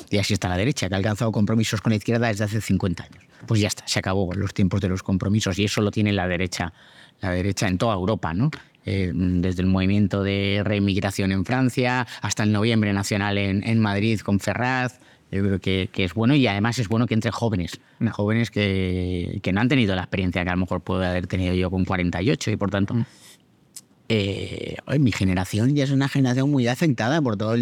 Y 0.10 0.18
así 0.18 0.34
está 0.34 0.50
la 0.50 0.58
derecha, 0.58 0.88
que 0.88 0.96
ha 0.96 0.98
alcanzado 0.98 1.32
compromisos 1.32 1.82
con 1.82 1.92
la 1.92 1.98
izquierda 1.98 2.28
desde 2.28 2.46
hace 2.46 2.62
50 2.62 3.04
años. 3.04 3.24
Pues 3.46 3.62
ya 3.62 3.68
está, 3.68 3.88
se 3.88 4.00
acabó 4.00 4.34
los 4.34 4.54
tiempos 4.54 4.82
de 4.82 4.90
los 4.90 5.04
compromisos 5.04 5.60
y 5.60 5.66
eso 5.66 5.82
lo 5.82 5.92
tiene 5.92 6.12
la 6.12 6.28
derecha, 6.28 6.74
la 7.22 7.32
derecha 7.32 7.68
en 7.68 7.78
toda 7.78 7.94
Europa, 7.94 8.34
¿no? 8.34 8.50
Eh, 8.88 9.12
desde 9.14 9.64
el 9.64 9.68
movimiento 9.68 10.22
de 10.22 10.62
reinmigración 10.64 11.32
en 11.32 11.44
Francia 11.44 12.06
hasta 12.22 12.44
el 12.44 12.52
noviembre 12.52 12.94
nacional 12.94 13.40
en, 13.40 13.68
en 13.68 13.80
Madrid 13.80 14.20
con 14.20 14.40
Ferraz. 14.40 15.00
Yo 15.32 15.42
creo 15.42 15.60
que, 15.60 15.90
que, 15.92 16.04
es 16.04 16.14
bueno 16.14 16.36
y 16.36 16.46
además 16.46 16.78
es 16.78 16.88
bueno 16.88 17.08
que 17.08 17.16
entre 17.16 17.32
jóvenes, 17.32 17.82
no. 17.98 18.12
jóvenes 18.14 18.52
que, 18.52 19.40
que, 19.42 19.52
no 19.52 19.60
han 19.60 19.68
tenido 19.68 19.96
la 19.96 20.04
experiencia 20.04 20.44
que 20.44 20.50
a 20.50 20.54
lo 20.54 20.60
mejor 20.60 20.82
puedo 20.82 21.04
haber 21.04 21.26
tenido 21.26 21.56
yo 21.56 21.72
con 21.72 21.84
48 21.84 22.52
y 22.52 22.58
por 22.58 22.70
tanto 22.70 22.94
mm. 22.94 23.06
Eh, 24.08 24.78
mi 25.00 25.12
generación 25.12 25.76
ya 25.76 25.84
es 25.84 25.92
una 25.92 26.08
generación 26.08 26.52
muy 26.52 26.68
afectada 26.68 27.22
por 27.22 27.38
toda 27.38 27.58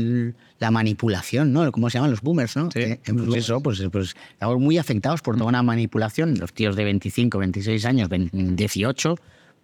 la 0.59 0.71
manipulación, 0.71 1.53
¿no? 1.53 1.71
¿Cómo 1.71 1.89
se 1.89 1.97
llaman 1.97 2.11
los 2.11 2.21
boomers, 2.21 2.55
no? 2.57 2.69
Sí, 2.71 2.79
eh, 2.79 2.99
pues 3.05 3.45
eso, 3.45 3.61
pues, 3.61 3.81
pues 3.91 4.15
estamos 4.31 4.59
muy 4.59 4.77
afectados 4.77 5.21
por 5.21 5.35
toda 5.35 5.47
una 5.47 5.63
manipulación. 5.63 6.37
Los 6.37 6.53
tíos 6.53 6.75
de 6.75 6.83
25, 6.83 7.37
26 7.37 7.85
años, 7.85 8.09
18, 8.11 9.15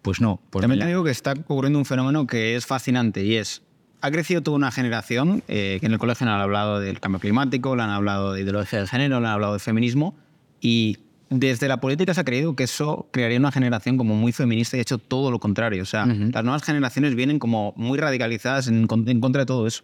pues 0.01 0.21
no. 0.21 0.39
Pues 0.49 0.61
También 0.61 0.79
te 0.79 0.87
digo 0.87 1.03
que 1.03 1.11
está 1.11 1.33
ocurriendo 1.33 1.79
un 1.79 1.85
fenómeno 1.85 2.25
que 2.25 2.55
es 2.55 2.65
fascinante 2.65 3.23
y 3.23 3.35
es 3.35 3.61
ha 4.01 4.11
crecido 4.11 4.41
toda 4.41 4.55
una 4.55 4.71
generación 4.71 5.43
eh, 5.47 5.77
que 5.79 5.85
en 5.85 5.91
el 5.91 5.99
colegio 5.99 6.25
le 6.25 6.31
han 6.31 6.39
hablado 6.39 6.79
del 6.79 7.01
cambio 7.01 7.19
climático, 7.19 7.75
le 7.75 7.83
han 7.83 7.89
hablado 7.89 8.33
de 8.33 8.41
ideología 8.41 8.79
de 8.79 8.87
género, 8.87 9.19
le 9.19 9.27
han 9.27 9.33
hablado 9.33 9.53
de 9.53 9.59
feminismo 9.59 10.15
y 10.61 10.99
desde 11.29 11.67
la 11.67 11.79
política 11.79 12.13
se 12.13 12.21
ha 12.21 12.23
creído 12.23 12.55
que 12.55 12.63
eso 12.63 13.07
crearía 13.11 13.37
una 13.37 13.51
generación 13.51 13.97
como 13.97 14.15
muy 14.15 14.31
feminista 14.31 14.75
y 14.75 14.79
ha 14.79 14.81
hecho 14.81 14.97
todo 14.97 15.31
lo 15.31 15.39
contrario. 15.39 15.83
O 15.83 15.85
sea, 15.85 16.05
uh 16.05 16.09
-huh. 16.09 16.33
las 16.33 16.43
nuevas 16.43 16.63
generaciones 16.63 17.15
vienen 17.15 17.39
como 17.39 17.73
muy 17.77 17.99
radicalizadas 17.99 18.67
en, 18.67 18.87
en, 19.07 19.19
contra 19.19 19.41
de 19.41 19.45
todo 19.45 19.67
eso. 19.67 19.83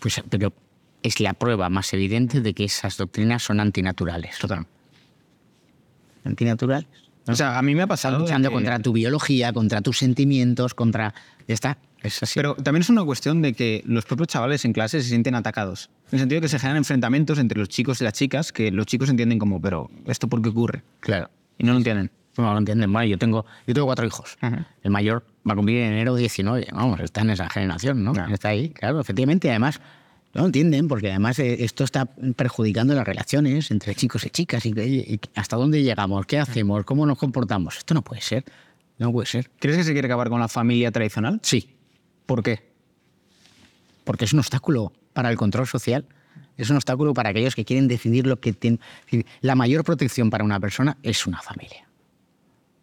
Pues, 0.00 0.22
pero 0.28 0.52
es 1.02 1.20
la 1.20 1.34
prueba 1.34 1.68
más 1.68 1.92
evidente 1.94 2.40
de 2.40 2.52
que 2.54 2.64
esas 2.64 2.96
doctrinas 2.96 3.42
son 3.42 3.60
antinaturales. 3.60 4.38
Total. 4.38 4.66
Antinaturales. 6.24 6.88
¿no? 7.26 7.32
O 7.32 7.36
sea, 7.36 7.58
a 7.58 7.62
mí 7.62 7.74
me 7.74 7.82
ha 7.82 7.86
pasado. 7.86 8.18
Luchando 8.18 8.48
que... 8.48 8.54
contra 8.54 8.78
tu 8.80 8.92
biología, 8.92 9.52
contra 9.52 9.82
tus 9.82 9.98
sentimientos, 9.98 10.74
contra. 10.74 11.14
Ya 11.46 11.54
está. 11.54 11.78
Es 12.02 12.22
así. 12.22 12.32
Pero 12.34 12.54
también 12.54 12.82
es 12.82 12.90
una 12.90 13.04
cuestión 13.04 13.42
de 13.42 13.52
que 13.52 13.82
los 13.86 14.04
propios 14.04 14.28
chavales 14.28 14.64
en 14.64 14.72
clase 14.72 15.00
se 15.02 15.08
sienten 15.08 15.34
atacados. 15.34 15.90
En 16.08 16.14
el 16.14 16.20
sentido 16.20 16.40
de 16.40 16.44
que 16.44 16.48
se 16.48 16.58
generan 16.58 16.78
enfrentamientos 16.78 17.38
entre 17.38 17.58
los 17.58 17.68
chicos 17.68 18.00
y 18.00 18.04
las 18.04 18.12
chicas 18.12 18.52
que 18.52 18.70
los 18.70 18.86
chicos 18.86 19.08
entienden 19.08 19.38
como, 19.38 19.60
pero 19.60 19.90
¿esto 20.06 20.28
por 20.28 20.42
qué 20.42 20.48
ocurre? 20.48 20.82
Claro. 21.00 21.30
Y 21.58 21.64
no 21.64 21.72
lo 21.72 21.78
entienden. 21.78 22.10
No 22.36 22.52
lo 22.52 22.58
entienden. 22.58 22.92
Bueno, 22.92 23.06
yo 23.06 23.18
tengo, 23.18 23.44
yo 23.66 23.74
tengo 23.74 23.86
cuatro 23.86 24.06
hijos. 24.06 24.38
-huh. 24.40 24.66
El 24.82 24.90
mayor 24.90 25.24
va 25.48 25.52
a 25.52 25.56
cumplir 25.56 25.78
en 25.78 25.92
enero 25.92 26.16
19. 26.16 26.68
Vamos, 26.72 27.00
está 27.00 27.20
en 27.20 27.30
esa 27.30 27.48
generación, 27.50 28.02
¿no? 28.02 28.12
Claro. 28.12 28.34
Está 28.34 28.48
ahí, 28.48 28.70
claro, 28.70 29.00
efectivamente. 29.00 29.50
Además, 29.50 29.80
no 30.34 30.40
lo 30.40 30.46
entienden 30.46 30.88
porque 30.88 31.10
además 31.10 31.38
eh, 31.38 31.62
esto 31.62 31.84
está 31.84 32.06
perjudicando 32.06 32.94
las 32.94 33.06
relaciones 33.06 33.70
entre 33.70 33.94
chicos 33.94 34.24
y 34.24 34.30
chicas. 34.30 34.64
Y, 34.64 35.20
hasta 35.34 35.56
dónde 35.56 35.82
llegamos? 35.82 36.24
¿Qué 36.26 36.38
hacemos? 36.38 36.84
¿Cómo 36.84 37.04
nos 37.04 37.18
comportamos? 37.18 37.78
Esto 37.78 37.92
no 37.92 38.02
puede 38.02 38.22
ser. 38.22 38.44
No 38.98 39.12
puede 39.12 39.26
ser. 39.26 39.50
¿Crees 39.58 39.78
que 39.78 39.84
se 39.84 39.92
quiere 39.92 40.06
acabar 40.06 40.30
con 40.30 40.40
la 40.40 40.48
familia 40.48 40.90
tradicional? 40.90 41.38
Sí. 41.42 41.76
¿Por 42.32 42.42
qué? 42.42 42.62
Porque 44.04 44.24
es 44.24 44.32
un 44.32 44.38
obstáculo 44.38 44.90
para 45.12 45.30
el 45.30 45.36
control 45.36 45.66
social. 45.66 46.06
Es 46.56 46.70
un 46.70 46.76
obstáculo 46.76 47.12
para 47.12 47.28
aquellos 47.28 47.54
que 47.54 47.66
quieren 47.66 47.88
decidir 47.88 48.26
lo 48.26 48.40
que 48.40 48.54
tienen. 48.54 48.80
La 49.42 49.54
mayor 49.54 49.84
protección 49.84 50.30
para 50.30 50.42
una 50.42 50.58
persona 50.58 50.96
es 51.02 51.26
una 51.26 51.42
familia. 51.42 51.86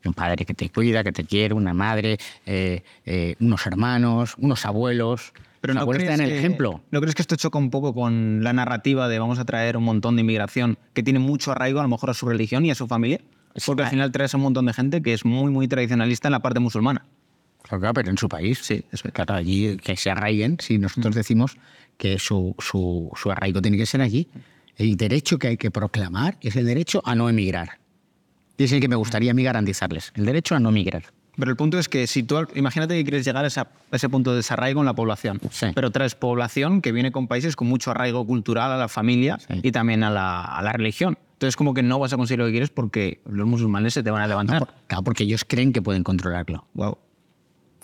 Un 0.06 0.14
padre 0.14 0.46
que 0.46 0.54
te 0.54 0.70
cuida, 0.70 1.04
que 1.04 1.12
te 1.12 1.24
quiere, 1.24 1.56
una 1.56 1.74
madre, 1.74 2.20
eh, 2.46 2.84
eh, 3.08 3.38
unos 3.40 3.66
hermanos, 3.66 4.36
unos 4.38 4.68
abuelos. 4.68 5.34
Pero 5.62 5.74
no 5.74 5.88
crees 5.88 6.12
en 6.12 6.22
el 6.22 6.30
que, 6.30 6.38
ejemplo. 6.38 6.84
¿No 6.92 7.02
crees 7.02 7.16
que 7.16 7.24
esto 7.24 7.36
choca 7.36 7.58
un 7.58 7.72
poco 7.72 7.96
con 7.96 8.44
la 8.44 8.54
narrativa 8.54 9.08
de 9.08 9.18
vamos 9.18 9.40
a 9.40 9.46
traer 9.46 9.78
un 9.78 9.84
montón 9.84 10.16
de 10.16 10.22
inmigración 10.22 10.78
que 10.94 11.02
tiene 11.02 11.18
mucho 11.18 11.54
arraigo 11.54 11.80
a 11.80 11.82
lo 11.82 11.90
mejor 11.90 12.12
a 12.12 12.14
su 12.14 12.28
religión 12.28 12.68
y 12.68 12.70
a 12.70 12.76
su 12.76 12.86
familia? 12.86 13.20
Porque 13.66 13.82
al 13.82 13.90
final 13.90 14.12
traes 14.12 14.32
a 14.36 14.38
un 14.38 14.44
montón 14.44 14.68
de 14.68 14.74
gente 14.74 15.02
que 15.02 15.14
es 15.14 15.26
muy, 15.26 15.52
muy 15.52 15.68
tradicionalista 15.68 16.28
en 16.28 16.34
la 16.34 16.40
parte 16.40 16.60
musulmana. 16.60 17.04
Claro, 17.77 17.93
pero 17.93 18.10
en 18.10 18.17
su 18.17 18.27
país, 18.27 18.60
sí, 18.63 18.84
es 18.91 19.03
claro, 19.03 19.36
allí 19.36 19.77
que 19.77 19.95
se 19.95 20.10
arraiguen, 20.10 20.58
si 20.60 20.79
nosotros 20.79 21.13
decimos 21.13 21.58
que 21.97 22.17
su, 22.17 22.55
su, 22.60 23.12
su, 23.15 23.32
arraigo 23.32 23.62
tiene 23.62 23.77
que 23.77 23.86
ser 23.86 24.01
allí, 24.01 24.27
el 24.77 24.97
derecho 24.97 25.38
que 25.38 25.49
hay 25.49 25.58
que 25.58 25.69
proclamar 25.69 26.38
es 26.41 26.55
el 26.55 26.65
derecho 26.65 27.01
a 27.05 27.13
no 27.13 27.29
emigrar. 27.29 27.79
Y 28.58 28.63
es 28.63 28.71
el 28.71 28.82
que 28.82 28.88
me 28.88 28.95
gustaría 28.95 29.32
a 29.32 29.34
mí 29.34 29.43
garantizarles, 29.43 30.12
el 30.15 30.25
derecho 30.25 30.55
a 30.55 30.60
no 30.60 30.69
emigrar. 30.69 31.03
Pero 31.36 31.51
el 31.51 31.58
punto 31.58 31.79
es 31.79 31.88
que 31.88 32.08
si 32.08 32.23
tú, 32.23 32.36
imagínate 32.55 32.95
que 32.95 33.03
quieres 33.03 33.23
llegar 33.23 33.45
a, 33.45 33.47
esa, 33.47 33.69
a 33.91 33.95
ese 33.95 34.10
punto 34.10 34.32
de 34.32 34.38
desarraigo 34.38 34.82
en 34.82 34.86
la 34.86 34.93
población, 34.93 35.39
sí. 35.51 35.67
pero 35.73 35.91
traes 35.91 36.15
población 36.15 36.82
que 36.82 36.91
viene 36.91 37.12
con 37.12 37.27
países 37.27 37.55
con 37.55 37.67
mucho 37.67 37.91
arraigo 37.91 38.25
cultural 38.25 38.71
a 38.71 38.77
la 38.77 38.89
familia 38.89 39.38
sí. 39.39 39.60
y 39.63 39.71
también 39.71 40.03
a 40.03 40.10
la, 40.10 40.43
a 40.43 40.62
la 40.62 40.73
religión. 40.73 41.17
Entonces, 41.34 41.55
como 41.55 41.73
que 41.73 41.84
no 41.84 41.99
vas 41.99 42.12
a 42.12 42.17
conseguir 42.17 42.39
lo 42.39 42.45
que 42.47 42.51
quieres 42.51 42.69
porque 42.69 43.21
los 43.25 43.47
musulmanes 43.47 43.93
se 43.93 44.03
te 44.03 44.12
van 44.12 44.21
a 44.21 44.27
levantar. 44.27 44.67
Claro, 44.88 45.03
porque 45.03 45.23
ellos 45.23 45.45
creen 45.47 45.71
que 45.71 45.82
pueden 45.82 46.03
controlarlo. 46.03 46.65
Wow. 46.73 46.97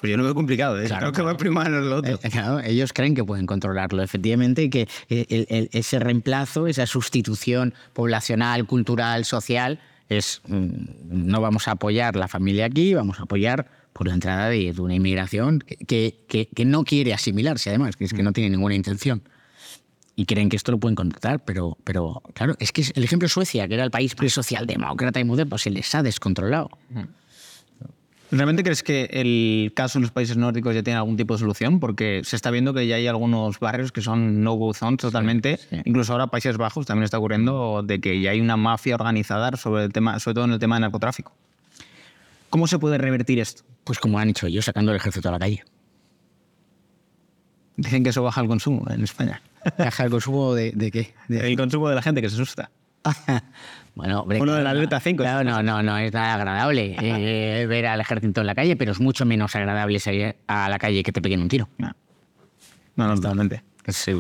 Pues 0.05 0.11
yo 0.11 0.17
no 0.17 0.23
veo 0.23 0.35
complicado, 0.35 0.79
¿eh? 0.79 0.85
Claro, 0.85 1.11
creo 1.11 1.13
que 1.13 1.21
va 1.23 1.31
a 1.31 1.37
primar 1.37 1.65
en 1.65 1.89
lo 1.89 1.95
otro. 1.95 2.19
Eh, 2.21 2.29
claro, 2.29 2.59
ellos 2.59 2.93
creen 2.93 3.15
que 3.15 3.23
pueden 3.23 3.47
controlarlo, 3.47 4.03
efectivamente, 4.03 4.61
y 4.61 4.69
que 4.69 4.87
el, 5.09 5.47
el, 5.49 5.69
ese 5.71 5.97
reemplazo, 5.97 6.67
esa 6.67 6.85
sustitución 6.85 7.73
poblacional, 7.93 8.67
cultural, 8.67 9.25
social, 9.25 9.79
es 10.07 10.43
mm, 10.47 10.67
no 11.05 11.41
vamos 11.41 11.67
a 11.67 11.71
apoyar 11.71 12.15
la 12.17 12.27
familia 12.27 12.67
aquí, 12.67 12.93
vamos 12.93 13.19
a 13.19 13.23
apoyar 13.23 13.67
por 13.93 14.07
la 14.07 14.13
entrada 14.13 14.49
de, 14.49 14.73
de 14.73 14.79
una 14.79 14.93
inmigración 14.93 15.63
que, 15.87 16.23
que, 16.27 16.49
que, 16.53 16.65
no 16.65 16.83
quiere 16.83 17.11
asimilarse, 17.11 17.71
además, 17.71 17.95
que 17.95 18.05
es 18.05 18.13
que 18.13 18.21
no 18.21 18.31
tiene 18.31 18.51
ninguna 18.51 18.75
intención. 18.75 19.23
Y 20.15 20.27
creen 20.27 20.49
que 20.49 20.55
esto 20.55 20.71
lo 20.71 20.79
pueden 20.79 20.95
contratar, 20.95 21.43
pero, 21.45 21.79
pero 21.83 22.21
claro, 22.35 22.55
es 22.59 22.71
que 22.71 22.83
el 22.93 23.03
ejemplo 23.03 23.27
Suecia, 23.27 23.67
que 23.67 23.73
era 23.73 23.83
el 23.83 23.89
país 23.89 24.15
socialdemócrata 24.27 25.19
y 25.19 25.23
moderno, 25.23 25.49
pues 25.49 25.63
se 25.63 25.71
les 25.71 25.95
ha 25.95 26.03
descontrolado. 26.03 26.69
¿Realmente 28.31 28.63
crees 28.63 28.81
que 28.81 29.07
el 29.11 29.71
caso 29.75 29.99
en 29.99 30.01
los 30.01 30.11
países 30.11 30.35
nórdicos 30.35 30.73
ya 30.73 30.81
tiene 30.81 30.97
algún 30.97 31.15
tipo 31.15 31.35
de 31.35 31.39
solución? 31.39 31.79
Porque 31.79 32.21
se 32.23 32.35
está 32.35 32.49
viendo 32.49 32.73
que 32.73 32.88
ya 32.88 32.95
hay 32.95 33.07
algunos 33.07 33.59
barrios 33.59 33.91
que 33.91 34.01
son 34.01 34.43
no-go 34.43 34.73
zones 34.73 34.99
totalmente. 34.99 35.57
Sí, 35.57 35.67
sí. 35.69 35.81
Incluso 35.85 36.13
ahora 36.13 36.27
Países 36.27 36.57
Bajos 36.57 36.85
también 36.85 37.03
está 37.03 37.19
ocurriendo 37.19 37.83
de 37.83 38.01
que 38.01 38.19
ya 38.19 38.31
hay 38.31 38.41
una 38.41 38.57
mafia 38.57 38.95
organizada 38.95 39.55
sobre, 39.57 39.85
el 39.85 39.93
tema, 39.93 40.19
sobre 40.19 40.35
todo 40.35 40.45
en 40.45 40.51
el 40.53 40.59
tema 40.59 40.75
del 40.75 40.81
narcotráfico. 40.81 41.33
¿Cómo 42.49 42.67
se 42.67 42.79
puede 42.79 42.97
revertir 42.97 43.39
esto? 43.39 43.63
Pues 43.83 43.99
como 43.99 44.17
han 44.17 44.29
hecho 44.29 44.47
ellos, 44.47 44.65
sacando 44.65 44.91
el 44.91 44.97
ejército 44.97 45.29
a 45.29 45.33
la 45.33 45.39
calle. 45.39 45.63
Dicen 47.77 48.03
que 48.03 48.09
eso 48.09 48.23
baja 48.23 48.41
el 48.41 48.47
consumo 48.47 48.85
en 48.89 49.03
España. 49.03 49.41
¿Baja 49.77 50.03
el 50.03 50.09
consumo 50.09 50.55
de, 50.55 50.71
de 50.71 50.91
qué? 50.91 51.13
De... 51.27 51.47
El 51.47 51.57
consumo 51.57 51.89
de 51.89 51.95
la 51.95 52.01
gente 52.01 52.21
que 52.21 52.29
se 52.29 52.35
asusta. 52.35 52.71
Bueno, 53.95 54.19
hombre, 54.19 54.41
Uno 54.41 54.55
de 54.55 54.61
la 54.61 54.71
alerta 54.71 54.99
5. 54.99 55.23
Claro, 55.23 55.49
no, 55.49 55.63
no, 55.63 55.81
no 55.81 55.97
es 55.97 56.11
nada 56.11 56.33
agradable 56.33 56.97
eh, 56.99 57.65
ver 57.65 57.85
al 57.85 58.01
ejército 58.01 58.41
en 58.41 58.47
la 58.47 58.53
calle, 58.53 58.75
pero 58.75 58.91
es 58.91 58.99
mucho 58.99 59.25
menos 59.25 59.55
agradable 59.55 59.99
salir 59.99 60.35
a 60.47 60.67
la 60.67 60.77
calle 60.77 61.01
que 61.01 61.13
te 61.13 61.21
peguen 61.21 61.41
un 61.41 61.47
tiro. 61.47 61.69
No, 61.77 61.95
no, 62.97 63.07
no 63.07 63.15
totalmente. 63.15 63.63
Sí. 63.87 64.11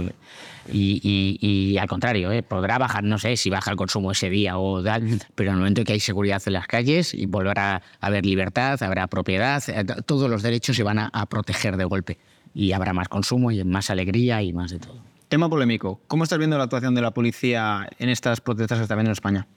Y, 0.71 1.01
y, 1.03 1.37
y, 1.41 1.77
al 1.77 1.87
contrario, 1.87 2.31
¿eh? 2.31 2.41
podrá 2.41 2.77
bajar, 2.77 3.03
no 3.03 3.17
sé 3.17 3.35
si 3.35 3.49
baja 3.49 3.71
el 3.71 3.77
consumo 3.77 4.11
ese 4.11 4.29
día 4.29 4.57
o 4.57 4.81
tal, 4.81 5.19
pero 5.35 5.49
en 5.49 5.55
el 5.55 5.59
momento 5.59 5.83
que 5.83 5.93
hay 5.93 5.99
seguridad 5.99 6.41
en 6.45 6.53
las 6.53 6.67
calles 6.67 7.13
y 7.13 7.25
volverá 7.25 7.81
a 7.99 8.07
haber 8.07 8.25
libertad, 8.25 8.81
habrá 8.81 9.07
propiedad, 9.07 9.61
eh, 9.67 9.83
todos 10.05 10.29
los 10.29 10.41
derechos 10.41 10.75
se 10.75 10.83
van 10.83 10.99
a, 10.99 11.09
a 11.13 11.25
proteger 11.25 11.77
de 11.77 11.85
golpe 11.85 12.17
y 12.53 12.71
habrá 12.71 12.93
más 12.93 13.09
consumo 13.09 13.51
y 13.51 13.63
más 13.63 13.89
alegría 13.89 14.41
y 14.41 14.53
más 14.53 14.71
de 14.71 14.79
todo. 14.79 15.04
Tema 15.27 15.49
polémico. 15.49 16.01
¿Cómo 16.07 16.23
estás 16.23 16.37
viendo 16.37 16.57
la 16.57 16.65
actuación 16.65 16.93
de 16.93 17.01
la 17.01 17.11
policía 17.11 17.89
en 17.97 18.09
estas 18.09 18.41
protestas 18.41 18.77
que 18.77 18.83
está 18.83 18.95
viendo 18.95 19.09
en 19.09 19.13
España? 19.13 19.47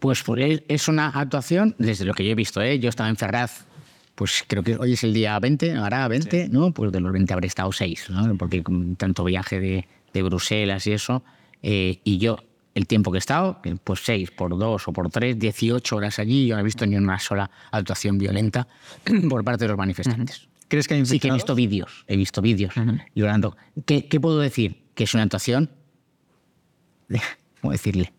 Pues, 0.00 0.24
es 0.68 0.88
una 0.88 1.08
actuación, 1.08 1.74
desde 1.78 2.04
lo 2.04 2.14
que 2.14 2.24
yo 2.24 2.32
he 2.32 2.34
visto, 2.34 2.60
¿eh? 2.60 2.78
yo 2.78 2.88
estaba 2.88 3.08
en 3.08 3.16
Ferraz, 3.16 3.64
pues 4.14 4.44
creo 4.46 4.62
que 4.62 4.76
hoy 4.76 4.92
es 4.92 5.04
el 5.04 5.14
día 5.14 5.38
20, 5.38 5.74
ahora 5.76 6.06
20, 6.08 6.44
sí. 6.44 6.50
¿no? 6.52 6.72
Pues 6.72 6.90
de 6.90 7.00
los 7.00 7.12
20 7.12 7.32
habré 7.32 7.46
estado 7.46 7.70
6, 7.70 8.10
¿no? 8.10 8.36
porque 8.36 8.62
con 8.62 8.96
tanto 8.96 9.24
viaje 9.24 9.60
de, 9.60 9.88
de 10.12 10.22
Bruselas 10.22 10.86
y 10.86 10.92
eso, 10.92 11.22
eh, 11.62 12.00
y 12.02 12.18
yo 12.18 12.38
el 12.74 12.86
tiempo 12.86 13.10
que 13.10 13.18
he 13.18 13.20
estado, 13.20 13.60
pues 13.84 14.00
6 14.04 14.32
por 14.32 14.56
2 14.56 14.88
o 14.88 14.92
por 14.92 15.10
3, 15.10 15.38
18 15.38 15.96
horas 15.96 16.18
allí, 16.18 16.46
yo 16.46 16.54
no 16.54 16.60
he 16.60 16.64
visto 16.64 16.86
ni 16.86 16.96
una 16.96 17.18
sola 17.18 17.50
actuación 17.70 18.18
violenta 18.18 18.68
por 19.28 19.44
parte 19.44 19.64
de 19.64 19.68
los 19.68 19.78
manifestantes. 19.78 20.42
Uh 20.42 20.44
-huh. 20.44 20.48
¿Crees 20.68 20.86
que 20.86 20.94
hay 20.94 21.06
Sí, 21.06 21.18
que 21.18 21.28
he 21.28 21.32
visto 21.32 21.54
vídeos, 21.54 22.04
he 22.06 22.16
visto 22.16 22.42
vídeos 22.42 22.76
uh 22.76 22.80
-huh. 22.80 23.04
llorando. 23.14 23.56
¿Qué, 23.86 24.06
¿Qué, 24.06 24.20
puedo 24.20 24.38
decir? 24.38 24.87
Que 24.98 25.04
es 25.04 25.14
una 25.14 25.22
actuación, 25.22 25.70
¿cómo 27.60 27.70
decirle? 27.70 28.12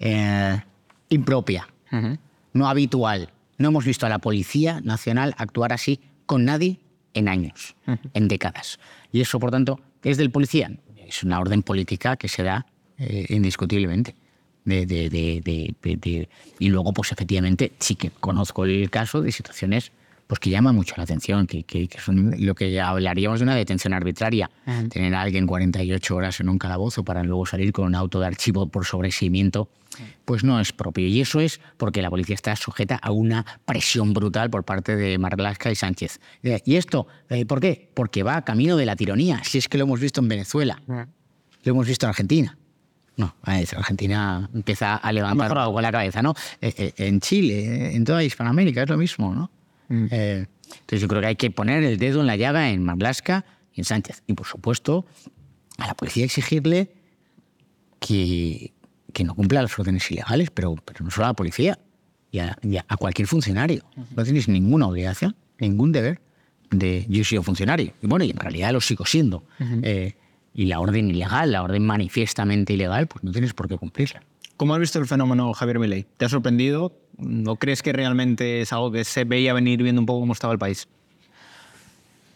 Eh, 0.00 0.60
impropia, 1.08 1.68
uh 1.92 1.96
-huh. 1.96 2.18
no 2.52 2.68
habitual. 2.68 3.30
No 3.58 3.68
hemos 3.68 3.84
visto 3.84 4.06
a 4.06 4.08
la 4.08 4.18
Policía 4.18 4.80
Nacional 4.80 5.36
actuar 5.38 5.72
así 5.72 6.00
con 6.26 6.44
nadie 6.44 6.80
en 7.14 7.28
años, 7.28 7.76
uh 7.86 7.92
-huh. 7.92 8.10
en 8.12 8.26
décadas. 8.26 8.80
Y 9.12 9.20
eso, 9.20 9.38
por 9.38 9.52
tanto, 9.52 9.78
es 10.02 10.16
del 10.16 10.32
policía. 10.32 10.72
Es 10.96 11.22
una 11.22 11.38
orden 11.38 11.62
política 11.62 12.16
que 12.16 12.26
se 12.26 12.42
da 12.42 12.66
eh, 12.98 13.26
indiscutiblemente. 13.28 14.16
De, 14.64 14.84
de, 14.84 15.08
de, 15.08 16.28
y 16.58 16.68
luego, 16.70 16.92
pues 16.92 17.12
efectivamente, 17.12 17.70
sí 17.78 17.94
que 17.94 18.10
conozco 18.10 18.64
el 18.64 18.90
caso 18.90 19.22
de 19.22 19.30
situaciones 19.30 19.92
pues 20.26 20.40
que 20.40 20.50
llama 20.50 20.72
mucho 20.72 20.94
la 20.96 21.04
atención, 21.04 21.46
que, 21.46 21.62
que, 21.62 21.86
que 21.88 22.00
son 22.00 22.34
lo 22.38 22.54
que 22.54 22.80
hablaríamos 22.80 23.38
de 23.40 23.44
una 23.44 23.54
detención 23.54 23.92
arbitraria. 23.92 24.50
Tener 24.90 25.14
a 25.14 25.22
alguien 25.22 25.46
48 25.46 26.16
horas 26.16 26.40
en 26.40 26.48
un 26.48 26.58
calabozo 26.58 27.04
para 27.04 27.22
luego 27.22 27.46
salir 27.46 27.72
con 27.72 27.86
un 27.86 27.94
auto 27.94 28.18
de 28.20 28.26
archivo 28.26 28.66
por 28.68 28.84
sobreseimiento, 28.84 29.68
pues 30.24 30.42
no 30.42 30.58
es 30.60 30.72
propio. 30.72 31.06
Y 31.06 31.20
eso 31.20 31.40
es 31.40 31.60
porque 31.76 32.02
la 32.02 32.10
policía 32.10 32.34
está 32.34 32.56
sujeta 32.56 32.96
a 32.96 33.12
una 33.12 33.46
presión 33.64 34.12
brutal 34.12 34.50
por 34.50 34.64
parte 34.64 34.96
de 34.96 35.16
Marlaska 35.18 35.70
y 35.70 35.76
Sánchez. 35.76 36.20
¿Y 36.42 36.76
esto? 36.76 37.06
eh, 37.28 37.46
¿Por 37.46 37.60
qué? 37.60 37.90
Porque 37.94 38.22
va 38.22 38.42
camino 38.44 38.76
de 38.76 38.86
la 38.86 38.96
tiranía, 38.96 39.42
si 39.44 39.58
es 39.58 39.68
que 39.68 39.78
lo 39.78 39.84
hemos 39.84 40.00
visto 40.00 40.20
en 40.20 40.28
Venezuela, 40.28 40.82
lo 40.86 41.06
hemos 41.72 41.86
visto 41.86 42.06
en 42.06 42.10
Argentina. 42.10 42.58
No, 43.16 43.34
Argentina 43.44 44.50
empieza 44.52 44.96
a 44.96 45.12
levantar 45.12 45.54
la 45.56 45.92
cabeza, 45.92 46.20
¿no? 46.20 46.34
Eh, 46.60 46.74
eh, 46.76 46.92
en 46.98 47.20
Chile, 47.20 47.64
eh, 47.64 47.96
en 47.96 48.04
toda 48.04 48.22
Hispanoamérica 48.22 48.82
es 48.82 48.90
lo 48.90 48.98
mismo, 48.98 49.34
¿no? 49.34 49.50
Eh, 49.88 50.46
entonces 50.68 51.00
yo 51.00 51.08
creo 51.08 51.20
que 51.20 51.26
hay 51.28 51.36
que 51.36 51.50
poner 51.50 51.82
el 51.84 51.98
dedo 51.98 52.20
en 52.20 52.26
la 52.26 52.36
llaga 52.36 52.70
en 52.70 52.82
Marlaska 52.84 53.44
y 53.72 53.80
en 53.80 53.84
Sánchez. 53.84 54.22
Y 54.26 54.34
por 54.34 54.46
supuesto, 54.46 55.06
a 55.78 55.86
la 55.86 55.94
policía 55.94 56.24
exigirle 56.24 56.90
que, 58.00 58.72
que 59.12 59.24
no 59.24 59.34
cumpla 59.34 59.62
las 59.62 59.78
órdenes 59.78 60.10
ilegales, 60.10 60.50
pero, 60.50 60.74
pero 60.84 61.04
no 61.04 61.10
solo 61.10 61.26
a 61.26 61.28
la 61.30 61.34
policía, 61.34 61.78
y 62.30 62.38
a, 62.40 62.56
y 62.62 62.76
a- 62.76 62.84
a 62.88 62.96
cualquier 62.96 63.28
funcionario. 63.28 63.84
No 64.14 64.24
tienes 64.24 64.48
ninguna 64.48 64.86
obligación, 64.88 65.36
ningún 65.58 65.92
deber 65.92 66.20
de 66.70 67.06
yo 67.08 67.22
he 67.22 67.24
sido 67.24 67.42
funcionario. 67.42 67.92
Y 68.02 68.06
bueno, 68.06 68.24
y 68.24 68.30
en 68.30 68.36
realidad 68.36 68.72
lo 68.72 68.80
sigo 68.80 69.06
siendo. 69.06 69.44
Eh, 69.82 70.14
y 70.52 70.64
la 70.66 70.80
orden 70.80 71.10
ilegal, 71.10 71.52
la 71.52 71.62
orden 71.62 71.84
manifiestamente 71.84 72.72
ilegal, 72.72 73.06
pues 73.06 73.22
no 73.22 73.30
tienes 73.30 73.52
por 73.54 73.68
qué 73.68 73.76
cumplirla. 73.76 74.22
¿Cómo 74.56 74.74
has 74.74 74.80
visto 74.80 74.98
el 74.98 75.06
fenómeno 75.06 75.52
Javier 75.52 75.78
Milei? 75.78 76.06
¿Te 76.16 76.24
ha 76.24 76.28
sorprendido? 76.28 76.92
¿O 77.46 77.56
crees 77.56 77.82
que 77.82 77.92
realmente 77.92 78.60
es 78.62 78.72
algo 78.72 78.90
que 78.92 79.04
se 79.04 79.24
veía 79.24 79.52
venir 79.52 79.82
viendo 79.82 80.00
un 80.00 80.06
poco 80.06 80.20
cómo 80.20 80.32
estaba 80.32 80.52
el 80.52 80.58
país? 80.58 80.88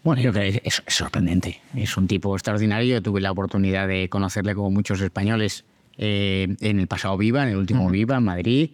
Bueno, 0.02 0.22
yo 0.22 0.32
creo 0.32 0.50
que 0.52 0.62
es, 0.64 0.82
es 0.86 0.94
sorprendente. 0.94 1.60
Es 1.74 1.96
un 1.96 2.06
tipo 2.08 2.34
extraordinario. 2.34 2.94
Yo 2.96 3.02
tuve 3.02 3.20
la 3.20 3.30
oportunidad 3.32 3.86
de 3.88 4.08
conocerle 4.08 4.54
como 4.54 4.70
muchos 4.70 5.00
españoles 5.00 5.64
eh, 5.98 6.56
en 6.60 6.80
el 6.80 6.86
pasado 6.86 7.16
Viva, 7.18 7.42
en 7.42 7.50
el 7.50 7.56
último 7.56 7.88
Viva, 7.90 8.16
en 8.16 8.24
Madrid. 8.24 8.70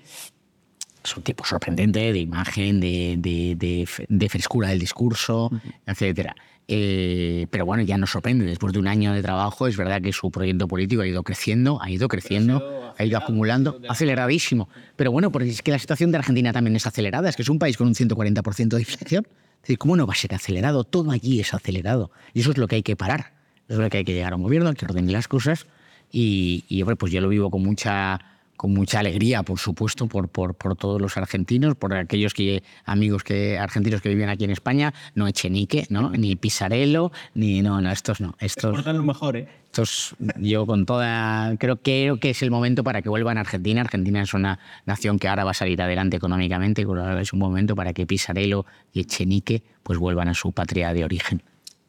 Es 1.05 1.17
un 1.17 1.23
tipo 1.23 1.45
sorprendente 1.45 2.13
de 2.13 2.19
imagen, 2.19 2.81
de, 2.81 3.17
de- 3.19 3.55
de 3.57 3.83
f- 3.83 4.07
de 4.09 4.29
frescura 4.29 4.69
del 4.71 4.79
discurso, 4.81 5.51
etcétera. 5.87 6.35
Eh, 6.69 7.47
pero 7.51 7.65
bueno, 7.65 7.83
ya 7.83 7.97
nos 7.97 8.11
sorprende. 8.11 8.45
Después 8.45 8.73
de 8.73 8.79
un 8.79 8.89
año 8.89 9.13
de 9.13 9.23
trabajo, 9.23 9.67
es 9.67 9.77
verdad 9.77 10.03
que 10.03 10.13
su 10.13 10.31
proyecto 10.31 10.67
político 10.67 11.03
ha 11.03 11.07
ido 11.07 11.23
creciendo, 11.23 11.81
ha 11.81 11.91
ido 11.91 12.09
creciendo, 12.09 12.95
ha 12.97 13.05
ido 13.05 13.19
acumulando, 13.19 13.81
aceleradísimo. 13.89 14.69
Pero 14.97 15.13
bueno, 15.13 15.31
porque 15.31 15.49
es 15.49 15.63
que 15.63 15.71
la 15.71 15.79
situación 15.79 16.11
de 16.11 16.19
Argentina 16.19 16.53
también 16.53 16.75
es 16.77 16.87
acelerada. 16.87 17.29
Es 17.29 17.37
que 17.37 17.43
es 17.43 17.49
un 17.49 17.59
país 17.59 17.77
con 17.77 17.87
un 17.87 17.95
140% 17.95 18.69
de 18.69 18.81
inflación. 18.81 19.27
Es 19.57 19.63
decir, 19.63 19.79
¿cómo 19.79 19.97
no 19.97 20.07
va 20.07 20.13
a 20.13 20.17
ser 20.17 20.35
acelerado? 20.35 20.85
Todo 20.85 21.11
allí 21.11 21.41
es 21.41 21.55
acelerado. 21.55 22.11
Y 22.35 22.41
eso 22.41 22.51
es 22.51 22.59
lo 22.59 22.67
que 22.69 22.77
hay 22.77 22.83
que 22.83 22.97
parar. 22.97 23.35
Eso 23.69 23.79
es 23.79 23.85
lo 23.85 23.91
que 23.91 23.99
hay 23.99 24.05
que 24.05 24.15
llegar 24.15 24.33
a 24.33 24.37
un 24.37 24.43
gobierno, 24.43 24.73
que 24.75 24.85
ordene 24.85 25.13
las 25.13 25.29
cosas. 25.29 25.67
Y, 26.13 26.65
y, 26.69 26.85
pues 26.85 27.13
yo 27.13 27.21
lo 27.21 27.29
vivo 27.29 27.51
con 27.51 27.63
mucha, 27.63 28.21
con 28.57 28.73
mucha 28.73 29.01
alegría, 29.01 29.43
por 29.43 29.59
supuesto, 29.59 30.07
por, 30.07 30.29
por, 30.29 30.55
por 30.55 30.77
todos 30.77 31.01
los 31.01 31.17
argentinos, 31.17 31.75
por 31.75 31.95
aquellos 31.95 32.35
que, 32.35 32.63
amigos 32.85 33.25
que, 33.25 33.59
argentinos 33.59 34.01
que 34.01 34.09
viven 34.09 34.29
aquí 34.29 34.45
en 34.45 34.51
España. 34.51 34.95
No 35.15 35.27
Echenique, 35.27 35.87
¿no? 35.91 36.11
ni 36.17 36.37
Pisarello, 36.37 37.13
ni. 37.35 37.63
No, 37.63 37.81
no, 37.81 37.91
estos 37.91 38.21
no. 38.21 38.35
Estos, 38.41 38.85
lo 38.85 39.03
mejor, 39.03 39.37
¿eh? 39.37 39.49
estos, 39.65 40.17
yo 40.39 40.67
con 40.67 40.87
toda. 40.87 41.57
Creo, 41.59 41.77
creo 41.77 42.19
que 42.19 42.31
es 42.31 42.43
el 42.43 42.51
momento 42.51 42.83
para 42.85 43.03
que 43.03 43.09
vuelvan 43.09 43.39
a 43.39 43.41
Argentina. 43.41 43.81
Argentina 43.81 44.23
es 44.23 44.35
una 44.35 44.59
nación 44.87 45.19
que 45.19 45.29
ahora 45.29 45.45
va 45.45 45.51
a 45.51 45.55
salir 45.55 45.81
adelante 45.81 46.17
económicamente. 46.17 46.83
y 46.83 46.85
ahora 46.85 47.21
es 47.21 47.33
un 47.33 47.39
momento 47.39 47.75
para 47.77 47.93
que 47.93 48.07
Pisarello 48.07 48.65
y 48.93 49.01
Echenique 49.01 49.63
pues 49.83 49.99
vuelvan 49.99 50.29
a 50.29 50.35
su 50.35 50.53
patria 50.53 50.93
de 50.93 51.05
origen. 51.05 51.43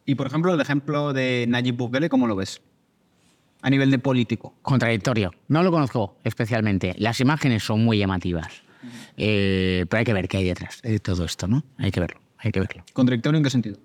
Y 0.06 0.16
por 0.16 0.28
ejemplo, 0.28 0.54
el 0.54 0.62
ejemplo 0.62 1.12
de 1.12 1.46
Nayib 1.50 1.76
Bukele, 1.76 2.08
¿cómo 2.08 2.28
lo 2.28 2.36
ves? 2.36 2.62
A 3.62 3.70
nivel 3.70 3.90
de 3.92 4.00
político. 4.00 4.54
Contradictorio. 4.62 5.32
No 5.48 5.64
lo 5.64 5.72
conozco 5.72 6.18
especialmente. 6.24 6.96
Las 6.98 7.20
imágenes 7.20 7.64
son 7.64 7.84
muy 7.84 7.98
llamativas. 7.98 8.62
Eh, 9.18 9.86
pero 9.90 10.00
hay 10.00 10.06
que 10.06 10.14
ver 10.14 10.28
qué 10.28 10.38
hay 10.38 10.44
detrás 10.46 10.82
de 10.84 11.00
todo 11.00 11.26
esto, 11.26 11.48
¿no? 11.48 11.64
Hay 11.78 11.92
que 11.92 12.00
verlo, 12.00 12.20
hay 12.38 12.52
que 12.52 12.60
verlo. 12.60 12.84
¿Contradictorio 12.94 13.38
en 13.38 13.44
qué 13.44 13.50
sentido? 13.50 13.78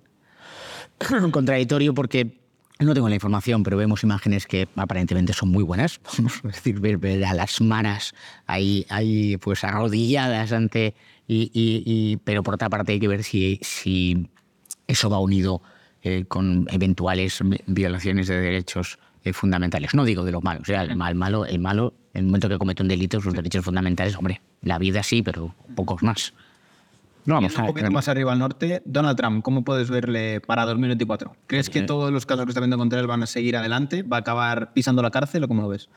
contradictorio 1.32 1.94
porque 1.94 2.38
no 2.78 2.94
tengo 2.94 3.08
la 3.08 3.14
información, 3.14 3.62
pero 3.62 3.76
vemos 3.76 4.02
imágenes 4.02 4.46
que 4.46 4.68
aparentemente 4.76 5.32
son 5.32 5.50
muy 5.50 5.64
buenas. 5.64 6.00
es 6.18 6.42
decir, 6.42 6.80
ver, 6.80 6.98
ver 6.98 7.24
a 7.24 7.32
las 7.34 7.60
manas 7.60 8.14
ahí, 8.46 8.86
ahí 8.88 9.36
pues 9.38 9.64
arrodilladas 9.64 10.52
ante... 10.52 10.94
Y, 11.28 11.50
y- 11.54 11.82
y- 11.86 12.16
pero 12.18 12.42
por 12.42 12.54
otra 12.54 12.68
parte 12.68 12.92
hay 12.92 13.00
que 13.00 13.08
ver 13.08 13.22
si, 13.22 13.58
si 13.62 14.28
eso 14.86 15.08
va 15.08 15.18
unido 15.20 15.62
eh, 16.02 16.24
con 16.26 16.66
eventuales 16.70 17.38
violaciones 17.66 18.26
de 18.26 18.38
derechos 18.40 18.98
eh, 19.24 19.32
fundamentales. 19.32 19.94
No 19.94 20.04
digo 20.04 20.24
de 20.24 20.32
los 20.32 20.42
malos, 20.42 20.62
o 20.62 20.64
sea, 20.66 20.82
el 20.82 20.96
mal, 20.96 21.14
malo, 21.14 21.46
el 21.46 21.58
malo, 21.58 21.94
en 22.14 22.20
el 22.20 22.26
momento 22.26 22.48
que 22.48 22.58
comete 22.58 22.82
un 22.82 22.88
delito, 22.88 23.20
sus 23.20 23.34
derechos 23.34 23.64
fundamentales, 23.64 24.16
hombre, 24.16 24.40
la 24.62 24.78
vida 24.78 25.02
sí, 25.02 25.22
pero 25.22 25.54
pocos 25.74 26.02
más. 26.02 26.34
No 27.24 27.34
vamos 27.34 27.56
a 27.56 27.62
un 27.62 27.68
poquito 27.68 27.90
más 27.92 28.08
arriba 28.08 28.32
al 28.32 28.40
norte, 28.40 28.82
Donald 28.84 29.16
Trump, 29.16 29.44
¿cómo 29.44 29.62
puedes 29.62 29.90
verle 29.90 30.40
para 30.40 30.64
2024? 30.66 31.36
¿Crees 31.46 31.70
que 31.70 31.82
todos 31.82 32.10
los 32.10 32.26
casos 32.26 32.44
que 32.46 32.50
está 32.50 32.60
viendo 32.60 32.78
contra 32.78 32.98
él 32.98 33.06
van 33.06 33.22
a 33.22 33.26
seguir 33.26 33.56
adelante? 33.56 34.02
¿Va 34.02 34.16
a 34.16 34.20
acabar 34.20 34.72
pisando 34.72 35.02
la 35.02 35.10
cárcel 35.10 35.44
o 35.44 35.48
cómo 35.48 35.62
lo 35.62 35.68
ves? 35.68 35.88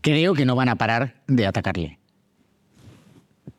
Creo 0.00 0.34
que 0.34 0.44
no 0.44 0.56
van 0.56 0.68
a 0.68 0.76
parar 0.76 1.22
de 1.28 1.46
atacarle. 1.46 1.98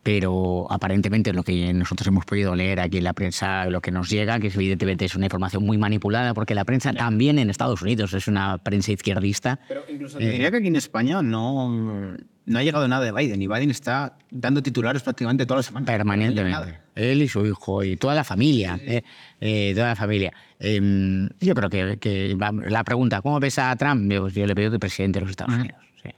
Pero 0.03 0.67
aparentemente 0.69 1.33
lo 1.33 1.43
que 1.43 1.73
nosotros 1.73 2.07
hemos 2.07 2.25
podido 2.25 2.55
leer 2.55 2.79
aquí 2.79 2.97
en 2.97 3.03
la 3.03 3.13
prensa, 3.13 3.65
lo 3.69 3.81
que 3.81 3.91
nos 3.91 4.09
llega, 4.09 4.39
que 4.39 4.47
evidentemente 4.47 5.05
es 5.05 5.15
una 5.15 5.25
información 5.25 5.65
muy 5.65 5.77
manipulada, 5.77 6.33
porque 6.33 6.55
la 6.55 6.65
prensa 6.65 6.93
también 6.93 7.39
en 7.39 7.49
Estados 7.49 7.81
Unidos 7.81 8.13
es 8.13 8.27
una 8.27 8.57
prensa 8.57 8.91
izquierdista. 8.91 9.59
Pero 9.67 9.83
incluso 9.89 10.17
te 10.17 10.29
diría 10.29 10.51
que 10.51 10.57
aquí 10.57 10.67
en 10.67 10.75
España 10.77 11.21
no, 11.21 12.15
no 12.45 12.59
ha 12.59 12.63
llegado 12.63 12.87
nada 12.87 13.03
de 13.03 13.11
Biden 13.11 13.41
y 13.41 13.47
Biden 13.47 13.69
está 13.69 14.17
dando 14.31 14.63
titulares 14.63 15.03
prácticamente 15.03 15.45
todas 15.45 15.59
las 15.59 15.65
semanas. 15.67 15.87
Permanentemente. 15.87 16.79
Él 16.95 17.21
y 17.21 17.27
su 17.27 17.45
hijo 17.45 17.83
y 17.83 17.97
toda 17.97 18.15
la 18.15 18.23
familia. 18.23 18.79
eh, 18.81 19.03
eh, 19.41 19.73
toda 19.75 19.87
la 19.89 19.95
familia. 19.95 20.31
Em, 20.59 21.29
yo 21.39 21.53
creo 21.53 21.69
que, 21.69 21.97
que 21.99 22.37
la 22.69 22.83
pregunta, 22.83 23.21
¿cómo 23.21 23.39
ves 23.39 23.59
a 23.59 23.75
Trump? 23.75 24.09
Yo, 24.11 24.29
yo 24.29 24.47
le 24.47 24.53
veo 24.53 24.69
de 24.71 24.79
presidente 24.79 25.19
de 25.19 25.25
los 25.25 25.31
Estados 25.31 25.55
Unidos. 25.55 25.81
sí. 26.01 26.09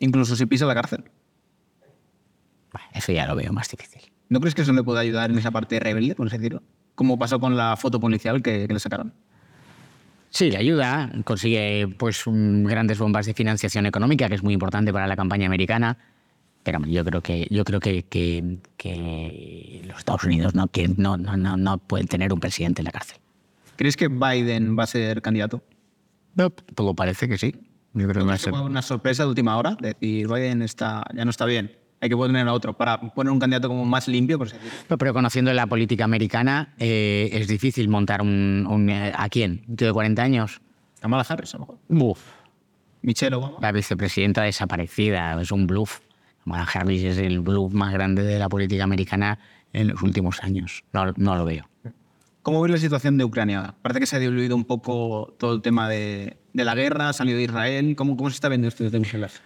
Incluso 0.00 0.36
si 0.36 0.46
pisa 0.46 0.64
la 0.66 0.74
cárcel. 0.74 1.04
Eso 2.96 3.12
ya 3.12 3.26
lo 3.26 3.36
veo 3.36 3.52
más 3.52 3.68
difícil. 3.70 4.02
¿No 4.28 4.40
crees 4.40 4.54
que 4.54 4.62
eso 4.62 4.72
le 4.72 4.82
puede 4.82 5.00
ayudar 5.00 5.30
en 5.30 5.38
esa 5.38 5.50
parte 5.50 5.78
rebelde, 5.78 6.14
por 6.14 6.26
así 6.26 6.36
decirlo? 6.38 6.62
Como 6.94 7.18
pasó 7.18 7.38
con 7.38 7.56
la 7.56 7.76
foto 7.76 8.00
policial 8.00 8.42
que, 8.42 8.66
que 8.66 8.72
le 8.74 8.80
sacaron. 8.80 9.12
Sí, 10.30 10.50
le 10.50 10.58
ayuda, 10.58 11.10
consigue 11.24 11.88
pues 11.98 12.26
un- 12.26 12.64
grandes 12.64 12.98
bombas 12.98 13.26
de 13.26 13.34
financiación 13.34 13.86
económica, 13.86 14.28
que 14.28 14.34
es 14.34 14.42
muy 14.42 14.54
importante 14.54 14.92
para 14.92 15.06
la 15.06 15.16
campaña 15.16 15.46
americana. 15.46 15.96
Pero 16.62 16.80
yo 16.86 17.04
creo 17.04 17.20
que 17.22 17.46
yo 17.50 17.64
creo 17.64 17.78
que, 17.80 18.02
que- 18.04 18.58
que 18.76 19.82
los 19.86 19.98
Estados 19.98 20.24
Unidos 20.24 20.54
no, 20.54 20.66
que 20.66 20.88
no, 20.88 21.16
no, 21.16 21.36
no, 21.36 21.56
no 21.56 21.78
pueden 21.78 22.08
tener 22.08 22.32
un 22.32 22.40
presidente 22.40 22.80
en 22.80 22.86
la 22.86 22.92
cárcel. 22.92 23.18
¿Crees 23.76 23.96
que 23.96 24.08
Biden 24.08 24.76
va 24.76 24.82
a 24.84 24.86
ser 24.86 25.22
candidato? 25.22 25.62
No, 26.34 26.50
todo 26.50 26.94
parece 26.94 27.28
que 27.28 27.38
sí. 27.38 27.54
Yo 27.94 28.08
creo 28.08 28.24
que 28.24 28.28
va 28.28 28.34
a 28.34 28.38
ser. 28.38 28.50
¿Fue 28.50 28.60
una 28.62 28.82
sorpresa 28.82 29.22
de 29.22 29.28
última 29.28 29.56
hora? 29.56 29.76
Decir, 29.80 30.26
Biden 30.28 30.60
está, 30.62 31.04
ya 31.14 31.24
no 31.24 31.30
está 31.30 31.44
bien. 31.46 31.72
Hay 32.00 32.08
que 32.08 32.16
poner 32.16 32.46
a 32.46 32.52
otro 32.52 32.74
para 32.74 33.00
poner 33.00 33.32
un 33.32 33.38
candidato 33.38 33.68
como 33.68 33.84
más 33.84 34.06
limpio, 34.06 34.38
por. 34.38 34.48
No, 34.88 34.98
Pero 34.98 35.14
conociendo 35.14 35.52
la 35.52 35.66
política 35.66 36.04
americana, 36.04 36.74
eh, 36.78 37.30
es 37.32 37.48
difícil 37.48 37.88
montar 37.88 38.20
un, 38.20 38.66
un, 38.68 38.90
eh, 38.90 39.12
¿A 39.16 39.28
quién? 39.28 39.64
¿Un 39.68 39.76
tío 39.76 39.86
de 39.88 39.92
40 39.92 40.22
años? 40.22 40.60
Kamala 41.00 41.24
Harris, 41.26 41.54
a 41.54 41.58
lo 41.58 41.60
mejor. 41.66 41.78
Uf. 41.88 42.20
Michelle 43.02 43.36
Obama. 43.36 43.56
La 43.60 43.72
vicepresidenta 43.72 44.42
desaparecida, 44.42 45.40
es 45.40 45.50
un 45.52 45.66
bluff. 45.66 46.00
Kamala 46.44 46.64
Harris 46.64 47.02
es 47.04 47.18
el 47.18 47.40
bluff 47.40 47.72
más 47.72 47.92
grande 47.92 48.22
de 48.22 48.38
la 48.38 48.48
política 48.48 48.84
americana 48.84 49.38
en 49.72 49.88
los 49.88 50.02
últimos 50.02 50.42
años. 50.42 50.84
No, 50.92 51.12
no 51.16 51.36
lo 51.36 51.44
veo. 51.44 51.68
¿Cómo 52.42 52.60
ves 52.62 52.70
la 52.70 52.78
situación 52.78 53.18
de 53.18 53.24
Ucrania? 53.24 53.74
Parece 53.82 54.00
que 54.00 54.06
se 54.06 54.16
ha 54.16 54.18
diluido 54.18 54.54
un 54.54 54.64
poco 54.64 55.34
todo 55.38 55.54
el 55.54 55.62
tema 55.62 55.88
de, 55.88 56.36
de 56.52 56.64
la 56.64 56.74
guerra, 56.74 57.08
ha 57.08 57.12
salido 57.12 57.38
de 57.38 57.44
Israel. 57.44 57.96
¿Cómo, 57.96 58.16
¿Cómo 58.16 58.30
se 58.30 58.34
está 58.34 58.48
viendo 58.48 58.68
esto 58.68 58.84
desde 58.84 58.98
Bruselas? 58.98 59.42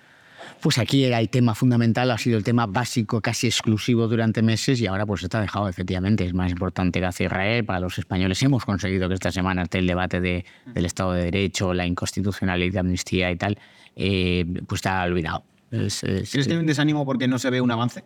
Pues 0.63 0.77
aquí 0.79 1.05
era 1.05 1.19
el 1.21 1.31
tema 1.31 1.55
fundamental, 1.55 2.11
ha 2.11 2.19
sido 2.19 2.37
el 2.37 2.45
tema 2.45 2.67
básico, 2.67 3.23
casi 3.23 3.47
exclusivo 3.47 4.09
durante 4.09 4.43
meses 4.43 4.79
y 4.81 4.87
ahora 4.87 5.07
pues 5.07 5.23
está 5.23 5.41
dejado 5.41 5.69
efectivamente. 5.69 6.25
Es 6.27 6.35
más 6.35 6.51
importante 6.51 7.01
que 7.01 7.07
hace 7.07 7.25
Israel. 7.25 7.65
Para 7.65 7.81
los 7.81 7.99
españoles 7.99 8.43
hemos 8.43 8.65
conseguido 8.67 9.09
que 9.09 9.15
esta 9.15 9.33
semana 9.33 9.63
esté 9.63 9.79
el 9.79 9.87
debate 9.87 10.21
de- 10.21 10.45
del 10.75 10.85
Estado 10.85 11.13
de 11.13 11.25
Derecho, 11.25 11.73
la 11.73 11.87
inconstitucionalidad 11.87 12.73
de 12.75 12.79
amnistía 12.79 13.31
y 13.31 13.37
tal, 13.37 13.59
eh, 13.97 14.45
pues 14.67 14.81
está 14.81 15.03
olvidado. 15.05 15.45
Es- 15.71 16.05
es- 16.05 16.31
¿Crees 16.31 16.47
que 16.47 16.53
hay 16.53 16.59
un 16.59 16.67
desánimo 16.67 17.07
porque 17.07 17.27
no 17.27 17.39
se 17.39 17.49
ve 17.49 17.63
un 17.63 17.71
avance? 17.71 18.05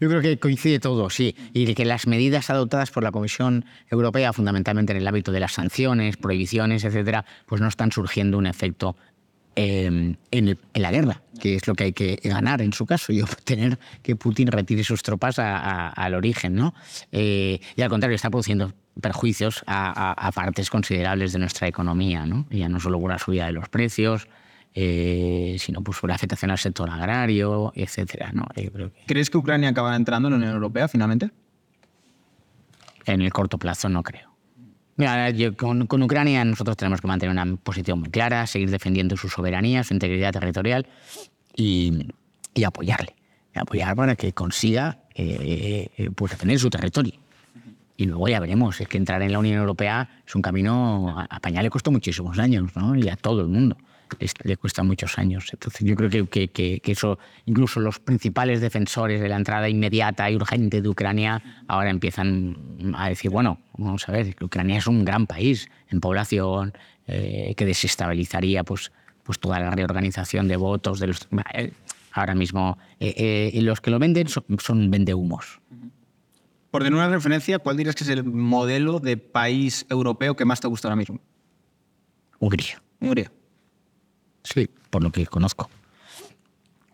Yo 0.00 0.08
creo 0.08 0.22
que 0.22 0.38
coincide 0.38 0.78
todo, 0.78 1.10
sí. 1.10 1.36
Y 1.52 1.74
que 1.74 1.84
las 1.84 2.06
medidas 2.06 2.48
adoptadas 2.48 2.90
por 2.90 3.02
la 3.02 3.10
Comisión 3.10 3.66
Europea, 3.90 4.32
fundamentalmente 4.32 4.92
en 4.92 4.98
el 4.98 5.06
ámbito 5.06 5.30
de 5.30 5.40
las 5.40 5.52
sanciones, 5.52 6.16
prohibiciones, 6.16 6.84
etcétera, 6.84 7.26
pues 7.44 7.60
no 7.60 7.68
están 7.68 7.92
surgiendo 7.92 8.38
un 8.38 8.46
efecto 8.46 8.96
eh, 9.56 9.84
en, 9.86 10.18
el- 10.48 10.58
en 10.74 10.82
la 10.82 10.90
guerra, 10.90 11.22
que 11.40 11.54
es 11.56 11.66
lo 11.66 11.74
que 11.74 11.84
hay 11.84 11.92
que 11.92 12.18
ganar 12.24 12.60
en 12.62 12.72
su 12.72 12.86
caso 12.86 13.12
y 13.12 13.20
obtener 13.22 13.78
que 14.02 14.16
Putin 14.16 14.48
retire 14.48 14.84
sus 14.84 15.02
tropas 15.02 15.38
a- 15.38 15.56
a- 15.58 15.88
al 15.90 16.14
origen, 16.14 16.54
¿no? 16.54 16.74
Eh, 17.12 17.60
y 17.76 17.82
al 17.82 17.88
contrario, 17.88 18.14
está 18.16 18.30
produciendo 18.30 18.72
perjuicios 19.00 19.64
a, 19.66 20.30
partes 20.34 20.70
considerables 20.70 21.32
de 21.32 21.38
nuestra 21.40 21.66
economía, 21.66 22.26
¿no? 22.26 22.46
Ya 22.50 22.68
no 22.68 22.78
solo 22.78 23.00
por 23.00 23.10
la 23.10 23.18
subida 23.18 23.46
de 23.46 23.52
los 23.52 23.68
precios, 23.68 24.28
eh, 24.74 25.56
sino 25.58 25.82
pues 25.82 25.98
por 25.98 26.10
la 26.10 26.14
afectación 26.16 26.50
al 26.52 26.58
sector 26.58 26.88
agrario, 26.90 27.72
etcétera, 27.74 28.30
¿no? 28.32 28.46
Yo 28.56 28.70
creo 28.72 28.92
que 28.92 29.00
¿Crees 29.06 29.30
que 29.30 29.38
Ucrania 29.38 29.68
acabará 29.70 29.96
entrando 29.96 30.28
en 30.28 30.32
la 30.32 30.38
Unión 30.38 30.52
Europea 30.52 30.86
finalmente? 30.88 31.30
en 33.06 33.20
el 33.20 33.32
corto 33.32 33.58
plazo 33.58 33.88
no 33.88 34.02
creo. 34.02 34.33
Mira, 34.96 35.32
con, 35.56 36.02
Ucrania 36.02 36.44
nosotros 36.44 36.76
tenemos 36.76 37.00
que 37.00 37.06
mantener 37.06 37.32
una 37.32 37.56
posición 37.56 38.00
muy 38.00 38.10
clara, 38.10 38.46
seguir 38.46 38.70
defendiendo 38.70 39.16
su 39.16 39.28
soberanía, 39.28 39.82
su 39.82 39.94
integridad 39.94 40.32
territorial 40.32 40.86
y, 41.56 42.08
apoyarle. 42.64 43.16
Y 43.54 43.58
apoyar 43.58 43.96
para 43.96 44.16
que 44.16 44.32
consiga 44.32 44.98
eh, 45.14 45.90
eh, 45.96 46.10
pues 46.14 46.32
defender 46.32 46.58
su 46.58 46.70
territorio. 46.70 47.14
Y 47.96 48.06
luego 48.06 48.28
ya 48.28 48.40
veremos, 48.40 48.80
es 48.80 48.88
que 48.88 48.98
entrar 48.98 49.22
en 49.22 49.32
la 49.32 49.38
Unión 49.38 49.58
Europea 49.58 50.22
es 50.26 50.34
un 50.34 50.42
camino, 50.42 51.14
a, 51.16 51.26
a 51.30 51.36
España 51.36 51.62
le 51.62 51.70
costó 51.70 51.92
muchísimos 51.92 52.38
años, 52.38 52.74
¿no? 52.74 52.96
Y 52.96 53.08
a 53.08 53.16
todo 53.16 53.40
el 53.40 53.48
mundo 53.48 53.76
es- 54.18 54.34
le 54.44 54.56
cuesta 54.56 54.82
muchos 54.82 55.18
años. 55.18 55.48
Entonces 55.52 55.86
yo 55.86 55.94
creo 55.96 56.10
que, 56.10 56.26
que- 56.26 56.48
que- 56.48 56.80
que 56.80 56.92
eso, 56.92 57.18
incluso 57.46 57.80
los 57.80 58.00
principales 58.00 58.60
defensores 58.60 59.20
de 59.20 59.28
la 59.28 59.36
entrada 59.36 59.68
inmediata 59.68 60.30
y 60.30 60.36
urgente 60.36 60.80
de 60.82 60.88
Ucrania, 60.88 61.42
ahora 61.68 61.90
empiezan 61.90 62.56
a 62.96 63.08
decir, 63.08 63.30
bueno, 63.30 63.58
vamos 63.76 64.08
a 64.08 64.12
ver, 64.12 64.34
Ucrania 64.40 64.78
es 64.78 64.86
un 64.86 65.04
gran 65.04 65.26
país 65.26 65.68
en 65.90 66.00
población, 66.00 66.72
eh, 67.06 67.54
que 67.56 67.66
desestabilizaría 67.66 68.64
pues, 68.64 68.90
pues 69.24 69.38
toda 69.38 69.60
la 69.60 69.70
reorganización 69.70 70.48
de 70.48 70.56
votos 70.56 71.00
de 71.00 71.08
los... 71.08 71.28
eh, 71.54 71.72
Ahora 72.16 72.36
mismo, 72.36 72.78
eh, 73.00 73.50
eh, 73.54 73.60
los 73.62 73.80
que 73.80 73.90
lo 73.90 73.98
venden 73.98 74.28
son, 74.28 74.44
son 74.58 74.88
vendehumos. 74.88 75.60
Por 76.70 76.82
tener 76.84 76.94
una 76.96 77.08
referencia, 77.08 77.58
¿cuál 77.58 77.76
dirías 77.76 77.96
que 77.96 78.04
es 78.04 78.10
el 78.10 78.22
modelo 78.24 79.00
de 79.00 79.16
país 79.16 79.84
europeo 79.90 80.36
que 80.36 80.44
más 80.44 80.60
te 80.60 80.68
gusta 80.68 80.86
ahora 80.88 80.96
mismo? 80.96 81.20
Hungría. 82.38 82.80
Hungría. 83.00 83.32
Sí, 84.44 84.68
por 84.90 85.02
lo 85.02 85.10
que 85.10 85.26
conozco. 85.26 85.68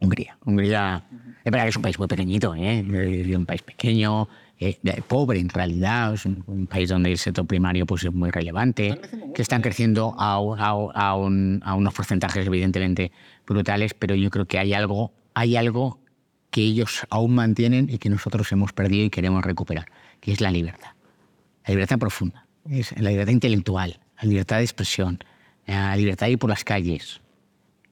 Hungría. 0.01 0.39
Hungría 0.47 1.05
es 1.45 1.53
verdad 1.53 1.65
que 1.65 1.69
es 1.71 1.77
un 1.77 1.83
país 1.83 1.99
muy 1.99 2.09
pequeñito, 2.09 2.55
¿eh? 2.55 2.79
Es 2.81 3.37
un 3.37 3.45
país 3.45 3.61
pequeño, 3.63 4.29
eh, 4.59 4.79
pobre 5.07 5.41
en 5.41 5.49
realidad, 5.51 6.15
es 6.15 6.25
un, 6.25 6.43
un 6.47 6.67
país 6.67 6.89
donde 6.89 7.11
el 7.13 7.19
sector 7.19 7.47
primario 7.47 7.85
pues, 7.87 8.05
es 8.05 8.13
muy 8.13 8.31
relevante, 8.31 8.99
que 9.35 9.43
están 9.43 9.61
creciendo 9.61 10.15
a, 10.19 10.35
a 10.37 10.69
a 10.95 11.15
un- 11.17 11.61
a 11.65 11.75
unos 11.75 11.93
porcentajes 11.93 12.47
evidentemente 12.47 13.13
brutales, 13.47 13.93
pero 13.95 14.15
yo 14.15 14.31
creo 14.31 14.47
que 14.47 14.59
hay 14.59 14.73
algo, 14.73 15.13
hay 15.35 15.57
algo 15.57 15.99
que 16.51 16.63
ellos 16.63 17.07
aún 17.11 17.35
mantienen 17.35 17.89
y 17.91 17.99
que 17.99 18.09
nosotros 18.09 18.51
hemos 18.53 18.73
perdido 18.73 19.05
y 19.05 19.11
queremos 19.11 19.45
recuperar, 19.45 19.87
que 20.21 20.33
es 20.33 20.41
la 20.41 20.51
libertad. 20.51 20.91
La 21.67 21.75
libertad 21.75 21.99
profunda, 21.99 22.47
es 22.71 22.99
la 22.99 23.11
libertad 23.11 23.33
intelectual, 23.33 24.01
la 24.21 24.29
libertad 24.29 24.57
de 24.59 24.63
expresión, 24.65 25.19
la 25.67 25.95
libertad 25.97 26.27
de 26.27 26.33
ir 26.33 26.39
por 26.39 26.49
las 26.51 26.65
calles, 26.65 27.21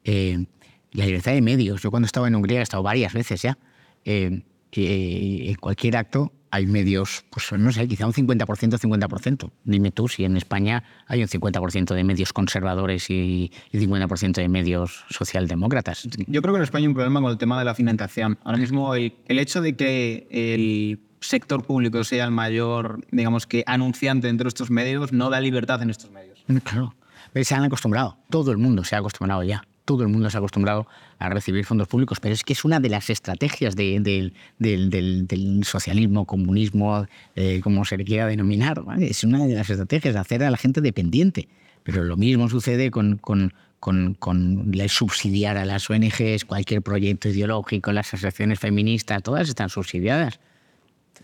eh, 0.09 0.47
la 0.93 1.05
libertad 1.05 1.33
de 1.33 1.43
medios. 1.43 1.83
Yo 1.83 1.91
cuando 1.91 2.07
estaba 2.07 2.29
en 2.29 2.35
Hungría 2.35 2.61
he 2.61 2.63
estado 2.63 2.83
varias 2.83 3.13
veces 3.13 3.43
ya. 3.43 3.59
eh, 4.05 4.43
eh, 4.73 5.51
en 5.51 5.55
cualquier 5.57 5.97
acto 5.97 6.33
hay 6.51 6.67
medios, 6.67 7.27
pues 7.31 7.53
no 7.53 7.71
sé, 7.73 7.87
quizá 7.87 8.07
un 8.07 8.15
50%, 8.15 8.47
50%. 8.79 9.51
Dime 9.65 9.91
tú 9.91 10.09
si 10.09 10.25
en 10.25 10.39
España 10.39 10.83
hay 11.07 11.21
un 11.21 11.29
50% 11.29 11.95
de 11.95 12.05
medios 12.05 12.33
conservadores 12.33 13.11
y, 13.11 13.53
y 13.71 13.79
50% 13.79 14.33
de 14.33 14.49
medios 14.49 15.05
socialdemócratas. 15.11 16.09
Yo 16.27 16.41
creo 16.41 16.55
que 16.55 16.59
en 16.59 16.65
España 16.65 16.85
hay 16.85 16.89
un 16.89 16.95
problema 16.95 17.21
con 17.21 17.31
el 17.33 17.37
tema 17.37 17.59
de 17.59 17.67
la 17.67 17.75
financiación. 17.75 18.39
Ahora 18.45 18.57
mismo 18.57 18.95
el, 18.95 19.13
el 19.27 19.39
hecho 19.39 19.61
de 19.61 19.77
que 19.77 20.27
el 20.31 21.01
sector 21.21 21.65
público 21.67 22.03
sea 22.05 22.25
el 22.25 22.31
mayor, 22.31 23.05
digamos 23.11 23.47
que, 23.47 23.63
anunciante 23.67 24.31
entre 24.31 24.49
estos 24.49 24.71
medios 24.71 25.13
no 25.13 25.29
da 25.29 25.41
libertad 25.43 25.83
en 25.83 25.91
estos 25.91 26.11
medios. 26.11 26.43
Claro. 26.65 26.95
Se 27.35 27.55
han 27.55 27.65
acostumbrado. 27.65 28.17
Todo 28.31 28.53
el 28.53 28.57
mundo 28.59 28.85
se 28.85 28.97
ha 28.97 29.01
acostumbrado 29.01 29.43
ya. 29.43 29.63
Todo 29.89 30.03
el 30.03 30.09
mundo 30.09 30.29
se 30.29 30.37
ha 30.37 30.41
acostumbrado 30.41 30.87
a 31.19 31.31
recibir 31.31 31.65
fondos 31.65 31.89
públicos. 31.89 32.21
Pero 32.21 32.35
es 32.35 32.45
que 32.45 32.53
es 32.53 32.63
una 32.67 32.79
de 32.79 32.91
las 32.91 33.09
estrategias 33.09 33.75
de- 33.75 34.01
del- 34.01 34.35
del, 34.59 34.91
del- 34.91 35.27
del 35.27 35.65
socialismo, 35.65 36.27
comunismo, 36.27 37.07
eh, 37.35 37.61
como 37.65 37.87
se 37.87 37.97
le 37.97 38.05
quiera 38.05 38.27
denominar. 38.27 38.83
¿vale? 38.85 39.07
Es 39.09 39.25
una 39.25 39.47
de 39.47 39.55
las 39.55 39.71
estrategias 39.71 40.13
de 40.13 40.21
hacer 40.21 40.43
a 40.45 40.51
la 40.51 40.59
gente 40.59 40.83
dependiente. 40.83 41.49
Pero 41.85 42.05
lo 42.05 42.19
mismo 42.19 42.51
sucede 42.51 42.91
con, 42.91 43.17
con, 43.17 43.55
con, 43.81 44.13
con 44.15 44.71
subsidiar 44.89 45.57
a 45.57 45.65
las 45.65 45.89
ONGs, 45.89 46.45
cualquier 46.45 46.83
proyecto 46.83 47.31
ideológico, 47.31 47.91
las 47.93 48.09
asociaciones 48.09 48.59
feministas, 48.61 49.23
todas 49.23 49.49
están 49.49 49.71
subsidiadas. 49.71 50.39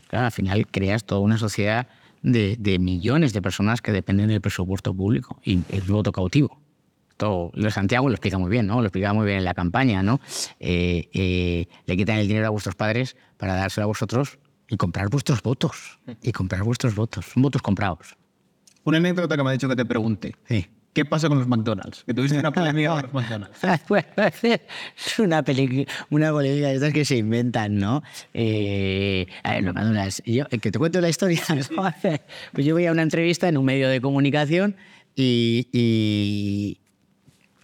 Claro, 0.09 0.25
al 0.27 0.33
final 0.33 0.67
creas 0.69 1.05
toda 1.05 1.21
una 1.21 1.37
sociedad 1.37 1.87
de, 2.23 2.57
de 2.59 2.79
millones 2.79 3.35
de 3.35 3.43
personas 3.43 3.83
que 3.83 3.93
dependen 3.93 4.29
del 4.29 4.41
presupuesto 4.41 4.95
público 4.95 5.39
y 5.45 5.61
el 5.69 5.83
voto 5.83 6.13
cautivo. 6.13 6.59
Esto, 7.15 7.53
lo 7.55 7.65
de 7.65 7.71
Santiago 7.71 8.09
lo 8.09 8.15
explica 8.15 8.39
muy 8.39 8.51
bien, 8.51 8.67
¿no? 8.67 8.81
Lo 8.81 8.89
explicaba 8.89 9.15
muy 9.15 9.25
bien 9.25 9.39
en 9.39 9.45
la 9.45 9.55
campaña, 9.55 10.03
¿no? 10.03 10.21
Eh, 10.59 11.09
eh, 11.13 11.69
le 11.87 11.97
quitan 11.97 12.19
el 12.19 12.27
dinero 12.27 12.49
a 12.49 12.51
vuestros 12.51 12.75
padres 12.75 13.17
para 13.37 13.55
dárselo 13.55 13.85
a 13.85 13.87
vosotros 13.87 14.41
y 14.69 14.77
comprar 14.77 15.11
vuestros 15.11 15.41
votos. 15.41 16.01
Y 16.23 16.33
comprar 16.33 16.65
vuestros 16.65 16.97
votos. 16.97 17.27
Son 17.27 17.41
votos 17.45 17.63
comprados. 17.63 18.17
Una 18.83 18.99
anécdota 18.99 19.37
que 19.37 19.45
me 19.45 19.51
ha 19.51 19.53
dicho 19.53 19.69
que 19.69 19.77
te 19.77 19.85
pregunte. 19.85 20.35
Sí. 20.49 20.67
¿Qué 20.93 21.05
pasa 21.05 21.29
con 21.29 21.39
los 21.39 21.47
McDonald's? 21.47 22.03
Que 22.05 22.15
tuviste 22.15 22.37
una 22.37 22.53
polémica 22.53 22.91
con 22.91 23.03
los 23.03 23.13
McDonald's. 23.13 23.61
Es 24.97 25.19
una 25.21 25.45
película, 25.45 25.85
una 26.11 26.33
polémica 26.33 26.67
de 26.67 26.75
estas 26.75 26.93
que 26.93 27.05
se 27.05 27.17
inventan, 27.17 27.79
¿no? 27.79 28.03
Eh, 28.33 29.27
a 29.45 29.53
ver, 29.53 29.63
los 29.63 29.75
McDonald's. 29.75 30.21
Yo, 30.27 30.47
eh, 30.51 30.59
que 30.59 30.73
te 30.73 30.79
cuento 30.81 31.01
la 31.01 31.09
historia. 31.09 31.41
pues 32.53 32.67
yo 32.67 32.75
voy 32.75 32.87
a 32.87 32.91
una 32.93 33.03
entrevista 33.03 33.49
en 33.49 33.57
un 33.57 33.65
medio 33.65 33.89
de 33.89 34.01
comunicación 34.01 34.75
y, 35.17 35.69
y, 35.73 36.81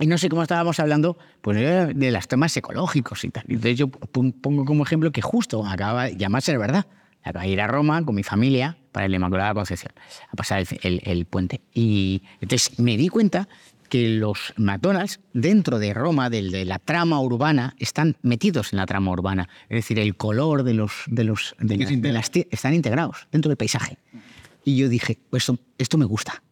y 0.00 0.06
no 0.06 0.18
sé 0.18 0.28
cómo 0.28 0.42
estábamos 0.42 0.80
hablando 0.80 1.16
pues, 1.42 1.58
eh, 1.58 1.92
de 1.94 2.10
los 2.10 2.26
temas 2.26 2.56
ecológicos 2.56 3.22
y 3.24 3.30
tal. 3.30 3.44
Entonces 3.48 3.76
yo 3.78 3.88
pon- 3.88 4.32
pongo 4.32 4.64
como 4.64 4.82
ejemplo 4.82 5.12
que 5.12 5.22
justo 5.22 5.64
acaba 5.66 6.04
de 6.06 6.16
llamarse 6.16 6.56
verdad. 6.56 6.86
Acabo 7.22 7.44
de 7.44 7.50
ir 7.50 7.60
a 7.60 7.66
Roma 7.66 8.02
con 8.04 8.14
mi 8.14 8.22
familia 8.22 8.78
para 8.92 9.06
la 9.06 9.16
Inmaculada 9.16 9.52
Concepción, 9.54 9.92
a 10.32 10.36
pasar 10.36 10.60
el, 10.60 10.68
el- 10.82 11.00
el 11.04 11.26
puente. 11.26 11.60
Y 11.74 12.22
entonces 12.40 12.78
me 12.80 12.96
di 12.96 13.08
cuenta 13.08 13.46
que 13.90 14.08
los 14.08 14.54
McDonald's 14.56 15.20
dentro 15.34 15.78
de 15.78 15.92
Roma, 15.92 16.30
del- 16.30 16.50
de, 16.50 16.64
la 16.64 16.78
trama 16.78 17.20
urbana, 17.20 17.74
están 17.78 18.16
metidos 18.22 18.72
en 18.72 18.78
la 18.78 18.86
trama 18.86 19.10
urbana. 19.10 19.48
Es 19.68 19.76
decir, 19.78 19.98
el 19.98 20.16
color 20.16 20.62
de 20.62 20.74
los... 20.74 20.92
De 21.08 21.24
los 21.24 21.54
de 21.58 21.76
se 21.86 21.96
de 21.96 22.12
las 22.12 22.30
están 22.50 22.72
integrados 22.72 23.26
dentro 23.32 23.48
del 23.50 23.56
paisaje. 23.58 23.98
Y 24.64 24.76
yo 24.76 24.88
dije, 24.88 25.18
pues 25.28 25.42
esto, 25.42 25.58
esto 25.76 25.98
me 25.98 26.04
gusta. 26.06 26.42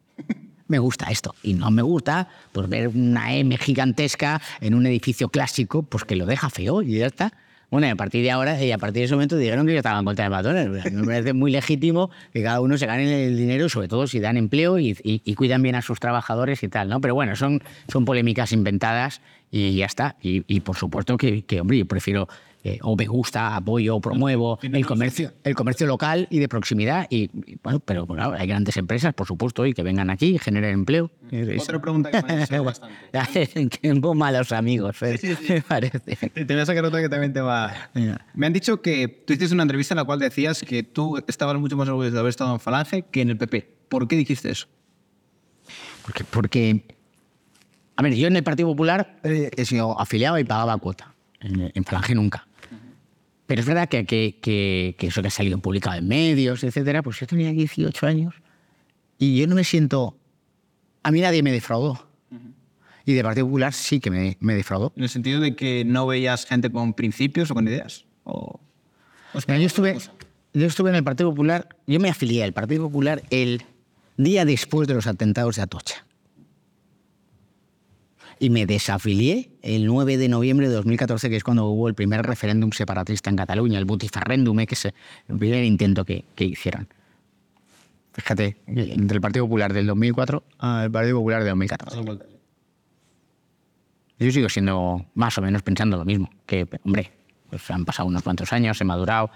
Me 0.68 0.78
gusta 0.78 1.10
esto. 1.10 1.34
Y 1.42 1.54
no 1.54 1.70
me 1.70 1.82
gusta 1.82 2.28
pues, 2.52 2.68
ver 2.68 2.88
una 2.88 3.34
M 3.34 3.56
gigantesca 3.56 4.40
en 4.60 4.74
un 4.74 4.86
edificio 4.86 5.28
clásico, 5.28 5.82
pues 5.82 6.04
que 6.04 6.16
lo 6.16 6.26
deja 6.26 6.50
feo 6.50 6.82
y 6.82 6.98
ya 6.98 7.06
está. 7.06 7.32
Bueno, 7.70 7.86
y 7.86 7.90
a 7.90 7.96
partir 7.96 8.22
de 8.22 8.30
ahora, 8.30 8.62
y 8.62 8.72
a 8.72 8.78
partir 8.78 9.00
de 9.00 9.04
ese 9.04 9.14
momento 9.14 9.36
dijeron 9.36 9.66
que 9.66 9.72
yo 9.72 9.78
estaba 9.78 9.98
en 9.98 10.04
contra 10.06 10.24
de 10.24 10.30
McDonald's. 10.30 10.90
Me 10.90 11.04
parece 11.04 11.32
muy 11.34 11.50
legítimo 11.50 12.10
que 12.32 12.42
cada 12.42 12.62
uno 12.62 12.78
se 12.78 12.86
gane 12.86 13.26
el 13.26 13.36
dinero, 13.36 13.68
sobre 13.68 13.88
todo 13.88 14.06
si 14.06 14.20
dan 14.20 14.38
empleo 14.38 14.78
y, 14.78 14.94
cuidan 15.36 15.62
bien 15.62 15.74
a 15.74 15.82
sus 15.82 16.00
trabajadores 16.00 16.62
y 16.62 16.68
tal, 16.68 16.88
¿no? 16.88 17.00
Pero 17.02 17.14
bueno, 17.14 17.36
son, 17.36 17.62
son 17.92 18.06
polémicas 18.06 18.52
inventadas 18.52 19.20
y 19.50 19.76
ya 19.76 19.84
está. 19.84 20.16
Y, 20.22 20.44
y 20.46 20.60
por 20.60 20.76
supuesto 20.76 21.18
que, 21.18 21.42
que, 21.42 21.60
hombre, 21.60 21.76
yo 21.76 21.84
prefiero 21.84 22.26
eh, 22.74 22.78
o 22.82 22.96
me 22.96 23.06
gusta, 23.06 23.56
apoyo, 23.56 24.00
promuevo 24.00 24.58
el 24.62 24.84
comercio, 24.86 25.32
el 25.44 25.54
comercio 25.54 25.86
local 25.86 26.26
y 26.30 26.38
de 26.38 26.48
proximidad. 26.48 27.06
Y, 27.10 27.24
y, 27.46 27.58
bueno, 27.62 27.80
pero 27.80 28.06
bueno, 28.06 28.32
hay 28.36 28.46
grandes 28.46 28.76
empresas, 28.76 29.14
por 29.14 29.26
supuesto, 29.26 29.64
y 29.66 29.74
que 29.74 29.82
vengan 29.82 30.10
aquí 30.10 30.34
y 30.34 30.38
generen 30.38 30.70
empleo. 30.74 31.10
Es- 31.30 31.62
Otra 31.64 31.80
pregunta 31.80 32.10
que 32.10 32.22
me 32.22 32.32
ha 32.32 32.44
hecho 32.44 32.64
bastante. 33.12 33.78
muy 34.00 34.16
malos 34.16 34.52
amigos, 34.52 34.96
me 35.02 35.60
parece. 35.62 36.16
Te 36.30 36.44
voy 36.44 36.58
a 36.60 36.66
sacar 36.66 36.84
otra 36.84 37.00
que 37.00 37.08
también 37.08 37.32
te 37.32 37.40
va. 37.40 37.72
Me 38.34 38.46
han 38.46 38.52
dicho 38.52 38.82
que 38.82 39.08
tú 39.08 39.32
hiciste 39.32 39.54
una 39.54 39.62
entrevista 39.62 39.94
en 39.94 39.98
la 39.98 40.04
cual 40.04 40.18
decías 40.18 40.62
que 40.62 40.82
tú 40.82 41.22
estabas 41.26 41.56
mucho 41.58 41.76
más 41.76 41.88
orgulloso 41.88 42.14
de 42.14 42.20
haber 42.20 42.30
estado 42.30 42.52
en 42.54 42.60
Falange 42.60 43.02
que 43.10 43.20
en 43.20 43.30
el 43.30 43.38
PP. 43.38 43.68
¿Por 43.88 44.06
qué 44.08 44.16
dijiste 44.16 44.50
eso? 44.50 44.66
Porque, 46.04 46.24
porque, 46.24 46.84
a 47.96 48.02
ver, 48.02 48.14
yo 48.14 48.26
en 48.28 48.36
el 48.36 48.42
Partido 48.42 48.68
Popular 48.70 49.18
eh, 49.22 49.50
he 49.56 49.64
sido 49.64 49.98
afiliado 50.00 50.38
y 50.38 50.44
pagaba 50.44 50.76
cuota. 50.78 51.14
En, 51.40 51.70
en 51.74 51.84
Falange 51.84 52.14
nunca. 52.14 52.47
Pero 53.48 53.62
es 53.62 53.66
verdad 53.66 53.88
que, 53.88 54.04
que, 54.04 54.38
que- 54.40 54.94
que 54.96 55.06
eso 55.08 55.22
que 55.22 55.28
ha 55.28 55.30
salido 55.30 55.58
publicado 55.58 55.96
en 55.96 56.06
medios, 56.06 56.62
etcétera, 56.62 57.02
pues 57.02 57.18
yo 57.18 57.26
tenía 57.26 57.50
18 57.50 58.06
años 58.06 58.34
y 59.18 59.40
yo 59.40 59.46
no 59.48 59.56
me 59.56 59.64
siento. 59.64 60.16
A 61.02 61.10
mí 61.10 61.20
nadie 61.20 61.42
me 61.42 61.50
defraudó. 61.50 62.06
Y 63.06 63.14
de 63.14 63.22
Partido 63.24 63.46
Popular 63.46 63.72
sí 63.72 64.00
que 64.00 64.10
me, 64.10 64.36
me 64.38 64.54
defraudó. 64.54 64.92
En 64.94 65.02
el 65.04 65.08
sentido 65.08 65.40
de 65.40 65.56
que 65.56 65.82
no 65.86 66.06
veías 66.06 66.44
gente 66.44 66.70
con 66.70 66.92
principios 66.92 67.50
o 67.50 67.54
con 67.54 67.66
ideas. 67.66 68.04
O, 68.24 68.60
o 69.32 69.38
yo, 69.40 69.54
estuve, 69.54 69.96
yo 70.52 70.66
estuve 70.66 70.90
en 70.90 70.96
el 70.96 71.04
Partido 71.04 71.30
Popular, 71.30 71.70
yo 71.86 71.98
me 72.00 72.10
afilié 72.10 72.44
al 72.44 72.52
Partido 72.52 72.82
Popular 72.84 73.22
el 73.30 73.62
día 74.18 74.44
después 74.44 74.86
de 74.88 74.92
los 74.92 75.06
atentados 75.06 75.56
de 75.56 75.62
Atocha. 75.62 76.04
Y 78.40 78.50
me 78.50 78.66
desafilié 78.66 79.50
el 79.62 79.86
9 79.86 80.16
de 80.16 80.28
noviembre 80.28 80.68
de 80.68 80.74
2014, 80.74 81.30
que 81.30 81.36
es 81.36 81.44
cuando 81.44 81.66
hubo 81.66 81.88
el 81.88 81.94
primer 81.94 82.24
referéndum 82.24 82.70
separatista 82.72 83.30
en 83.30 83.36
Cataluña, 83.36 83.78
el 83.78 83.84
butifarréndum, 83.84 84.56
que 84.66 84.74
es 84.74 84.84
el 84.84 85.38
primer 85.38 85.64
intento 85.64 86.04
que, 86.04 86.24
que 86.34 86.44
hicieron. 86.44 86.88
Fíjate, 88.12 88.56
entre 88.66 89.16
el 89.16 89.20
Partido 89.20 89.44
Popular 89.44 89.72
del 89.72 89.86
2004 89.86 90.42
al 90.58 90.90
Partido 90.90 91.18
Popular 91.18 91.44
del 91.44 91.50
2014. 91.50 91.98
Yo 94.18 94.32
sigo 94.32 94.48
siendo 94.48 95.06
más 95.14 95.38
o 95.38 95.42
menos 95.42 95.62
pensando 95.62 95.96
lo 95.96 96.04
mismo, 96.04 96.28
que, 96.44 96.66
hombre, 96.84 97.12
pues 97.48 97.70
han 97.70 97.84
pasado 97.84 98.08
unos 98.08 98.22
cuantos 98.22 98.52
años, 98.52 98.80
he 98.80 98.84
madurado, 98.84 99.30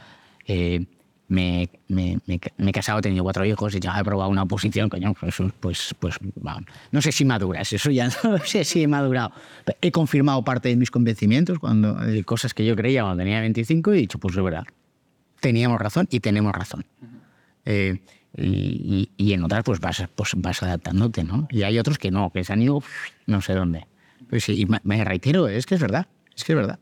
eh, 0.46 0.84
me, 1.32 1.70
me, 1.88 2.18
me, 2.26 2.38
me 2.58 2.70
he 2.70 2.72
casado, 2.72 2.98
he 2.98 3.02
tenido 3.02 3.24
cuatro 3.24 3.42
hijos 3.46 3.74
y 3.74 3.80
ya 3.80 3.98
he 3.98 4.04
probado 4.04 4.28
una 4.28 4.42
oposición, 4.42 4.90
coño, 4.90 5.14
pues, 5.14 5.34
pues, 5.60 5.94
pues 5.98 6.16
vamos. 6.34 6.64
no 6.90 7.00
sé 7.00 7.10
si 7.10 7.24
maduras, 7.24 7.72
eso 7.72 7.90
ya 7.90 8.10
no 8.24 8.38
sé 8.44 8.64
si 8.64 8.82
he 8.82 8.86
madurado. 8.86 9.32
He 9.80 9.90
confirmado 9.90 10.44
parte 10.44 10.68
de 10.68 10.76
mis 10.76 10.90
convencimientos, 10.90 11.58
cuando 11.58 11.94
de 11.94 12.22
cosas 12.24 12.52
que 12.52 12.66
yo 12.66 12.76
creía 12.76 13.02
cuando 13.02 13.22
tenía 13.22 13.40
25 13.40 13.94
y 13.94 13.96
he 13.96 14.00
dicho, 14.02 14.18
pues 14.18 14.36
es 14.36 14.42
verdad, 14.42 14.64
teníamos 15.40 15.80
razón 15.80 16.06
y 16.10 16.20
tenemos 16.20 16.52
razón. 16.52 16.84
Eh, 17.64 18.02
y, 18.36 18.44
y, 18.46 19.10
y, 19.16 19.32
en 19.32 19.42
otras 19.44 19.64
pues 19.64 19.80
vas, 19.80 20.04
pues 20.14 20.32
vas 20.36 20.62
adaptándote, 20.62 21.24
¿no? 21.24 21.48
Y 21.50 21.62
hay 21.62 21.78
otros 21.78 21.96
que 21.96 22.10
no, 22.10 22.30
que 22.30 22.44
se 22.44 22.52
han 22.52 22.60
ido 22.60 22.82
no 23.26 23.40
sé 23.40 23.54
dónde. 23.54 23.86
Pues 24.28 24.46
y 24.50 24.66
me 24.82 25.04
reitero, 25.04 25.48
es 25.48 25.64
que 25.64 25.76
es 25.76 25.80
verdad, 25.80 26.08
es 26.36 26.44
que 26.44 26.52
es 26.52 26.56
verdad. 26.56 26.78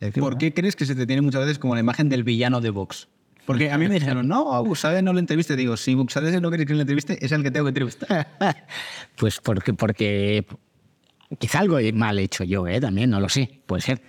Es 0.00 0.12
que 0.12 0.20
¿Por 0.20 0.36
qué 0.36 0.52
crees 0.52 0.74
que 0.74 0.84
se 0.84 0.96
te 0.96 1.06
tiene 1.06 1.22
muchas 1.22 1.42
veces 1.42 1.60
como 1.60 1.74
la 1.74 1.80
imagen 1.80 2.08
del 2.08 2.24
villano 2.24 2.60
de 2.60 2.70
Vox? 2.70 3.08
Porque 3.46 3.70
a 3.70 3.78
mí 3.78 3.88
me 3.88 3.94
dijeron, 3.94 4.28
no, 4.28 4.54
a 4.54 4.60
Buxade 4.60 5.02
no 5.02 5.12
lo 5.12 5.18
entreviste. 5.18 5.56
Digo, 5.56 5.76
si 5.76 5.94
Buxade 5.94 6.40
no 6.40 6.50
queréis 6.50 6.68
que 6.68 6.74
lo 6.74 6.80
entreviste, 6.80 7.24
es 7.24 7.32
el 7.32 7.42
que 7.42 7.50
tengo 7.50 7.64
que 7.64 7.70
entrevistar. 7.70 8.28
pues 9.16 9.40
porque, 9.40 9.74
porque 9.74 10.46
quizá 11.38 11.60
algo 11.60 11.78
mal 11.94 12.18
hecho 12.18 12.44
yo, 12.44 12.66
¿eh? 12.68 12.80
También, 12.80 13.10
no 13.10 13.20
lo 13.20 13.28
sé, 13.28 13.62
puede 13.66 13.82
ser. 13.82 14.02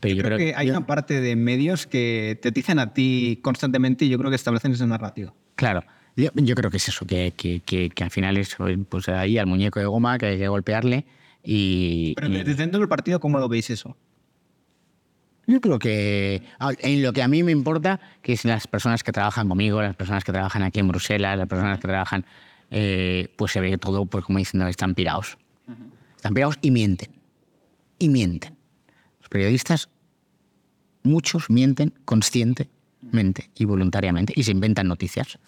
Pero 0.00 0.14
yo, 0.14 0.22
yo 0.22 0.24
creo, 0.24 0.38
creo, 0.38 0.48
que 0.48 0.54
hay 0.56 0.68
yo... 0.68 0.72
una 0.72 0.86
parte 0.86 1.20
de 1.20 1.36
medios 1.36 1.86
que 1.86 2.38
te 2.40 2.50
dicen 2.50 2.78
a 2.78 2.94
ti 2.94 3.40
constantemente 3.42 4.04
y 4.04 4.08
yo 4.08 4.18
creo 4.18 4.30
que 4.30 4.36
establecen 4.36 4.72
ese 4.72 4.86
narrativo. 4.86 5.34
Claro. 5.54 5.84
Yo, 6.16 6.30
yo 6.34 6.54
creo 6.56 6.70
que 6.70 6.78
es 6.78 6.88
eso, 6.88 7.06
que, 7.06 7.32
que, 7.36 7.60
que, 7.60 7.90
que, 7.90 8.04
al 8.04 8.10
final 8.10 8.36
es 8.38 8.56
pues 8.88 9.08
ahí 9.08 9.38
al 9.38 9.46
muñeco 9.46 9.78
de 9.78 9.86
goma 9.86 10.18
que 10.18 10.26
hay 10.26 10.38
que 10.38 10.48
golpearle 10.48 11.06
y... 11.44 12.14
Pero 12.16 12.28
y... 12.28 12.42
dentro 12.42 12.80
del 12.80 12.88
partido, 12.88 13.20
¿cómo 13.20 13.38
lo 13.38 13.48
veis 13.48 13.70
eso? 13.70 13.96
Yo 15.48 15.62
creo 15.62 15.78
que 15.78 16.42
en 16.60 17.02
lo 17.02 17.14
que 17.14 17.22
a 17.22 17.26
mí 17.26 17.42
me 17.42 17.52
importa, 17.52 17.98
que 18.20 18.34
es 18.34 18.44
las 18.44 18.66
personas 18.66 19.02
que 19.02 19.12
trabajan 19.12 19.48
conmigo, 19.48 19.80
las 19.80 19.96
personas 19.96 20.22
que 20.22 20.30
trabajan 20.30 20.62
aquí 20.62 20.78
en 20.78 20.88
Bruselas, 20.88 21.38
las 21.38 21.48
personas 21.48 21.78
que 21.78 21.88
trabajan, 21.88 22.26
eh, 22.70 23.32
pues 23.34 23.52
se 23.52 23.60
ve 23.62 23.78
todo, 23.78 24.04
pues 24.04 24.26
como 24.26 24.38
diciendo, 24.38 24.66
están 24.66 24.94
pirados. 24.94 25.38
Uh 25.66 25.70
-huh. 25.70 26.16
Están 26.16 26.34
pirados 26.34 26.58
y 26.60 26.70
mienten. 26.70 27.08
Y 27.98 28.10
mienten. 28.10 28.58
Los 29.20 29.30
periodistas, 29.30 29.88
muchos 31.02 31.48
mienten 31.48 31.94
conscientemente 32.04 33.48
y 33.54 33.64
voluntariamente 33.64 34.34
y 34.36 34.42
se 34.42 34.50
inventan 34.50 34.86
noticias. 34.86 35.38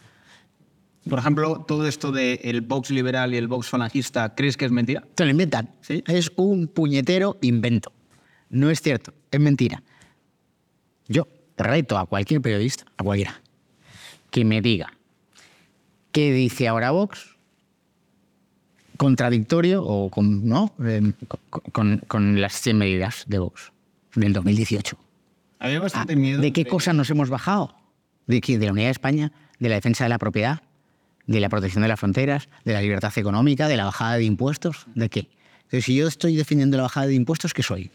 Por 1.11 1.19
ejemplo, 1.19 1.63
todo 1.69 1.87
esto 1.87 2.11
del 2.11 2.41
el 2.43 2.63
Vox 2.63 2.91
liberal 2.91 3.35
y 3.35 3.37
el 3.37 3.49
Vox 3.49 3.69
falangista, 3.69 4.35
¿crees 4.35 4.57
que 4.57 4.65
es 4.65 4.71
mentira? 4.71 5.07
Se 5.15 5.25
lo 5.27 5.31
inventan. 5.31 5.69
¿Sí? 5.83 6.03
Es 6.07 6.33
un 6.37 6.69
puñetero 6.69 7.37
invento. 7.43 7.93
No 8.49 8.71
es 8.71 8.81
cierto, 8.81 9.13
es 9.31 9.41
mentira. 9.41 9.83
Yo 11.11 11.27
reto 11.59 11.99
a 11.99 12.07
cualquier 12.07 12.41
periodista, 12.41 12.85
a 12.97 13.03
cualquiera, 13.03 13.43
que 14.31 14.45
me 14.45 14.63
diga 14.63 14.93
qué 16.13 16.33
dice 16.33 16.69
ahora 16.69 16.93
Vox, 16.93 17.37
contradictorio 18.97 19.83
o 19.85 20.09
con, 20.09 20.47
¿no? 20.47 20.73
Eh, 20.85 21.13
con, 21.73 21.99
con, 22.07 22.41
las 22.41 22.61
100 22.61 22.79
medidas 22.79 23.25
de 23.27 23.41
Vox 23.41 23.73
del 24.15 24.33
2018. 24.33 24.97
Había 25.59 25.81
bastante 25.81 26.15
miedo. 26.15 26.41
¿De 26.41 26.53
qué 26.53 26.65
cosas 26.65 26.95
nos 26.95 27.11
hemos 27.11 27.29
bajado? 27.29 27.75
¿De 28.29 28.41
qué? 28.41 28.57
¿De 28.57 28.67
la 28.67 28.73
unidad 28.73 28.87
de 28.87 28.93
España? 28.93 29.33
¿De 29.59 29.69
la 29.69 29.75
defensa 29.75 30.05
de 30.05 30.11
la 30.11 30.19
propiedad? 30.19 30.63
¿De 31.27 31.41
la 31.41 31.49
protección 31.49 31.83
de 31.83 31.89
las 31.89 31.99
fronteras? 31.99 32.49
¿De 32.65 32.73
la 32.73 32.83
libertad 32.83 33.13
económica? 33.17 33.67
¿De 33.67 33.77
la 33.77 33.85
bajada 33.85 34.15
de 34.15 34.25
impuestos? 34.25 34.87
¿De 34.95 35.09
qué? 35.09 35.29
Entonces, 35.65 35.85
si 35.87 35.97
yo 35.97 36.07
estoy 36.07 36.37
defendiendo 36.37 36.77
la 36.77 36.85
bajada 36.85 37.09
de 37.09 37.15
impuestos, 37.15 37.53
¿qué 37.53 37.65
soy? 37.65 37.91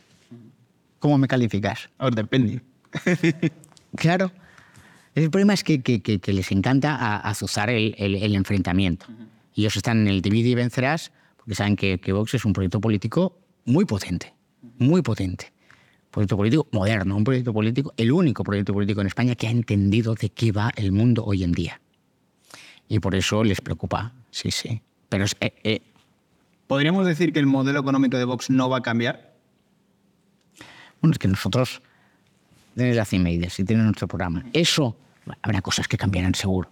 ¿Cómo 0.99 1.18
me 1.18 1.30
calificas? 1.30 1.89
Ahora 1.97 2.16
depende. 2.16 2.61
claro. 3.96 4.32
El 5.14 5.30
problema 5.30 5.54
es 5.54 5.64
que, 5.64 5.82
que, 5.82 6.02
que, 6.02 6.20
que 6.20 6.34
les 6.34 6.52
encanta 6.52 7.18
azuzar 7.18 7.70
el, 7.70 7.96
el, 7.98 8.16
el 8.16 8.36
enfrentamiento. 8.36 9.06
Uh 9.10 9.14
-huh. 9.14 9.28
Y 9.56 9.62
ellos 9.62 9.78
están 9.78 10.02
en 10.02 10.08
el 10.10 10.22
divide 10.22 10.50
y 10.50 10.56
vencerás 10.56 11.12
porque 11.38 11.56
saben 11.56 11.76
que, 11.76 12.00
Vox 12.12 12.34
es 12.34 12.44
un 12.44 12.54
proyecto 12.54 12.82
político 12.82 13.40
muy 13.66 13.86
potente, 13.86 14.34
muy 14.80 15.02
potente. 15.02 15.54
Proyecto 16.12 16.38
político 16.38 16.68
moderno, 16.72 17.16
un 17.16 17.24
proyecto 17.24 17.54
político, 17.54 17.94
el 17.98 18.12
único 18.12 18.44
proyecto 18.44 18.74
político 18.74 19.02
en 19.02 19.08
España 19.08 19.36
que 19.36 19.48
ha 19.48 19.52
entendido 19.52 20.16
de 20.16 20.30
qué 20.30 20.52
va 20.52 20.72
el 20.76 20.92
mundo 20.92 21.24
hoy 21.24 21.44
en 21.44 21.52
día. 21.52 21.82
Y 22.90 23.00
por 23.00 23.16
eso 23.16 23.44
les 23.44 23.62
preocupa, 23.62 24.14
sí, 24.32 24.50
sí. 24.52 24.82
Pero 25.08 25.26
es, 25.26 25.36
eh, 25.40 25.54
eh, 25.64 25.82
¿Podríamos 26.68 27.06
decir 27.06 27.32
que 27.32 27.40
el 27.40 27.46
modelo 27.46 27.80
económico 27.80 28.18
de 28.18 28.26
Vox 28.26 28.50
no 28.50 28.70
va 28.70 28.78
a 28.78 28.82
cambiar? 28.82 29.36
Bueno, 31.00 31.12
es 31.12 31.20
que 31.20 31.28
nosotros 31.28 31.82
desde 32.76 32.94
la 32.94 33.06
CIMEIDES, 33.06 33.54
si 33.54 33.64
tienen 33.64 33.86
nuestro 33.86 34.08
programa, 34.08 34.44
eso 34.54 34.96
habrá 35.42 35.62
cosas 35.62 35.88
que 35.88 35.98
cambiarán 35.98 36.36
seguro, 36.36 36.70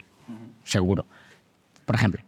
seguro. 0.63 1.05
Por 1.85 1.95
ejemplo, 1.95 2.21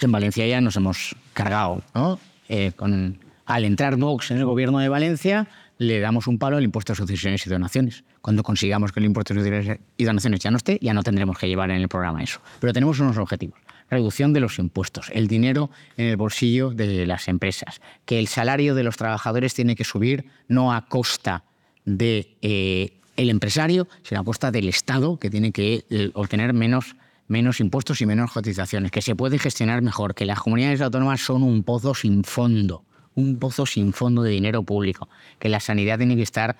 en 0.00 0.12
Valencia 0.12 0.46
ya 0.46 0.60
nos 0.60 0.76
hemos 0.76 1.14
cargado, 1.34 1.82
¿no? 1.94 2.18
Eh, 2.48 2.72
con, 2.74 3.18
al 3.44 3.64
entrar 3.64 3.96
Vox 3.96 4.30
en 4.30 4.38
el 4.38 4.44
gobierno 4.44 4.78
de 4.78 4.88
Valencia, 4.88 5.48
le 5.78 6.00
damos 6.00 6.26
un 6.26 6.38
palo 6.38 6.56
al 6.56 6.64
impuesto 6.64 6.92
de 6.92 6.96
sucesiones 6.96 7.46
y 7.46 7.50
donaciones. 7.50 8.04
Cuando 8.20 8.42
consigamos 8.42 8.92
que 8.92 9.00
el 9.00 9.06
impuesto 9.06 9.34
de 9.34 9.40
sucesiones 9.40 9.80
y 9.96 10.04
donaciones 10.04 10.40
ya 10.40 10.50
no 10.50 10.56
esté, 10.56 10.78
ya 10.82 10.92
no 10.92 11.02
tendremos 11.02 11.38
que 11.38 11.48
llevar 11.48 11.70
en 11.70 11.80
el 11.80 11.88
programa 11.88 12.22
eso. 12.22 12.40
Pero 12.60 12.72
tenemos 12.72 12.98
unos 13.00 13.16
objetivos. 13.18 13.58
Reducción 13.90 14.32
de 14.32 14.40
los 14.40 14.58
impuestos, 14.58 15.10
el 15.14 15.28
dinero 15.28 15.70
en 15.96 16.06
el 16.06 16.16
bolsillo 16.16 16.70
de 16.70 17.06
las 17.06 17.26
empresas, 17.28 17.80
que 18.04 18.18
el 18.18 18.28
salario 18.28 18.74
de 18.74 18.82
los 18.82 18.96
trabajadores 18.96 19.54
tiene 19.54 19.76
que 19.76 19.84
subir 19.84 20.26
no 20.46 20.74
a 20.74 20.86
costa 20.86 21.44
de 21.86 22.36
eh, 22.42 22.98
el 23.18 23.30
empresario, 23.30 23.88
sino 24.02 24.20
a 24.20 24.24
costa 24.24 24.50
del 24.50 24.68
Estado, 24.68 25.18
que 25.18 25.28
tiene 25.28 25.52
que 25.52 25.84
eh, 25.90 26.10
obtener 26.14 26.54
menos, 26.54 26.94
menos 27.26 27.60
impuestos 27.60 28.00
y 28.00 28.06
menos 28.06 28.30
cotizaciones, 28.30 28.92
que 28.92 29.02
se 29.02 29.16
puede 29.16 29.38
gestionar 29.38 29.82
mejor, 29.82 30.14
que 30.14 30.24
las 30.24 30.38
comunidades 30.38 30.80
autónomas 30.80 31.20
son 31.20 31.42
un 31.42 31.64
pozo 31.64 31.94
sin 31.94 32.22
fondo, 32.22 32.84
un 33.16 33.38
pozo 33.38 33.66
sin 33.66 33.92
fondo 33.92 34.22
de 34.22 34.30
dinero 34.30 34.62
público, 34.62 35.08
que 35.40 35.48
la 35.48 35.58
sanidad 35.58 35.98
tiene 35.98 36.14
que 36.14 36.22
estar 36.22 36.56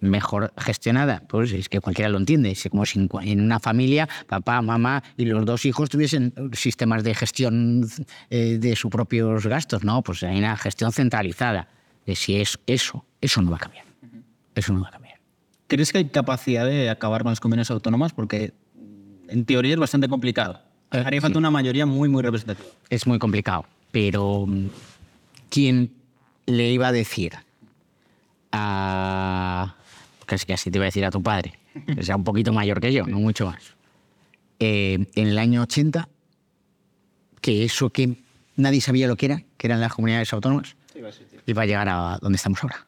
mejor 0.00 0.54
gestionada. 0.56 1.22
Pues 1.28 1.52
es 1.52 1.68
que 1.68 1.80
cualquiera 1.80 2.08
lo 2.08 2.16
entiende. 2.16 2.50
Es 2.50 2.66
como 2.70 2.86
si 2.86 3.06
en 3.22 3.40
una 3.40 3.60
familia, 3.60 4.08
papá, 4.26 4.62
mamá 4.62 5.02
y 5.18 5.26
los 5.26 5.44
dos 5.44 5.66
hijos 5.66 5.90
tuviesen 5.90 6.32
sistemas 6.52 7.04
de 7.04 7.14
gestión 7.14 7.86
eh, 8.30 8.58
de 8.58 8.74
sus 8.74 8.90
propios 8.90 9.46
gastos. 9.46 9.84
No, 9.84 10.02
pues 10.02 10.22
hay 10.22 10.38
una 10.38 10.56
gestión 10.56 10.92
centralizada. 10.92 11.68
Si 12.06 12.36
es 12.36 12.58
eso, 12.66 13.04
eso 13.20 13.42
no 13.42 13.50
va 13.50 13.56
a 13.56 13.60
cambiar. 13.60 13.84
Eso 14.54 14.72
no 14.72 14.82
va 14.82 14.88
a 14.88 14.92
cambiar. 14.92 15.03
¿Crees 15.66 15.92
que 15.92 15.98
hay 15.98 16.04
capacidad 16.06 16.66
de 16.66 16.90
acabar 16.90 17.22
con 17.22 17.32
las 17.32 17.40
comunidades 17.40 17.70
autónomas? 17.70 18.12
Porque 18.12 18.52
en 19.28 19.44
teoría 19.44 19.74
es 19.74 19.80
bastante 19.80 20.08
complicado. 20.08 20.60
Haría 20.90 21.20
falta 21.20 21.38
una 21.38 21.50
mayoría 21.50 21.86
muy, 21.86 22.08
muy 22.08 22.22
representativa. 22.22 22.68
Es 22.90 23.06
muy 23.06 23.18
complicado, 23.18 23.66
pero 23.90 24.46
¿quién 25.48 25.92
le 26.46 26.70
iba 26.70 26.88
a 26.88 26.92
decir 26.92 27.32
a... 28.52 29.74
Casi, 30.26 30.46
casi 30.46 30.70
te 30.70 30.78
iba 30.78 30.84
a 30.84 30.86
decir 30.86 31.04
a 31.04 31.10
tu 31.10 31.22
padre, 31.22 31.58
que 31.86 32.02
sea 32.02 32.16
un 32.16 32.24
poquito 32.24 32.52
mayor 32.52 32.80
que 32.80 32.92
yo, 32.92 33.06
no 33.06 33.18
mucho 33.18 33.46
más. 33.46 33.74
Eh, 34.58 35.06
en 35.14 35.26
el 35.26 35.38
año 35.38 35.62
80, 35.62 36.08
que 37.40 37.64
eso 37.64 37.90
que 37.90 38.16
nadie 38.56 38.80
sabía 38.80 39.06
lo 39.06 39.16
que 39.16 39.26
era, 39.26 39.42
que 39.58 39.66
eran 39.66 39.80
las 39.80 39.92
comunidades 39.92 40.32
autónomas, 40.32 40.76
iba 41.46 41.62
a 41.62 41.66
llegar 41.66 41.88
a 41.88 42.18
donde 42.22 42.36
estamos 42.36 42.62
ahora. 42.62 42.86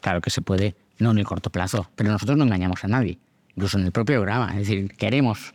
Claro 0.00 0.20
que 0.20 0.30
se 0.30 0.42
puede 0.42 0.76
no 0.98 1.10
en 1.10 1.18
el 1.18 1.24
corto 1.24 1.50
plazo, 1.50 1.90
pero 1.96 2.10
nosotros 2.10 2.36
no 2.36 2.44
engañamos 2.44 2.84
a 2.84 2.88
nadie, 2.88 3.18
incluso 3.54 3.78
en 3.78 3.86
el 3.86 3.92
propio 3.92 4.16
programa. 4.16 4.50
Es 4.52 4.68
decir, 4.68 4.92
queremos 4.96 5.54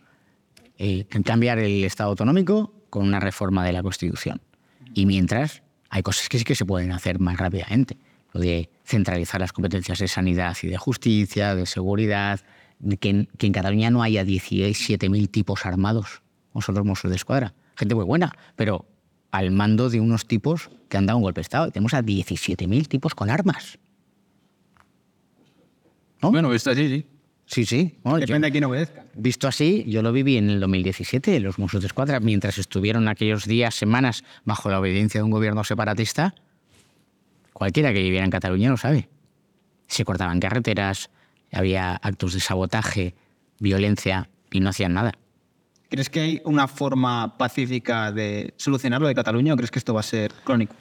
eh, 0.78 1.06
cambiar 1.24 1.60
el 1.60 1.84
Estado 1.84 2.12
autonómico 2.12 2.74
con 2.90 3.08
una 3.08 3.20
reforma 3.20 3.66
de 3.66 3.74
la 3.74 3.84
Constitución. 3.84 4.42
Y 4.94 5.06
mientras, 5.06 5.62
hay 5.90 6.04
cosas 6.04 6.30
que 6.30 6.40
sí 6.40 6.44
que 6.44 6.56
se 6.56 6.66
pueden 6.66 6.92
hacer 6.92 7.20
más 7.20 7.38
rápidamente. 7.38 7.98
Lo 8.34 8.42
de 8.42 8.70
centralizar 8.86 9.42
las 9.42 9.54
competencias 9.54 10.00
de 10.00 10.08
sanidad 10.08 10.56
y 10.62 10.68
de 10.68 10.78
justicia, 10.78 11.56
de 11.56 11.66
seguridad, 11.66 12.40
que, 13.00 13.10
en, 13.10 13.30
que 13.38 13.48
en 13.48 13.54
Cataluña 13.54 13.90
no 13.90 14.04
haya 14.04 14.24
17.000 14.24 15.30
tipos 15.30 15.66
armados, 15.66 16.22
nosotros 16.54 16.86
Mossos 16.86 17.10
de 17.10 17.16
Escuadra. 17.16 17.54
Gente 17.76 17.96
muy 17.96 18.06
buena, 18.06 18.36
pero 18.56 18.86
al 19.32 19.52
mando 19.52 19.90
de 19.90 20.00
unos 20.00 20.26
tipos 20.26 20.70
que 20.90 20.98
han 20.98 21.06
dado 21.06 21.18
un 21.18 21.24
golpe 21.24 21.40
de 21.40 21.44
Estado. 21.44 21.72
Tenemos 21.72 21.94
a 21.94 22.02
17.000 22.02 22.88
tipos 22.88 23.16
con 23.16 23.30
armas. 23.30 23.80
¿No? 26.22 26.32
Bueno, 26.32 26.50
visto 26.50 26.72
así, 26.72 26.88
sí. 26.88 27.06
Sí, 27.46 27.66
sí. 27.66 27.98
Bueno, 28.04 28.20
Depende 28.20 28.48
de 28.48 28.52
quién 28.52 28.64
obedezca. 28.66 29.06
Visto 29.16 29.48
así, 29.48 29.84
yo 29.88 30.04
lo 30.04 30.12
viví 30.12 30.38
en 30.38 30.50
el 30.52 30.60
2017, 30.60 31.40
los 31.40 31.58
Mossos 31.58 31.82
de 31.82 31.88
Escuadra, 31.88 32.20
mientras 32.20 32.60
estuvieron 32.60 33.08
aquellos 33.08 33.46
días, 33.46 33.74
semanas, 33.74 34.24
bajo 34.46 34.70
la 34.70 34.80
obediencia 34.80 35.20
de 35.20 35.24
un 35.24 35.32
gobierno 35.32 35.64
separatista, 35.64 36.36
Cualquiera 37.60 37.92
que 37.92 38.02
viviera 38.02 38.24
en 38.24 38.32
Cataluña 38.32 38.70
lo 38.70 38.78
sabe. 38.78 39.10
Se 39.88 40.06
cortaban 40.06 40.40
carreteras, 40.40 41.10
había 41.52 41.94
actos 41.94 42.32
de 42.32 42.40
sabotaje, 42.40 43.16
violencia 43.60 44.30
y 44.50 44.62
no 44.62 44.70
hacían 44.70 44.94
nada. 44.94 45.12
¿Crees 45.90 46.10
que 46.10 46.22
hay 46.22 46.42
una 46.46 46.70
forma 46.70 47.38
pacífica 47.38 48.14
de 48.14 48.54
solucionarlo 48.56 49.10
de 49.10 49.16
Cataluña 49.16 49.54
o 49.54 49.58
crees 49.58 49.72
que 49.72 49.80
esto 49.80 49.94
va 49.94 50.00
a 50.00 50.04
ser 50.04 50.32
crónico? 50.46 50.74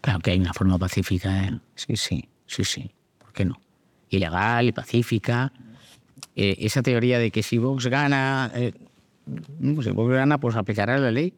Claro 0.00 0.20
que 0.20 0.30
hay 0.30 0.40
una 0.40 0.54
forma 0.54 0.78
pacífica. 0.78 1.44
¿eh? 1.44 1.60
Sí, 1.74 1.96
sí, 1.98 2.26
sí, 2.46 2.64
sí. 2.64 2.90
¿Por 3.18 3.34
qué 3.34 3.44
no? 3.44 3.60
Ilegal 4.10 4.68
y 4.68 4.72
pacífica. 4.72 5.52
Eh, 6.36 6.56
esa 6.60 6.82
teoría 6.82 7.18
de 7.18 7.30
que 7.30 7.42
si 7.42 7.58
Vox 7.58 7.86
gana, 7.86 8.50
eh, 8.54 8.72
no, 9.58 9.82
si 9.82 9.90
Vox 9.90 10.12
gana, 10.12 10.38
pues 10.38 10.56
aplicará 10.56 10.98
la 10.98 11.10
ley. 11.10 11.34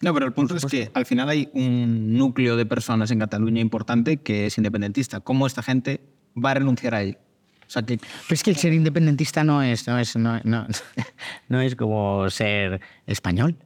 No, 0.00 0.12
pero 0.12 0.26
el 0.26 0.32
punto 0.32 0.56
es 0.56 0.64
que 0.66 0.90
al 0.94 1.06
final 1.06 1.28
hay 1.28 1.48
un 1.54 2.14
núcleo 2.16 2.56
de 2.56 2.66
personas 2.66 3.10
en 3.12 3.20
Cataluña 3.20 3.60
importante 3.60 4.16
que 4.18 4.46
es 4.46 4.58
independentista. 4.58 5.20
¿Cómo 5.20 5.46
esta 5.46 5.62
gente 5.62 6.00
va 6.36 6.50
a 6.50 6.54
renunciar 6.54 6.94
a 6.94 7.02
él? 7.02 7.18
O 7.66 7.70
sea, 7.72 7.82
que 7.82 7.96
Pero 7.98 8.34
es 8.34 8.42
que 8.42 8.50
el 8.50 8.56
ser 8.56 8.72
independentista 8.74 9.44
no 9.44 9.62
es, 9.62 9.86
no 9.86 9.98
es, 9.98 10.16
no, 10.16 10.40
no- 10.44 10.66
no 11.48 11.60
es 11.60 11.76
como 11.76 12.28
ser 12.30 12.80
español. 13.06 13.56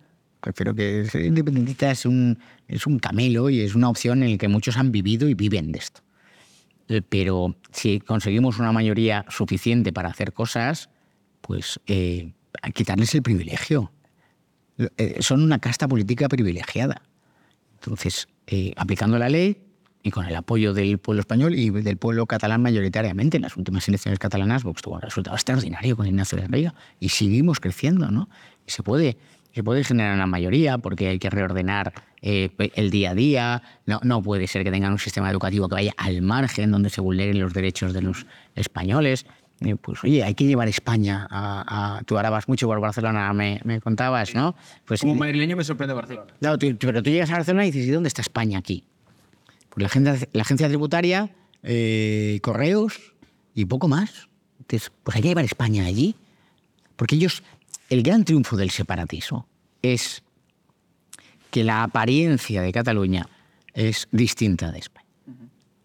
Prefiero 0.41 0.75
que 0.75 1.07
ser 1.07 1.25
independentista 1.25 1.91
es 1.91 2.05
un, 2.07 2.39
es 2.69 2.87
un 2.87 2.99
camelo 2.99 3.51
y 3.51 3.63
es 3.63 3.75
una 3.75 3.89
opción 3.89 4.23
en 4.23 4.33
la 4.33 4.39
que 4.39 4.47
muchos 4.47 4.77
han 4.77 4.93
vivido 4.93 5.29
y 5.29 5.35
viven 5.35 5.73
de 5.73 5.79
esto. 5.79 6.03
Eh, 6.89 7.03
Pero 7.09 7.57
si 7.73 8.01
conseguimos 8.01 8.59
una 8.59 8.73
mayoría 8.73 9.25
suficiente 9.29 9.93
para 9.93 10.09
hacer 10.09 10.33
cosas, 10.33 10.89
pues 11.41 11.81
eh, 11.87 12.33
quitarles 12.75 13.15
el 13.15 13.23
privilegio. 13.23 13.93
Eh, 14.79 15.19
son 15.21 15.43
una 15.43 15.59
casta 15.59 15.89
política 15.89 16.29
privilegiada. 16.29 17.03
Entonces, 17.75 18.29
eh, 18.47 18.73
aplicando 18.77 19.19
la 19.19 19.29
ley 19.29 19.63
y 20.03 20.11
con 20.11 20.27
el 20.27 20.37
apoyo 20.37 20.75
del 20.75 20.99
pueblo 20.99 21.21
español 21.21 21.55
y 21.55 21.71
del 21.71 21.97
pueblo 21.97 22.27
catalán 22.27 22.63
mayoritariamente, 22.63 23.39
en 23.39 23.43
las 23.43 23.57
últimas 23.57 23.89
elecciones 23.89 24.19
catalanas 24.19 24.65
Vox 24.65 24.83
tuvo 24.83 24.97
un 24.97 25.01
resultado 25.01 25.35
extraordinario 25.37 25.97
con 25.97 26.07
Ignacio 26.07 26.39
de 26.39 26.47
Rega 26.47 26.75
y 27.01 27.09
seguimos 27.09 27.59
creciendo, 27.61 28.11
¿no? 28.11 28.29
Y 28.67 28.71
se 28.71 28.83
puede, 28.83 29.17
se 29.57 29.65
puede 29.65 29.85
generar 29.85 30.15
una 30.15 30.27
mayoría 30.27 30.77
porque 30.77 31.09
hay 31.09 31.19
que 31.19 31.31
reordenar 31.31 31.95
eh, 32.21 32.51
el 32.75 32.91
día 32.91 33.13
a 33.13 33.15
día, 33.15 33.63
no, 33.87 34.01
no 34.03 34.23
puede 34.23 34.47
ser 34.49 34.65
que 34.65 34.71
tengan 34.71 34.93
un 34.93 34.99
sistema 34.99 35.31
educativo 35.31 35.67
que 35.67 35.77
vaya 35.77 35.95
al 35.97 36.21
margen 36.21 36.71
donde 36.71 36.91
se 36.91 37.01
vulneren 37.01 37.41
los 37.41 37.55
derechos 37.55 37.95
de 37.95 38.03
los 38.03 38.27
españoles. 38.55 39.25
Eh, 39.63 39.75
Pues 39.77 40.05
oye, 40.05 40.23
hay 40.23 40.35
que 40.35 40.45
llevar 40.45 40.69
España 40.69 41.27
a... 41.31 41.97
a- 41.97 42.03
tú 42.03 42.19
ahora 42.19 42.29
vas 42.29 42.49
mucho 42.49 42.67
por 42.67 42.79
Barcelona, 42.81 43.33
me, 43.33 43.59
me 43.65 43.81
contabas, 43.81 44.35
¿no? 44.35 44.55
Pues 44.85 45.01
como 45.01 45.15
madrileño 45.15 45.57
me 45.57 45.65
sorprende 45.65 45.95
Barcelona. 45.95 46.35
Claro, 46.39 46.59
tú- 46.59 46.77
pero 46.79 47.03
tú 47.03 47.09
llegas 47.09 47.31
a 47.31 47.37
Barcelona 47.37 47.65
y 47.65 47.71
dices, 47.71 47.89
¿y 47.89 47.93
dónde 47.93 48.09
está 48.09 48.21
España 48.21 48.59
aquí? 48.59 48.85
Pues 49.71 49.81
la 49.81 49.87
agencia, 49.87 50.29
la 50.35 50.43
agencia 50.43 50.69
tributaria, 50.69 51.31
eh, 51.63 52.41
correos 52.43 53.15
y 53.55 53.65
poco 53.65 53.89
más. 53.89 54.29
Entonces, 54.61 54.93
pues 55.03 55.17
hay 55.17 55.23
que 55.23 55.29
llevar 55.29 55.47
España 55.47 55.87
allí. 55.87 56.15
Porque 56.97 57.15
ellos, 57.17 57.43
el 57.89 58.03
gran 58.03 58.25
triunfo 58.25 58.57
del 58.57 58.71
separatismo 58.71 59.47
es 59.83 60.23
que 61.51 61.65
la 61.65 61.83
apariencia 61.83 62.63
de 62.63 62.73
Cataluña 62.73 63.29
es 63.75 64.09
distinta 64.13 64.73
de 64.73 64.79
España. 64.79 65.07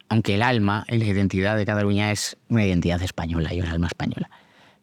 Aunque 0.09 0.35
el 0.35 0.41
alma, 0.41 0.85
la 0.89 1.05
identidad 1.05 1.55
de 1.55 1.65
Cataluña 1.65 2.11
es 2.11 2.37
una 2.49 2.65
identidad 2.65 3.01
española 3.01 3.53
y 3.53 3.61
un 3.61 3.67
alma 3.67 3.87
española. 3.87 4.29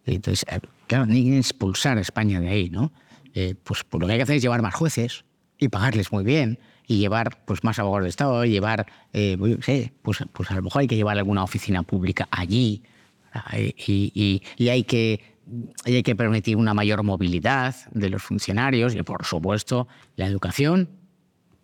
Entonces, 0.06 0.46
eh, 0.50 0.60
claro, 0.86 1.06
que 1.06 1.36
expulsar 1.38 1.98
a 1.98 2.00
España 2.00 2.40
de 2.40 2.48
ahí, 2.48 2.70
¿no? 2.70 2.92
Eh, 3.34 3.54
pues, 3.62 3.84
pues 3.84 4.00
lo 4.00 4.06
que 4.06 4.14
hay 4.14 4.18
que 4.18 4.22
hacer 4.22 4.36
es 4.36 4.42
llevar 4.42 4.62
más 4.62 4.74
jueces 4.74 5.24
y 5.58 5.68
pagarles 5.68 6.12
muy 6.12 6.24
bien 6.24 6.58
y 6.86 6.98
llevar 6.98 7.44
pues 7.44 7.62
más 7.62 7.78
abogados 7.78 8.04
de 8.04 8.08
Estado, 8.08 8.42
y 8.46 8.50
llevar, 8.50 8.86
eh, 9.12 9.36
pues, 9.38 9.90
pues, 10.00 10.18
pues 10.32 10.50
a 10.50 10.54
lo 10.54 10.62
mejor 10.62 10.80
hay 10.80 10.86
que 10.86 10.96
llevar 10.96 11.18
alguna 11.18 11.44
oficina 11.44 11.82
pública 11.82 12.26
allí 12.30 12.82
ah, 13.34 13.58
y, 13.58 13.74
y- 14.14 14.42
y 14.56 14.68
hay, 14.70 14.84
que, 14.84 15.20
hay 15.84 16.02
que 16.02 16.14
permitir 16.16 16.56
una 16.56 16.74
mayor 16.74 17.02
movilidad 17.02 17.74
de 17.92 18.10
los 18.10 18.22
funcionarios 18.22 18.94
y, 18.94 19.02
por 19.02 19.24
supuesto, 19.24 19.88
la 20.16 20.26
educación 20.26 20.88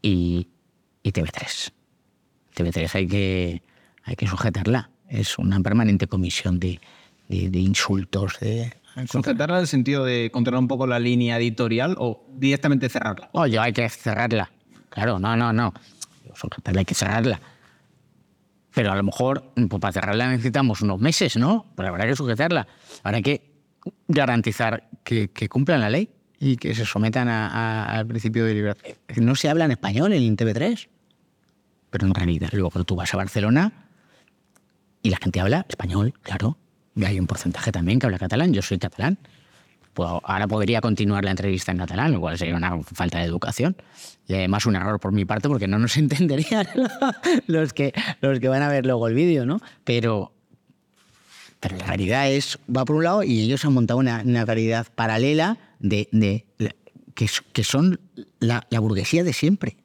y, 0.02 0.48
y 1.02 1.12
TV3. 1.12 1.72
TV3 2.56 2.94
hay 2.94 3.06
que, 3.06 3.62
hay 4.04 4.16
que 4.16 4.26
sujetarla. 4.26 4.90
Es 5.08 5.38
una 5.38 5.60
permanente 5.60 6.06
comisión 6.06 6.58
de, 6.60 6.80
de- 7.28 7.50
de 7.50 7.58
insultos, 7.58 8.38
de, 8.40 8.72
¿Sujetarla 9.10 9.56
en 9.56 9.62
el 9.62 9.66
sentido 9.66 10.04
de 10.04 10.30
controlar 10.32 10.60
un 10.60 10.68
poco 10.68 10.86
la 10.86 11.00
línea 11.00 11.36
editorial 11.36 11.96
o 11.98 12.24
directamente 12.36 12.88
cerrarla? 12.88 13.28
Oye, 13.32 13.58
hay 13.58 13.72
que 13.72 13.88
cerrarla. 13.88 14.52
Claro, 14.88 15.18
no, 15.18 15.36
no, 15.36 15.52
no. 15.52 15.74
Sujetarla 16.34 16.78
hay 16.80 16.84
que 16.84 16.94
cerrarla. 16.94 17.40
Pero 18.72 18.92
a 18.92 18.96
lo 18.96 19.02
mejor, 19.02 19.52
pues 19.54 19.80
para 19.80 19.92
cerrarla 19.92 20.28
necesitamos 20.30 20.80
unos 20.80 21.00
meses, 21.00 21.36
¿no? 21.36 21.66
Pero 21.76 21.88
habrá 21.88 22.06
que 22.06 22.14
sujetarla. 22.14 22.66
Habrá 23.02 23.20
que 23.20 23.53
garantizar 24.08 24.88
que, 25.04 25.28
que 25.30 25.48
cumplan 25.48 25.80
la 25.80 25.90
ley 25.90 26.10
y 26.38 26.56
que 26.56 26.74
se 26.74 26.84
sometan 26.84 27.28
a- 27.28 27.48
a- 27.48 27.98
al 27.98 28.06
principio 28.06 28.44
de 28.44 28.54
libertad. 28.54 28.84
No 29.16 29.34
se 29.34 29.48
habla 29.48 29.64
en 29.64 29.70
español 29.72 30.12
en 30.12 30.36
TV3, 30.36 30.88
pero 31.90 32.06
en 32.06 32.14
realidad 32.14 32.50
luego 32.52 32.84
tú 32.84 32.96
vas 32.96 33.12
a 33.14 33.16
Barcelona 33.16 33.86
y 35.02 35.10
la 35.10 35.18
gente 35.18 35.40
habla 35.40 35.66
español, 35.68 36.14
claro. 36.22 36.56
Y 36.96 37.04
hay 37.04 37.18
un 37.18 37.26
porcentaje 37.26 37.72
también 37.72 37.98
que 37.98 38.06
habla 38.06 38.18
catalán. 38.18 38.52
Yo 38.52 38.62
soy 38.62 38.78
catalán. 38.78 39.18
Pues 39.94 40.08
ahora 40.24 40.48
podría 40.48 40.80
continuar 40.80 41.24
la 41.24 41.30
entrevista 41.30 41.70
en 41.70 41.78
catalán, 41.78 42.12
lo 42.12 42.20
cual 42.20 42.36
sería 42.36 42.56
una 42.56 42.82
falta 42.82 43.18
de 43.18 43.24
educación. 43.24 43.76
Y 44.26 44.34
además 44.34 44.66
un 44.66 44.74
error 44.76 44.98
por 44.98 45.12
mi 45.12 45.24
parte 45.24 45.48
porque 45.48 45.68
no 45.68 45.78
nos 45.78 45.96
entenderían 45.98 46.66
los 47.46 47.72
que, 47.72 47.92
los 48.20 48.40
que 48.40 48.48
van 48.48 48.62
a 48.62 48.68
ver 48.68 48.86
luego 48.86 49.06
el 49.08 49.14
vídeo, 49.14 49.46
¿no? 49.46 49.60
Pero, 49.84 50.32
pero 51.64 51.78
la 51.78 51.86
realidad 51.86 52.30
es, 52.30 52.58
va 52.68 52.84
por 52.84 52.96
un 52.96 53.04
lado 53.04 53.22
y 53.22 53.40
ellos 53.40 53.64
han 53.64 53.72
montado 53.72 53.98
una, 53.98 54.20
una 54.22 54.44
realidad 54.44 54.86
paralela 54.94 55.56
de, 55.78 56.44
que, 57.14 57.64
son 57.64 57.98
la, 58.38 58.66
la 58.68 58.80
burguesía 58.80 59.24
de 59.24 59.32
siempre. 59.32 59.78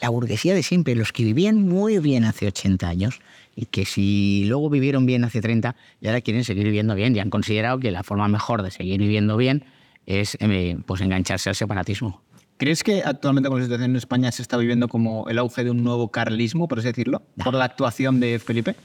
La 0.00 0.08
burguesía 0.10 0.54
de 0.54 0.62
siempre, 0.62 0.94
los 0.94 1.10
que 1.10 1.24
vivían 1.24 1.60
muy 1.60 1.98
bien 1.98 2.22
hace 2.22 2.46
80 2.46 2.88
años 2.88 3.18
y 3.56 3.66
que 3.66 3.86
si 3.86 4.44
luego 4.46 4.70
vivieron 4.70 5.04
bien 5.04 5.24
hace 5.24 5.40
30 5.40 5.74
y 6.00 6.06
ahora 6.06 6.20
quieren 6.20 6.44
seguir 6.44 6.62
viviendo 6.62 6.94
bien 6.94 7.16
y 7.16 7.18
han 7.18 7.30
considerado 7.30 7.80
que 7.80 7.90
la 7.90 8.04
forma 8.04 8.28
mejor 8.28 8.62
de 8.62 8.70
seguir 8.70 9.00
viviendo 9.00 9.36
bien 9.36 9.64
es 10.06 10.36
eh, 10.38 10.78
pues 10.86 11.00
engancharse 11.00 11.48
al 11.48 11.56
separatismo. 11.56 12.22
¿Crees 12.56 12.84
que 12.84 13.02
actualmente 13.02 13.48
con 13.48 13.58
la 13.58 13.64
situación 13.64 13.90
en 13.90 13.96
España 13.96 14.30
se 14.30 14.42
está 14.42 14.56
viviendo 14.58 14.86
como 14.86 15.28
el 15.28 15.38
auge 15.38 15.64
de 15.64 15.72
un 15.72 15.82
nuevo 15.82 16.08
carlismo, 16.12 16.68
por 16.68 16.78
así 16.78 16.86
decirlo? 16.86 17.22
No. 17.34 17.46
¿Por 17.46 17.54
la 17.54 17.64
actuación 17.64 18.20
de 18.20 18.38
Felipe? 18.38 18.76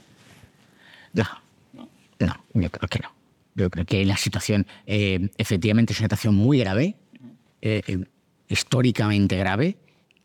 No, 1.12 1.24
no, 2.18 2.44
yo 2.54 2.70
creo 2.70 2.88
que 2.88 2.98
no. 3.00 3.10
Yo 3.54 3.68
creo 3.70 3.84
que 3.84 4.04
la 4.06 4.16
situación 4.16 4.66
eh, 4.86 5.28
efectivamente 5.36 5.92
es 5.92 5.98
una 6.00 6.06
situación 6.06 6.34
muy 6.34 6.58
grave, 6.60 6.96
eh, 7.60 7.82
eh, 7.86 8.04
históricamente 8.48 9.36
grave, 9.36 9.76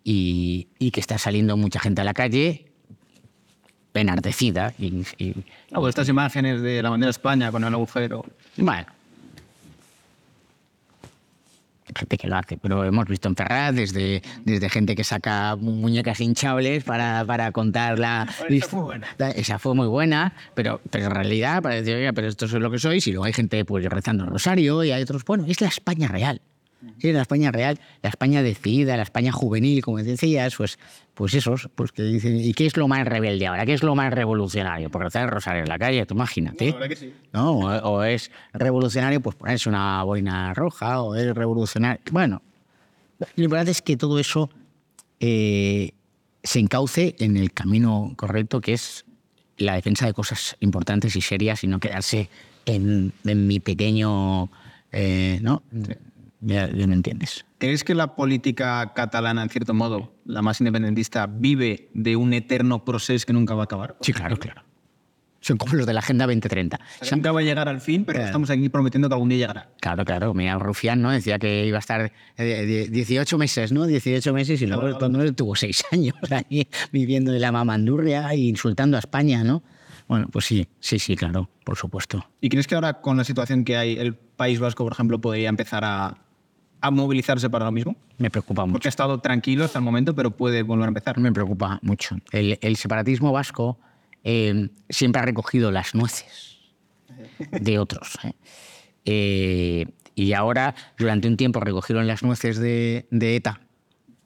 y, 0.03 0.67
y 0.79 0.91
que 0.91 0.99
está 1.01 1.17
saliendo 1.17 1.57
mucha 1.57 1.79
gente 1.79 2.01
a 2.01 2.05
la 2.05 2.13
calle 2.13 2.65
enardecida. 3.93 4.73
Y, 4.77 5.03
y- 5.17 5.33
Ah, 5.71 5.79
pues 5.79 5.89
estas 5.89 6.07
imágenes 6.07 6.61
de 6.61 6.81
la 6.83 6.89
bandera 6.89 7.07
de 7.07 7.11
España 7.11 7.51
con 7.51 7.63
el 7.63 7.73
agujero. 7.73 8.23
bueno. 8.55 8.85
Gente 11.95 12.17
que 12.17 12.27
lo 12.27 12.35
hace, 12.37 12.57
pero 12.57 12.83
hemos 12.83 13.05
visto 13.07 13.27
en 13.27 13.35
Ferraz 13.35 13.73
desde, 13.73 14.21
desde 14.43 14.69
gente 14.69 14.95
que 14.95 15.03
saca 15.03 15.55
muñecas 15.55 16.19
hinchables 16.19 16.83
para, 16.83 17.23
para 17.25 17.51
contar 17.51 17.97
la... 17.97 18.27
Esa 18.49 18.67
fue. 18.67 18.99
La- 19.17 19.31
Esa 19.31 19.57
fue 19.59 19.73
muy 19.75 19.87
buena, 19.87 20.33
pero, 20.53 20.81
pero 20.91 21.05
en 21.05 21.11
realidad 21.11 21.61
parece, 21.61 21.95
oiga, 21.95 22.13
pero 22.13 22.27
esto 22.27 22.45
es 22.45 22.51
lo 22.53 22.69
que 22.71 22.79
sois, 22.79 23.05
y 23.07 23.11
luego 23.11 23.25
hay 23.25 23.33
gente 23.33 23.63
pues 23.65 23.85
rezando 23.85 24.25
el 24.25 24.29
rosario 24.31 24.83
y 24.83 24.91
hay 24.91 25.01
otros, 25.03 25.23
bueno, 25.25 25.45
es 25.47 25.61
la 25.61 25.67
España 25.67 26.07
real. 26.07 26.41
Sí, 26.99 27.11
la 27.11 27.21
España 27.21 27.51
real, 27.51 27.79
la 28.03 28.09
España 28.09 28.43
decidida, 28.43 28.95
la 28.97 29.03
España 29.03 29.31
juvenil, 29.31 29.81
como 29.83 29.97
decías, 29.97 30.55
pues, 30.55 30.77
pues 31.15 31.33
esos, 31.33 31.69
pues 31.73 31.91
que 31.91 32.03
dicen, 32.03 32.39
¿y 32.39 32.53
qué 32.53 32.67
es 32.67 32.77
lo 32.77 32.87
más 32.87 33.05
rebelde 33.07 33.47
ahora? 33.47 33.65
¿Qué 33.65 33.73
es 33.73 33.81
lo 33.83 33.95
más 33.95 34.13
revolucionario? 34.13 34.89
Por 34.91 35.01
rezar 35.01 35.23
el 35.23 35.31
rosario 35.31 35.63
en 35.63 35.69
la 35.69 35.79
calle, 35.79 36.05
tú 36.05 36.13
imagínate. 36.13 36.71
verdad 36.71 36.87
que 36.87 36.95
sí. 36.95 37.13
¿no? 37.33 37.53
O, 37.53 37.65
o 37.65 38.03
es 38.03 38.31
revolucionario, 38.53 39.21
pues 39.21 39.35
ponerse 39.35 39.69
una 39.69 40.03
boina 40.03 40.53
roja, 40.53 41.01
o 41.01 41.15
es 41.15 41.33
revolucionario. 41.35 41.99
Bueno, 42.11 42.41
lo 43.35 43.43
importante 43.43 43.71
es 43.71 43.81
que 43.81 43.97
todo 43.97 44.19
eso 44.19 44.49
eh, 45.19 45.91
se 46.43 46.59
encauce 46.59 47.15
en 47.19 47.37
el 47.37 47.51
camino 47.53 48.13
correcto, 48.15 48.61
que 48.61 48.73
es 48.73 49.03
la 49.57 49.73
defensa 49.73 50.05
de 50.05 50.13
cosas 50.13 50.55
importantes 50.59 51.15
y 51.15 51.21
serias 51.21 51.63
y 51.63 51.67
no 51.67 51.79
quedarse 51.79 52.29
en, 52.67 53.13
en 53.25 53.47
mi 53.47 53.59
pequeño. 53.59 54.49
eh, 54.91 55.39
¿No? 55.41 55.63
Ya, 56.41 56.69
ya 56.71 56.85
me 56.87 56.93
entiendes. 56.93 57.45
¿Crees 57.57 57.83
que 57.83 57.95
la 57.95 58.15
política 58.15 58.93
catalana, 58.93 59.41
en 59.41 59.49
cierto 59.49 59.73
modo, 59.73 60.13
la 60.25 60.41
más 60.43 60.61
independentista, 60.61 61.25
vive 61.25 61.89
de 61.93 62.15
un 62.15 62.33
eterno 62.33 62.85
proceso 62.85 63.25
que 63.25 63.33
nunca 63.33 63.55
va 63.55 63.63
a 63.63 63.65
acabar? 63.65 63.97
Sí, 64.01 64.13
claro, 64.13 64.37
claro. 64.37 64.61
Son 65.39 65.57
como 65.57 65.73
los 65.75 65.85
de 65.85 65.93
la 65.93 65.99
Agenda 65.99 66.25
2030. 66.25 66.79
Nunca 67.11 67.31
va 67.31 67.39
a 67.39 67.43
llegar 67.43 67.69
al 67.69 67.79
fin, 67.79 68.03
pero 68.05 68.19
estamos 68.23 68.49
aquí 68.49 68.69
prometiendo 68.69 69.07
que 69.07 69.13
algún 69.15 69.29
día 69.29 69.37
llegará. 69.37 69.69
Claro, 69.79 70.03
claro. 70.03 70.33
Mira, 70.33 70.57
Rufián, 70.59 71.01
¿no? 71.01 71.11
Decía 71.11 71.39
que 71.39 71.65
iba 71.65 71.77
a 71.77 71.79
estar 71.79 72.11
eh, 72.37 72.65
die- 72.65 72.89
18 72.89 73.37
meses, 73.37 73.71
¿no? 73.71 73.85
18 73.85 74.33
meses 74.33 74.61
y 74.61 74.65
luego 74.67 74.97
cuando 74.97 75.33
tuvo 75.33 75.55
6 75.55 75.85
años 75.91 76.15
ahí 76.31 76.67
viviendo 76.91 77.31
de 77.31 77.39
la 77.39 77.51
mamandurria 77.51 78.29
e 78.33 78.37
insultando 78.37 78.97
a 78.97 78.99
España, 78.99 79.43
¿no? 79.43 79.63
Bueno, 80.07 80.27
pues 80.31 80.45
sí, 80.45 80.67
sí, 80.79 80.99
sí, 80.99 81.15
claro, 81.15 81.49
por 81.63 81.77
supuesto. 81.77 82.25
¿Y 82.41 82.49
crees 82.49 82.65
que 82.67 82.75
ahora, 82.75 83.01
con 83.01 83.15
la 83.17 83.23
situación 83.23 83.63
que 83.63 83.77
hay, 83.77 83.97
el 83.97 84.15
País 84.15 84.59
Vasco, 84.59 84.83
por 84.83 84.93
ejemplo, 84.93 85.19
podría 85.21 85.49
empezar 85.49 85.83
a, 85.85 86.17
a 86.81 86.91
movilizarse 86.91 87.49
para 87.49 87.65
lo 87.65 87.71
mismo? 87.71 87.95
Me 88.17 88.29
preocupa 88.29 88.65
mucho. 88.65 88.73
Porque 88.73 88.87
ha 88.87 88.89
estado 88.89 89.19
tranquilo 89.19 89.65
hasta 89.65 89.79
el 89.79 89.85
momento, 89.85 90.15
pero 90.15 90.31
puede 90.31 90.63
volver 90.63 90.85
a 90.85 90.87
empezar. 90.89 91.19
Me 91.19 91.31
preocupa 91.31 91.79
mucho. 91.81 92.17
El, 92.31 92.57
el 92.61 92.75
separatismo 92.75 93.31
vasco 93.31 93.79
eh, 94.23 94.69
siempre 94.89 95.21
ha 95.21 95.25
recogido 95.25 95.71
las 95.71 95.95
nueces 95.95 96.59
de 97.51 97.79
otros. 97.79 98.17
¿eh? 98.23 98.33
Eh, 99.05 99.85
y 100.15 100.33
ahora, 100.33 100.75
durante 100.97 101.27
un 101.27 101.37
tiempo, 101.37 101.59
recogieron 101.59 102.07
las 102.07 102.23
nueces 102.23 102.57
de, 102.57 103.07
de 103.11 103.35
ETA 103.35 103.61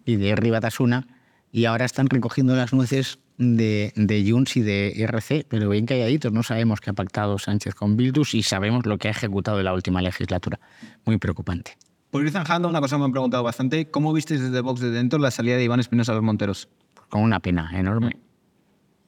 y 0.06 0.16
de 0.16 0.36
Ribatasuna, 0.36 1.08
y 1.52 1.66
ahora 1.66 1.86
están 1.86 2.10
recogiendo 2.10 2.56
las 2.56 2.74
nueces 2.74 3.20
de, 3.38 3.92
de 3.96 4.32
Junts 4.32 4.58
y 4.58 4.62
de 4.62 4.94
RC, 5.04 5.46
pero 5.50 5.70
bien 5.70 5.86
calladitos. 5.86 6.32
No 6.32 6.44
sabemos 6.44 6.80
qué 6.80 6.92
ha 6.92 6.94
pactado 6.94 7.38
Sánchez 7.38 7.76
con 7.76 7.98
Bildus 7.98 8.34
y 8.34 8.44
sabemos 8.44 8.86
lo 8.86 8.98
que 8.98 9.10
ha 9.10 9.12
ejecutado 9.12 9.60
en 9.60 9.66
la 9.66 9.74
última 9.74 10.02
legislatura. 10.02 10.60
Muy 11.06 11.18
preocupante. 11.18 11.78
Por 12.12 12.24
ir 12.24 12.32
zanjando, 12.32 12.68
una 12.68 12.82
cosa 12.82 12.98
que 12.98 13.00
me 13.00 13.06
han 13.06 13.12
preguntado 13.12 13.42
bastante. 13.42 13.90
¿Cómo 13.90 14.12
viste 14.12 14.38
desde 14.38 14.60
Vox 14.60 14.82
de 14.82 14.92
dentro 14.92 15.18
la 15.18 15.32
salida 15.32 15.56
de 15.56 15.64
Iván 15.64 15.80
Espinosa 15.80 16.12
a 16.12 16.16
los 16.16 16.24
Monteros? 16.24 16.68
Con 17.10 17.22
una 17.22 17.40
pena 17.40 17.72
enorme. 17.74 18.18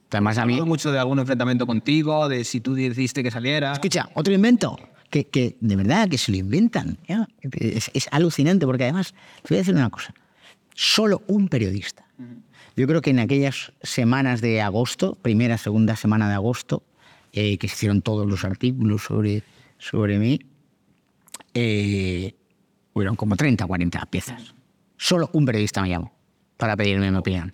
Además, 0.09 0.37
a 0.37 0.45
mí, 0.45 0.61
mucho 0.61 0.91
de 0.91 0.99
algún 0.99 1.19
enfrentamiento 1.19 1.67
contigo, 1.67 2.29
de 2.29 2.43
si 2.43 2.61
tú 2.61 2.75
decidiste 2.75 3.21
que 3.23 3.31
saliera. 3.31 3.73
Escucha, 3.73 4.09
otro 4.13 4.33
invento. 4.33 4.79
Que, 5.09 5.25
que 5.27 5.57
de 5.59 5.75
verdad 5.75 6.07
que 6.07 6.17
se 6.17 6.31
lo 6.31 6.37
inventan. 6.37 6.97
¿ya? 7.07 7.27
Es, 7.41 7.91
es 7.93 8.07
alucinante 8.11 8.65
porque 8.65 8.83
además, 8.83 9.13
te 9.41 9.49
voy 9.49 9.57
a 9.57 9.61
decir 9.61 9.75
una 9.75 9.89
cosa. 9.89 10.13
Solo 10.73 11.23
un 11.27 11.49
periodista. 11.49 12.05
Yo 12.75 12.87
creo 12.87 13.01
que 13.01 13.09
en 13.09 13.19
aquellas 13.19 13.73
semanas 13.81 14.41
de 14.41 14.61
agosto, 14.61 15.15
primera, 15.21 15.57
segunda 15.57 15.95
semana 15.95 16.29
de 16.29 16.35
agosto, 16.35 16.83
eh, 17.33 17.57
que 17.57 17.67
se 17.67 17.75
hicieron 17.75 18.01
todos 18.01 18.27
los 18.27 18.43
artículos 18.45 19.03
sobre, 19.03 19.43
sobre 19.77 20.19
mí, 20.19 20.39
eh, 21.53 22.35
hubieron 22.93 23.15
como 23.15 23.35
30 23.35 23.65
o 23.65 23.67
40 23.67 24.05
piezas. 24.07 24.53
Solo 24.97 25.29
un 25.33 25.45
periodista 25.45 25.81
me 25.81 25.89
llamó 25.89 26.13
para 26.57 26.75
pedirme 26.77 27.11
mi 27.11 27.17
opinión. 27.17 27.51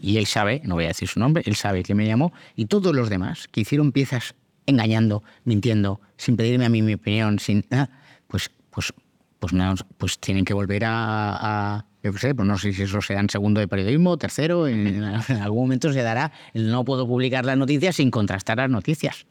Y 0.00 0.18
él 0.18 0.26
sabe, 0.26 0.60
no 0.64 0.74
voy 0.74 0.84
a 0.84 0.88
decir 0.88 1.08
su 1.08 1.18
nombre, 1.18 1.42
él 1.46 1.56
sabe 1.56 1.82
que 1.82 1.94
me 1.94 2.06
llamó, 2.06 2.32
y 2.54 2.66
todos 2.66 2.94
los 2.94 3.08
demás 3.08 3.48
que 3.48 3.62
hicieron 3.62 3.90
piezas 3.92 4.34
engañando, 4.66 5.22
mintiendo, 5.44 6.00
sin 6.18 6.36
pedirme 6.36 6.66
a 6.66 6.68
mí 6.68 6.82
mi 6.82 6.94
opinión, 6.94 7.38
sin 7.38 7.64
nada, 7.70 7.88
pues, 8.26 8.50
pues, 8.70 8.92
pues, 9.38 9.52
no, 9.54 9.74
pues 9.96 10.18
tienen 10.18 10.44
que 10.44 10.52
volver 10.52 10.84
a, 10.84 11.76
a- 11.78 11.84
yo 12.02 12.12
qué 12.12 12.18
sé, 12.18 12.34
pues 12.34 12.46
no 12.46 12.56
sé 12.58 12.72
si 12.74 12.82
eso 12.82 13.00
será 13.00 13.20
en 13.20 13.30
segundo 13.30 13.60
de 13.60 13.66
periodismo, 13.66 14.18
tercero, 14.18 14.68
en, 14.68 14.86
en 14.86 15.04
algún 15.36 15.62
momento 15.64 15.92
se 15.92 16.02
dará, 16.02 16.32
el 16.52 16.70
no 16.70 16.84
puedo 16.84 17.06
publicar 17.08 17.44
las 17.46 17.56
noticias 17.56 17.96
sin 17.96 18.10
contrastar 18.10 18.58
las 18.58 18.70
noticias. 18.70 19.26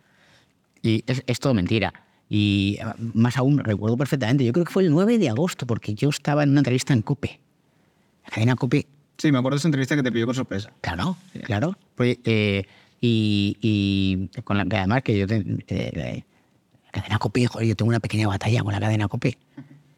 Y 0.81 1.03
es, 1.07 1.23
es 1.27 1.39
todo 1.39 1.53
mentira. 1.53 1.93
Y 2.29 2.77
eh, 2.79 2.85
más 3.13 3.37
aún, 3.37 3.59
recuerdo 3.59 3.97
perfectamente, 3.97 4.43
yo 4.45 4.53
creo 4.53 4.65
que 4.65 4.71
fue 4.73 4.83
el 4.83 4.91
9 4.91 5.17
de 5.17 5.29
agosto, 5.29 5.65
porque 5.65 5.93
yo 5.93 6.09
estaba 6.09 6.43
en 6.43 6.49
una 6.51 6.59
entrevista 6.59 6.93
en 6.93 7.01
COPE. 7.01 7.39
La 8.25 8.29
cadena 8.31 8.55
COPE 8.55 8.87
Sí, 9.17 9.31
me 9.31 9.39
acuerdo 9.39 9.55
de 9.55 9.59
esa 9.59 9.67
entrevista 9.69 9.95
que 9.95 10.03
te 10.03 10.11
pidió 10.11 10.27
con 10.27 10.35
sorpresa. 10.35 10.71
Claro, 10.81 11.17
claro. 11.45 11.75
Pues, 11.95 12.19
eh, 12.25 12.65
y, 13.01 13.57
y 13.61 14.41
con 14.43 14.57
la 14.59 14.65
que 14.65 14.77
además 14.77 15.01
que 15.01 15.17
yo 15.17 15.25
te- 15.25 16.23
la 16.85 16.91
cadena 16.91 17.17
Cope, 17.17 17.47
joder, 17.47 17.67
yo 17.67 17.75
tengo 17.75 17.89
una 17.89 17.99
pequeña 17.99 18.27
batalla 18.27 18.61
con 18.63 18.73
la 18.73 18.79
cadena 18.79 19.07
Cope. 19.07 19.37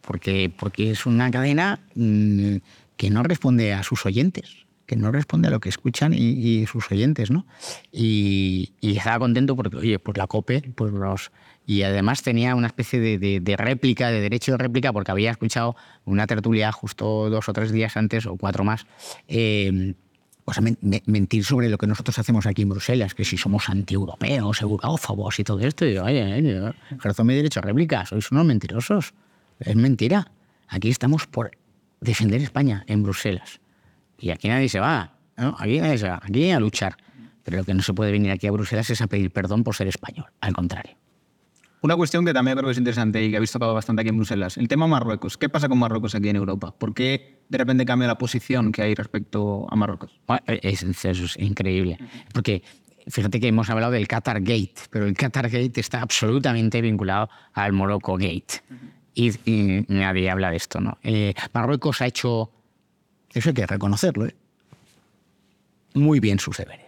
Porque, 0.02 0.52
porque 0.58 0.92
es 0.92 1.06
una 1.06 1.30
cadena 1.32 1.82
mm, 1.96 2.56
que 2.98 3.10
no 3.10 3.24
responde 3.24 3.74
a 3.74 3.84
sus 3.84 4.06
oyentes, 4.06 4.66
que 4.86 4.96
no 4.96 5.12
responde 5.12 5.50
a 5.50 5.52
lo 5.52 5.60
que 5.60 5.70
escuchan 5.70 6.14
y, 6.14 6.18
y 6.18 6.66
sus 6.66 6.90
oyentes, 6.92 7.30
¿no? 7.30 7.46
Y, 7.92 8.72
y 8.82 8.98
estaba 8.98 9.20
contento 9.20 9.56
porque, 9.56 9.76
oye, 9.78 10.00
pues 10.00 10.18
la 10.18 10.28
Cope, 10.28 10.62
pues 10.76 10.94
los. 10.94 11.32
Y 11.70 11.84
además 11.84 12.24
tenía 12.24 12.56
una 12.56 12.66
especie 12.66 13.00
de, 13.00 13.20
de- 13.20 13.40
de 13.42 13.56
réplica, 13.56 14.10
de 14.10 14.22
derecho 14.22 14.54
de 14.54 14.58
réplica, 14.58 14.92
porque 14.92 15.12
había 15.12 15.30
escuchado 15.30 15.76
una 16.04 16.26
tertulia 16.26 16.72
justo 16.72 17.30
dos 17.30 17.48
o 17.48 17.54
tres 17.54 17.72
días 17.72 17.96
antes, 17.96 18.26
o 18.26 18.38
cuatro 18.38 18.64
más, 18.64 18.88
eh, 19.28 19.94
mentir 21.06 21.46
sobre 21.46 21.70
lo 21.70 21.78
que 21.78 21.86
nosotros 21.86 22.18
hacemos 22.18 22.48
aquí 22.48 22.64
en 22.64 22.70
Bruselas, 22.70 23.14
que 23.14 23.24
si 23.24 23.38
somos 23.38 23.70
antieuropeos, 23.70 24.64
eurófobos 24.64 25.40
y 25.40 25.44
todo 25.44 25.60
esto. 25.60 25.86
Y 25.86 25.94
yo, 25.94 26.06
oye, 26.06 26.24
oye, 26.34 26.74
ejerzo 26.90 27.24
mi 27.24 27.36
derecho 27.36 27.60
a 27.60 27.64
réplica, 27.64 28.04
sois 28.08 28.32
unos 28.32 28.46
mentirosos. 28.46 29.14
Es 29.60 29.76
mentira. 29.76 30.32
Aquí 30.70 30.90
estamos 30.90 31.28
por 31.28 31.52
defender 32.02 32.42
España 32.42 32.84
en 32.88 33.04
Bruselas. 33.04 33.60
Y 34.18 34.32
aquí 34.32 34.48
nadie 34.48 34.70
se 34.70 34.80
va. 34.80 35.14
Aquí 35.36 35.80
nadie 35.80 36.00
se 36.00 36.10
va. 36.10 36.20
Aquí 36.24 36.50
a 36.50 36.60
luchar. 36.60 36.98
Pero 37.44 37.58
lo 37.58 37.64
que 37.64 37.76
no 37.76 37.84
se 37.84 37.94
puede 37.94 38.12
venir 38.12 38.32
aquí 38.32 38.48
a 38.48 38.52
Bruselas 38.52 38.90
es 38.90 39.02
a 39.02 39.08
pedir 39.08 39.30
perdón 39.30 39.64
por 39.64 39.76
ser 39.76 39.88
español. 39.88 40.26
Al 40.42 40.54
contrario. 40.54 40.96
Una 41.82 41.96
cuestión 41.96 42.26
que 42.26 42.34
también 42.34 42.58
creo 42.58 42.68
que 42.68 42.74
es 42.74 42.78
interesante 42.78 43.24
y 43.24 43.30
que 43.32 43.38
habéis 43.38 43.52
tocado 43.52 43.74
bastante 43.74 44.02
aquí 44.02 44.10
en 44.10 44.18
Bruselas. 44.18 44.58
El 44.58 44.68
tema 44.68 44.86
Marruecos. 44.88 45.38
¿Qué 45.38 45.48
pasa 45.48 45.70
con 45.70 45.80
Marruecos 45.80 46.14
aquí 46.14 46.28
en 46.28 46.36
Europa? 46.36 46.74
¿Por 46.78 46.94
qué 46.94 47.40
de 47.48 47.58
repente 47.58 47.86
cambia 47.86 48.08
la 48.08 48.18
posición 48.18 48.72
que 48.74 48.82
hay 48.82 48.96
respecto 48.96 49.66
a 49.72 49.76
Marruecos? 49.78 50.20
Es, 50.48 50.84
es- 50.84 51.06
es 51.06 51.38
increíble. 51.40 51.98
Porque 52.34 52.64
fíjate 53.08 53.40
que 53.40 53.48
hemos 53.48 53.70
hablado 53.70 53.94
del 53.94 54.08
Qatar 54.10 54.42
Gate, 54.42 54.74
pero 54.90 55.06
el 55.06 55.14
Qatar 55.14 55.50
Gate 55.50 55.80
está 55.80 56.02
absolutamente 56.02 56.82
vinculado 56.82 57.30
al 57.54 57.72
Morocco 57.72 58.14
Gate. 58.18 58.62
Y, 59.16 59.30
y 59.50 59.86
nadie 59.88 60.30
habla 60.30 60.52
de 60.52 60.58
esto, 60.58 60.82
¿no? 60.82 60.98
Eh, 61.02 61.34
Marruecos 61.54 62.02
ha 62.02 62.08
hecho, 62.08 62.52
eso 63.34 63.50
hay 63.50 63.54
que 63.56 63.66
reconocerlo, 63.68 64.26
¿eh? 64.26 64.36
muy 65.94 66.20
bien 66.20 66.40
sus 66.40 66.58
deberes. 66.58 66.88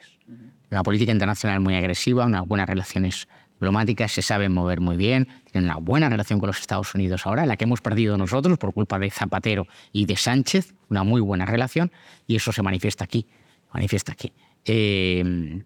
Una 0.70 0.84
política 0.84 1.12
internacional 1.12 1.60
muy 1.60 1.76
agresiva, 1.76 2.26
unas 2.26 2.48
buenas 2.48 2.68
relaciones 2.70 3.28
diplomáticas, 3.62 4.12
se 4.12 4.24
saben 4.24 4.52
mover 4.54 4.82
muy 4.82 4.98
bien, 4.98 5.28
tienen 5.52 5.70
una 5.70 5.78
buena 5.78 6.10
relación 6.10 6.40
con 6.40 6.48
los 6.48 6.60
Estados 6.60 6.96
Unidos 6.96 7.28
ahora, 7.28 7.46
la 7.46 7.58
que 7.58 7.66
hemos 7.66 7.80
perdido 7.80 8.18
nosotros 8.18 8.58
por 8.58 8.74
culpa 8.74 8.98
de 8.98 9.12
Zapatero 9.12 9.68
y 9.94 10.08
de 10.08 10.18
Sánchez, 10.18 10.74
una 10.90 11.04
muy 11.04 11.22
buena 11.22 11.46
relación, 11.46 11.92
y 12.26 12.36
eso 12.36 12.52
se 12.52 12.64
manifiesta 12.64 13.04
aquí, 13.04 13.28
manifiesta 13.72 14.14
aquí. 14.14 14.34
Eh, 14.66 15.62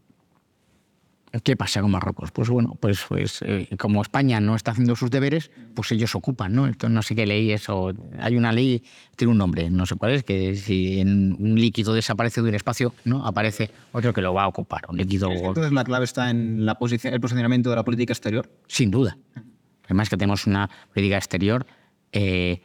¿Qué 1.43 1.55
pasa 1.55 1.81
con 1.81 1.91
Marruecos? 1.91 2.31
Pues 2.31 2.49
bueno, 2.49 2.77
pues, 2.79 3.03
pues 3.07 3.41
eh, 3.41 3.67
como 3.77 4.01
España 4.01 4.39
no 4.39 4.55
está 4.55 4.71
haciendo 4.71 4.95
sus 4.95 5.09
deberes, 5.09 5.51
pues 5.73 5.91
ellos 5.91 6.15
ocupan, 6.15 6.53
¿no? 6.53 6.67
Esto 6.67 6.89
no 6.89 7.01
sé 7.01 7.15
qué 7.15 7.25
ley 7.25 7.51
es, 7.51 7.67
o 7.69 7.91
hay 8.19 8.38
una 8.38 8.51
ley, 8.51 8.83
tiene 9.15 9.31
un 9.31 9.38
nombre, 9.38 9.69
no 9.69 9.86
sé 9.86 9.95
cuál 9.95 10.11
es, 10.11 10.23
que 10.23 10.55
si 10.55 10.99
en 10.99 11.36
un 11.39 11.55
líquido 11.55 11.93
desaparece 11.93 12.41
de 12.41 12.49
un 12.49 12.55
espacio, 12.55 12.93
¿no? 13.03 13.25
Aparece 13.25 13.71
otro 13.91 14.13
que 14.13 14.21
lo 14.21 14.33
va 14.33 14.43
a 14.43 14.47
ocupar, 14.47 14.83
un 14.89 14.97
líquido 14.97 15.31
Entonces 15.31 15.73
la 15.73 15.83
clave 15.83 16.05
está 16.05 16.29
en 16.29 16.65
la 16.65 16.75
posición, 16.75 17.13
el 17.13 17.19
posicionamiento 17.19 17.69
de 17.69 17.75
la 17.75 17.83
política 17.83 18.13
exterior. 18.13 18.49
sin 18.67 18.91
duda. 18.91 19.17
Además 19.86 20.09
que 20.09 20.17
tenemos 20.17 20.47
una 20.47 20.69
política 20.93 21.17
exterior 21.17 21.65
eh, 22.11 22.61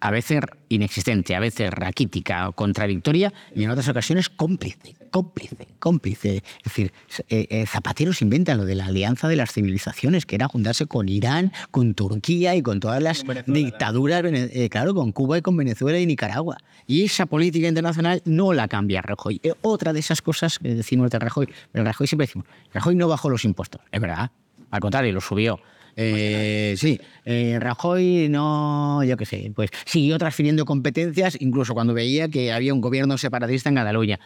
a 0.00 0.10
veces 0.10 0.40
inexistente, 0.68 1.34
a 1.34 1.40
veces 1.40 1.70
raquítica, 1.70 2.50
contradictoria 2.52 3.32
y 3.54 3.64
en 3.64 3.70
otras 3.70 3.88
ocasiones 3.88 4.28
cómplice, 4.28 4.94
cómplice, 5.14 5.68
cómplice. 5.78 6.36
Es 6.38 6.64
decir, 6.64 6.92
eh, 7.28 7.46
eh, 7.48 7.66
Zapatero 7.66 8.12
se 8.12 8.24
inventa 8.24 8.56
lo 8.56 8.64
de 8.64 8.74
la 8.74 8.86
alianza 8.86 9.28
de 9.28 9.36
las 9.36 9.52
civilizaciones, 9.52 10.26
que 10.26 10.34
era 10.34 10.48
juntarse 10.48 10.86
con 10.86 11.08
Irán, 11.08 11.52
con 11.70 11.94
Turquía 11.94 12.56
y 12.56 12.62
con 12.62 12.80
todas 12.80 13.00
las 13.00 13.22
Venezuela, 13.22 13.60
dictaduras, 13.60 14.24
eh, 14.24 14.68
claro, 14.68 14.92
con 14.92 15.12
Cuba 15.12 15.38
y 15.38 15.42
con 15.42 15.56
Venezuela 15.56 16.00
y 16.00 16.06
Nicaragua. 16.06 16.56
Y 16.88 17.04
esa 17.04 17.26
política 17.26 17.68
internacional 17.68 18.22
no 18.24 18.52
la 18.52 18.66
cambia 18.66 19.02
Rajoy. 19.02 19.40
Eh, 19.44 19.52
otra 19.62 19.92
de 19.92 20.00
esas 20.00 20.20
cosas 20.20 20.58
que 20.58 20.74
decimos 20.74 21.12
de 21.12 21.20
Rajoy, 21.20 21.48
pero 21.70 21.84
Rajoy 21.84 22.08
siempre 22.08 22.26
decimos, 22.26 22.48
Rajoy 22.72 22.96
no 22.96 23.06
bajó 23.06 23.30
los 23.30 23.44
impuestos, 23.44 23.82
es 23.92 24.00
verdad, 24.00 24.32
al 24.72 24.80
contrario, 24.80 25.12
los 25.12 25.24
subió. 25.24 25.60
Eh, 25.96 26.74
sí, 26.76 27.00
eh, 27.24 27.58
Rajoy 27.60 28.28
no, 28.28 29.04
yo 29.04 29.16
qué 29.16 29.26
sé, 29.26 29.52
pues 29.54 29.70
siguió 29.84 30.18
transfiriendo 30.18 30.64
competencias, 30.64 31.36
incluso 31.40 31.74
cuando 31.74 31.94
veía 31.94 32.28
que 32.28 32.52
había 32.52 32.74
un 32.74 32.80
gobierno 32.80 33.16
separatista 33.18 33.68
en 33.68 33.76
Cataluña. 33.76 34.18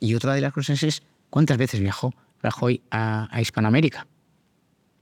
Y 0.00 0.14
otra 0.14 0.34
de 0.34 0.40
las 0.40 0.52
cosas 0.52 0.82
es, 0.82 1.02
¿cuántas 1.30 1.56
veces 1.56 1.80
viajó 1.80 2.14
Rajoy 2.42 2.82
a, 2.90 3.28
a 3.34 3.40
Hispanoamérica? 3.40 4.06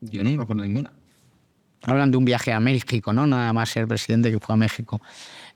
Yo 0.01 0.23
no 0.25 0.31
recuerdo 0.31 0.65
ninguna. 0.65 0.93
Hablan 1.85 2.11
de 2.11 2.17
un 2.17 2.25
viaje 2.25 2.53
a 2.53 2.61
México, 2.61 3.13
¿no? 3.13 3.27
Nada 3.27 3.53
más 3.53 3.71
ser 3.71 3.89
presidente 3.89 4.31
que 4.31 4.39
fue 4.39 4.55
a 4.55 4.57
México. 4.57 5.01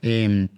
Eh, 0.03 0.49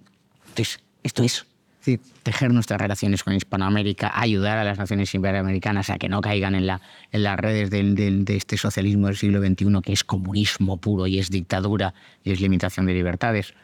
entonces, 0.48 0.80
esto 1.02 1.22
es, 1.22 1.46
decir, 1.78 2.00
tejer 2.22 2.52
nuestras 2.52 2.80
relaciones 2.80 3.22
con 3.24 3.34
Hispanoamérica, 3.34 4.10
ayudar 4.14 4.58
a 4.58 4.64
las 4.64 4.78
naciones 4.78 5.14
iberoamericanas 5.14 5.90
a 5.90 5.98
que 5.98 6.08
no 6.08 6.20
caigan 6.20 6.54
en, 6.54 6.66
la, 6.66 6.80
en 7.12 7.22
las 7.22 7.38
redes 7.38 7.70
del- 7.70 7.94
del- 7.94 8.24
de 8.24 8.36
este 8.36 8.56
socialismo 8.56 9.06
del 9.06 9.16
siglo 9.16 9.40
XXI, 9.40 9.80
que 9.82 9.92
es 9.92 10.04
comunismo 10.04 10.76
puro 10.78 11.06
y 11.06 11.18
es 11.18 11.30
dictadura 11.30 11.94
y 12.24 12.32
es 12.32 12.40
limitación 12.40 12.86
de 12.86 12.94
libertades. 12.94 13.54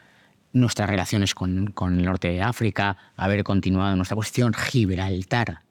Nuestras 0.53 0.89
relaciones 0.89 1.35
con, 1.35 1.67
con 1.71 1.99
el 1.99 2.05
norte 2.05 2.29
de 2.29 2.41
África, 2.41 2.95
haber 3.17 3.43
continuado 3.43 3.95
nuestra 3.95 4.15
posición, 4.15 4.53
Gibraltar. 4.53 5.61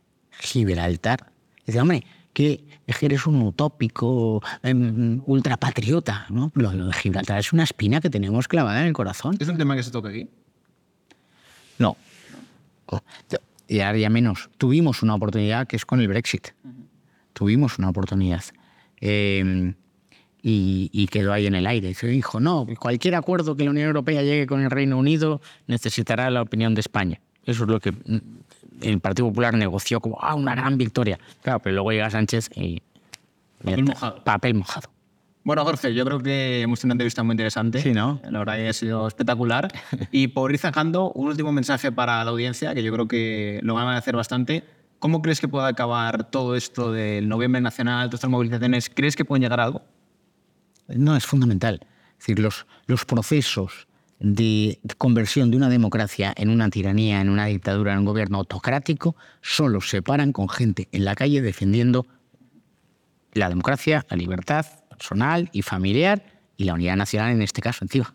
Gibraltar 0.40 1.30
Dice, 1.66 1.80
hombre, 1.80 2.04
que 2.34 2.62
es 2.86 2.98
que 2.98 3.06
eres 3.06 3.26
un 3.26 3.40
utópico, 3.40 4.42
em, 4.62 5.22
ultrapatriota, 5.24 6.26
¿no? 6.28 6.52
Lo, 6.54 6.72
lo 6.72 6.86
de 6.88 6.92
Gibraltar 6.92 7.38
es 7.38 7.54
una 7.54 7.62
espina 7.62 8.02
que 8.02 8.10
tenemos 8.10 8.48
clavada 8.48 8.80
en 8.82 8.88
el 8.88 8.92
corazón. 8.92 9.36
¿Es 9.40 9.48
un 9.48 9.56
tema 9.56 9.74
que 9.74 9.82
se 9.82 9.90
toca 9.90 10.10
aquí? 10.10 10.28
No. 11.78 11.96
Y 13.66 13.80
ahora 13.80 13.98
ya 13.98 14.10
menos. 14.10 14.50
Tuvimos 14.58 15.02
una 15.02 15.14
oportunidad 15.14 15.66
que 15.66 15.76
es 15.76 15.86
con 15.86 16.00
el 16.00 16.08
Brexit. 16.08 16.48
Tuvimos 17.32 17.78
una 17.78 17.88
oportunidad. 17.88 18.44
Eh, 19.00 19.74
y, 20.46 20.90
y 20.92 21.06
quedó 21.06 21.32
ahí 21.32 21.46
en 21.46 21.54
el 21.54 21.66
aire. 21.66 21.94
Se 21.94 22.06
dijo, 22.06 22.38
no, 22.38 22.66
cualquier 22.78 23.14
acuerdo 23.14 23.56
que 23.56 23.64
la 23.64 23.70
Unión 23.70 23.86
Europea 23.86 24.22
llegue 24.22 24.46
con 24.46 24.60
el 24.60 24.70
Reino 24.70 24.98
Unido 24.98 25.40
necesitará 25.66 26.28
la 26.28 26.42
opinión 26.42 26.74
de 26.74 26.82
España. 26.82 27.18
Eso 27.46 27.64
es 27.64 27.70
lo 27.70 27.80
que 27.80 27.92
mm, 27.92 28.20
el 28.82 29.00
Partido 29.00 29.28
Popular 29.28 29.54
negoció 29.54 30.00
como 30.00 30.18
ah, 30.20 30.34
una 30.34 30.54
gran 30.54 30.76
victoria. 30.76 31.18
Claro, 31.42 31.60
pero 31.60 31.76
luego 31.76 31.92
llega 31.92 32.10
Sánchez 32.10 32.50
y... 32.54 32.82
Papel 33.62 33.84
mojado. 33.84 34.24
Papel 34.24 34.54
mojado. 34.54 34.90
Bueno, 35.44 35.62
Jorge, 35.62 35.92
yo 35.92 36.06
creo 36.06 36.20
que 36.20 36.62
hemos 36.62 36.80
tenido 36.80 36.92
una 36.92 36.94
entrevista 36.94 37.22
muy 37.22 37.34
interesante. 37.34 37.82
Sí, 37.82 37.92
¿no? 37.92 38.18
La 38.30 38.38
verdad 38.38 38.56
que 38.56 38.68
ha 38.70 38.72
sido 38.72 39.06
espectacular. 39.06 39.68
y 40.10 40.28
por 40.28 40.50
ir 40.50 40.58
zanjando, 40.58 41.12
un 41.12 41.28
último 41.28 41.52
mensaje 41.52 41.92
para 41.92 42.24
la 42.24 42.30
audiencia, 42.30 42.74
que 42.74 42.82
yo 42.82 42.90
creo 42.94 43.06
que 43.06 43.60
lo 43.62 43.74
van 43.74 43.88
a 43.88 43.98
hacer 43.98 44.16
bastante. 44.16 44.64
¿Cómo 44.98 45.20
crees 45.20 45.40
que 45.40 45.48
puede 45.48 45.68
acabar 45.68 46.30
todo 46.30 46.56
esto 46.56 46.92
del 46.92 47.28
noviembre 47.28 47.60
nacional, 47.60 48.08
todas 48.08 48.20
estas 48.20 48.30
movilizaciones? 48.30 48.88
¿Crees 48.88 49.16
que 49.16 49.26
pueden 49.26 49.42
llegar 49.42 49.60
a 49.60 49.64
algo? 49.64 49.82
No, 50.88 51.14
es 51.14 51.26
fundamental. 51.26 51.80
Es 52.12 52.20
decir, 52.20 52.38
los, 52.38 52.66
los 52.86 53.04
procesos 53.04 53.86
de 54.20 54.78
conversión 54.96 55.50
de 55.50 55.58
una 55.58 55.68
democracia 55.68 56.32
en 56.38 56.48
una 56.48 56.70
tiranía, 56.70 57.20
en 57.20 57.28
una 57.28 57.44
dictadura, 57.44 57.92
en 57.92 57.98
un 57.98 58.04
gobierno 58.06 58.38
autocrático, 58.38 59.14
solo 59.42 59.82
se 59.82 60.00
paran 60.00 60.32
con 60.32 60.48
gente 60.48 60.88
en 60.90 61.04
la 61.04 61.14
calle 61.14 61.42
defendiendo 61.42 62.06
la 63.34 63.50
democracia, 63.50 64.06
la 64.08 64.16
libertad 64.16 64.64
personal 64.94 65.48
y 65.52 65.62
familiar 65.62 66.22
y 66.56 66.64
la 66.64 66.74
unidad 66.74 66.96
nacional 66.96 67.32
en 67.32 67.42
este 67.42 67.60
caso 67.60 67.84
encima. 67.84 68.14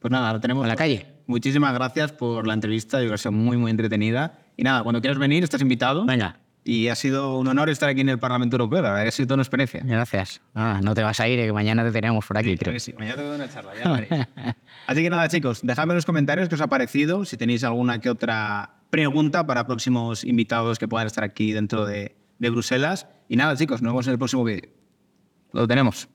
Pues 0.00 0.10
nada, 0.12 0.32
lo 0.32 0.40
tenemos 0.40 0.64
En 0.64 0.68
la 0.68 0.76
calle. 0.76 1.06
Muchísimas 1.26 1.74
gracias 1.74 2.12
por 2.12 2.46
la 2.46 2.54
entrevista, 2.54 2.98
yo 2.98 3.02
creo 3.02 3.10
que 3.10 3.14
ha 3.16 3.18
sido 3.18 3.32
muy, 3.32 3.56
muy 3.56 3.70
entretenida. 3.70 4.38
Y 4.56 4.62
nada, 4.62 4.82
cuando 4.82 5.00
quieras 5.00 5.18
venir, 5.18 5.44
estás 5.44 5.60
invitado. 5.60 6.06
Venga, 6.06 6.38
Y 6.64 6.88
ha 6.88 6.94
sido 6.94 7.38
un 7.38 7.46
honor 7.48 7.68
estar 7.68 7.88
aquí 7.88 8.00
en 8.00 8.08
el 8.08 8.18
Parlamento 8.18 8.56
Europeo, 8.56 8.84
ha 8.86 9.10
sido 9.10 9.26
toda 9.26 9.34
una 9.36 9.42
experiencia. 9.42 9.82
gracias. 9.84 10.40
Ah, 10.54 10.80
no 10.82 10.94
te 10.94 11.02
vas 11.02 11.20
a 11.20 11.28
ir, 11.28 11.38
eh, 11.38 11.46
que 11.46 11.52
mañana 11.52 11.84
te 11.84 11.92
tenemos 11.92 12.24
por 12.24 12.38
aquí, 12.38 12.48
Creo 12.56 12.58
creo. 12.58 12.72
que 12.74 12.80
sí, 12.80 12.94
mañana 12.98 13.16
te 13.16 13.22
doy 13.24 13.34
una 13.36 13.48
charla, 13.48 13.72
ya 13.74 13.92
veréis. 13.92 14.26
Así 14.86 15.02
que 15.02 15.10
nada, 15.10 15.28
chicos, 15.28 15.60
dejadme 15.62 15.92
en 15.92 15.96
los 15.96 16.06
comentarios 16.06 16.48
qué 16.48 16.54
os 16.54 16.60
ha 16.62 16.66
parecido, 16.68 17.24
si 17.26 17.36
tenéis 17.36 17.62
alguna 17.62 18.00
que 18.00 18.08
otra 18.10 18.76
pregunta 18.90 19.46
para 19.46 19.66
próximos 19.66 20.24
invitados 20.24 20.78
que 20.78 20.88
puedan 20.88 21.06
estar 21.06 21.24
aquí 21.24 21.52
dentro 21.52 21.84
de, 21.84 22.16
de 22.38 22.50
Bruselas. 22.50 23.06
Y 23.28 23.36
nada, 23.36 23.54
chicos, 23.56 23.82
nos 23.82 23.92
vemos 23.92 24.06
en 24.06 24.12
el 24.14 24.18
próximo 24.18 24.44
vídeo. 24.44 24.70
Lo 25.52 25.66
tenemos. 25.66 26.08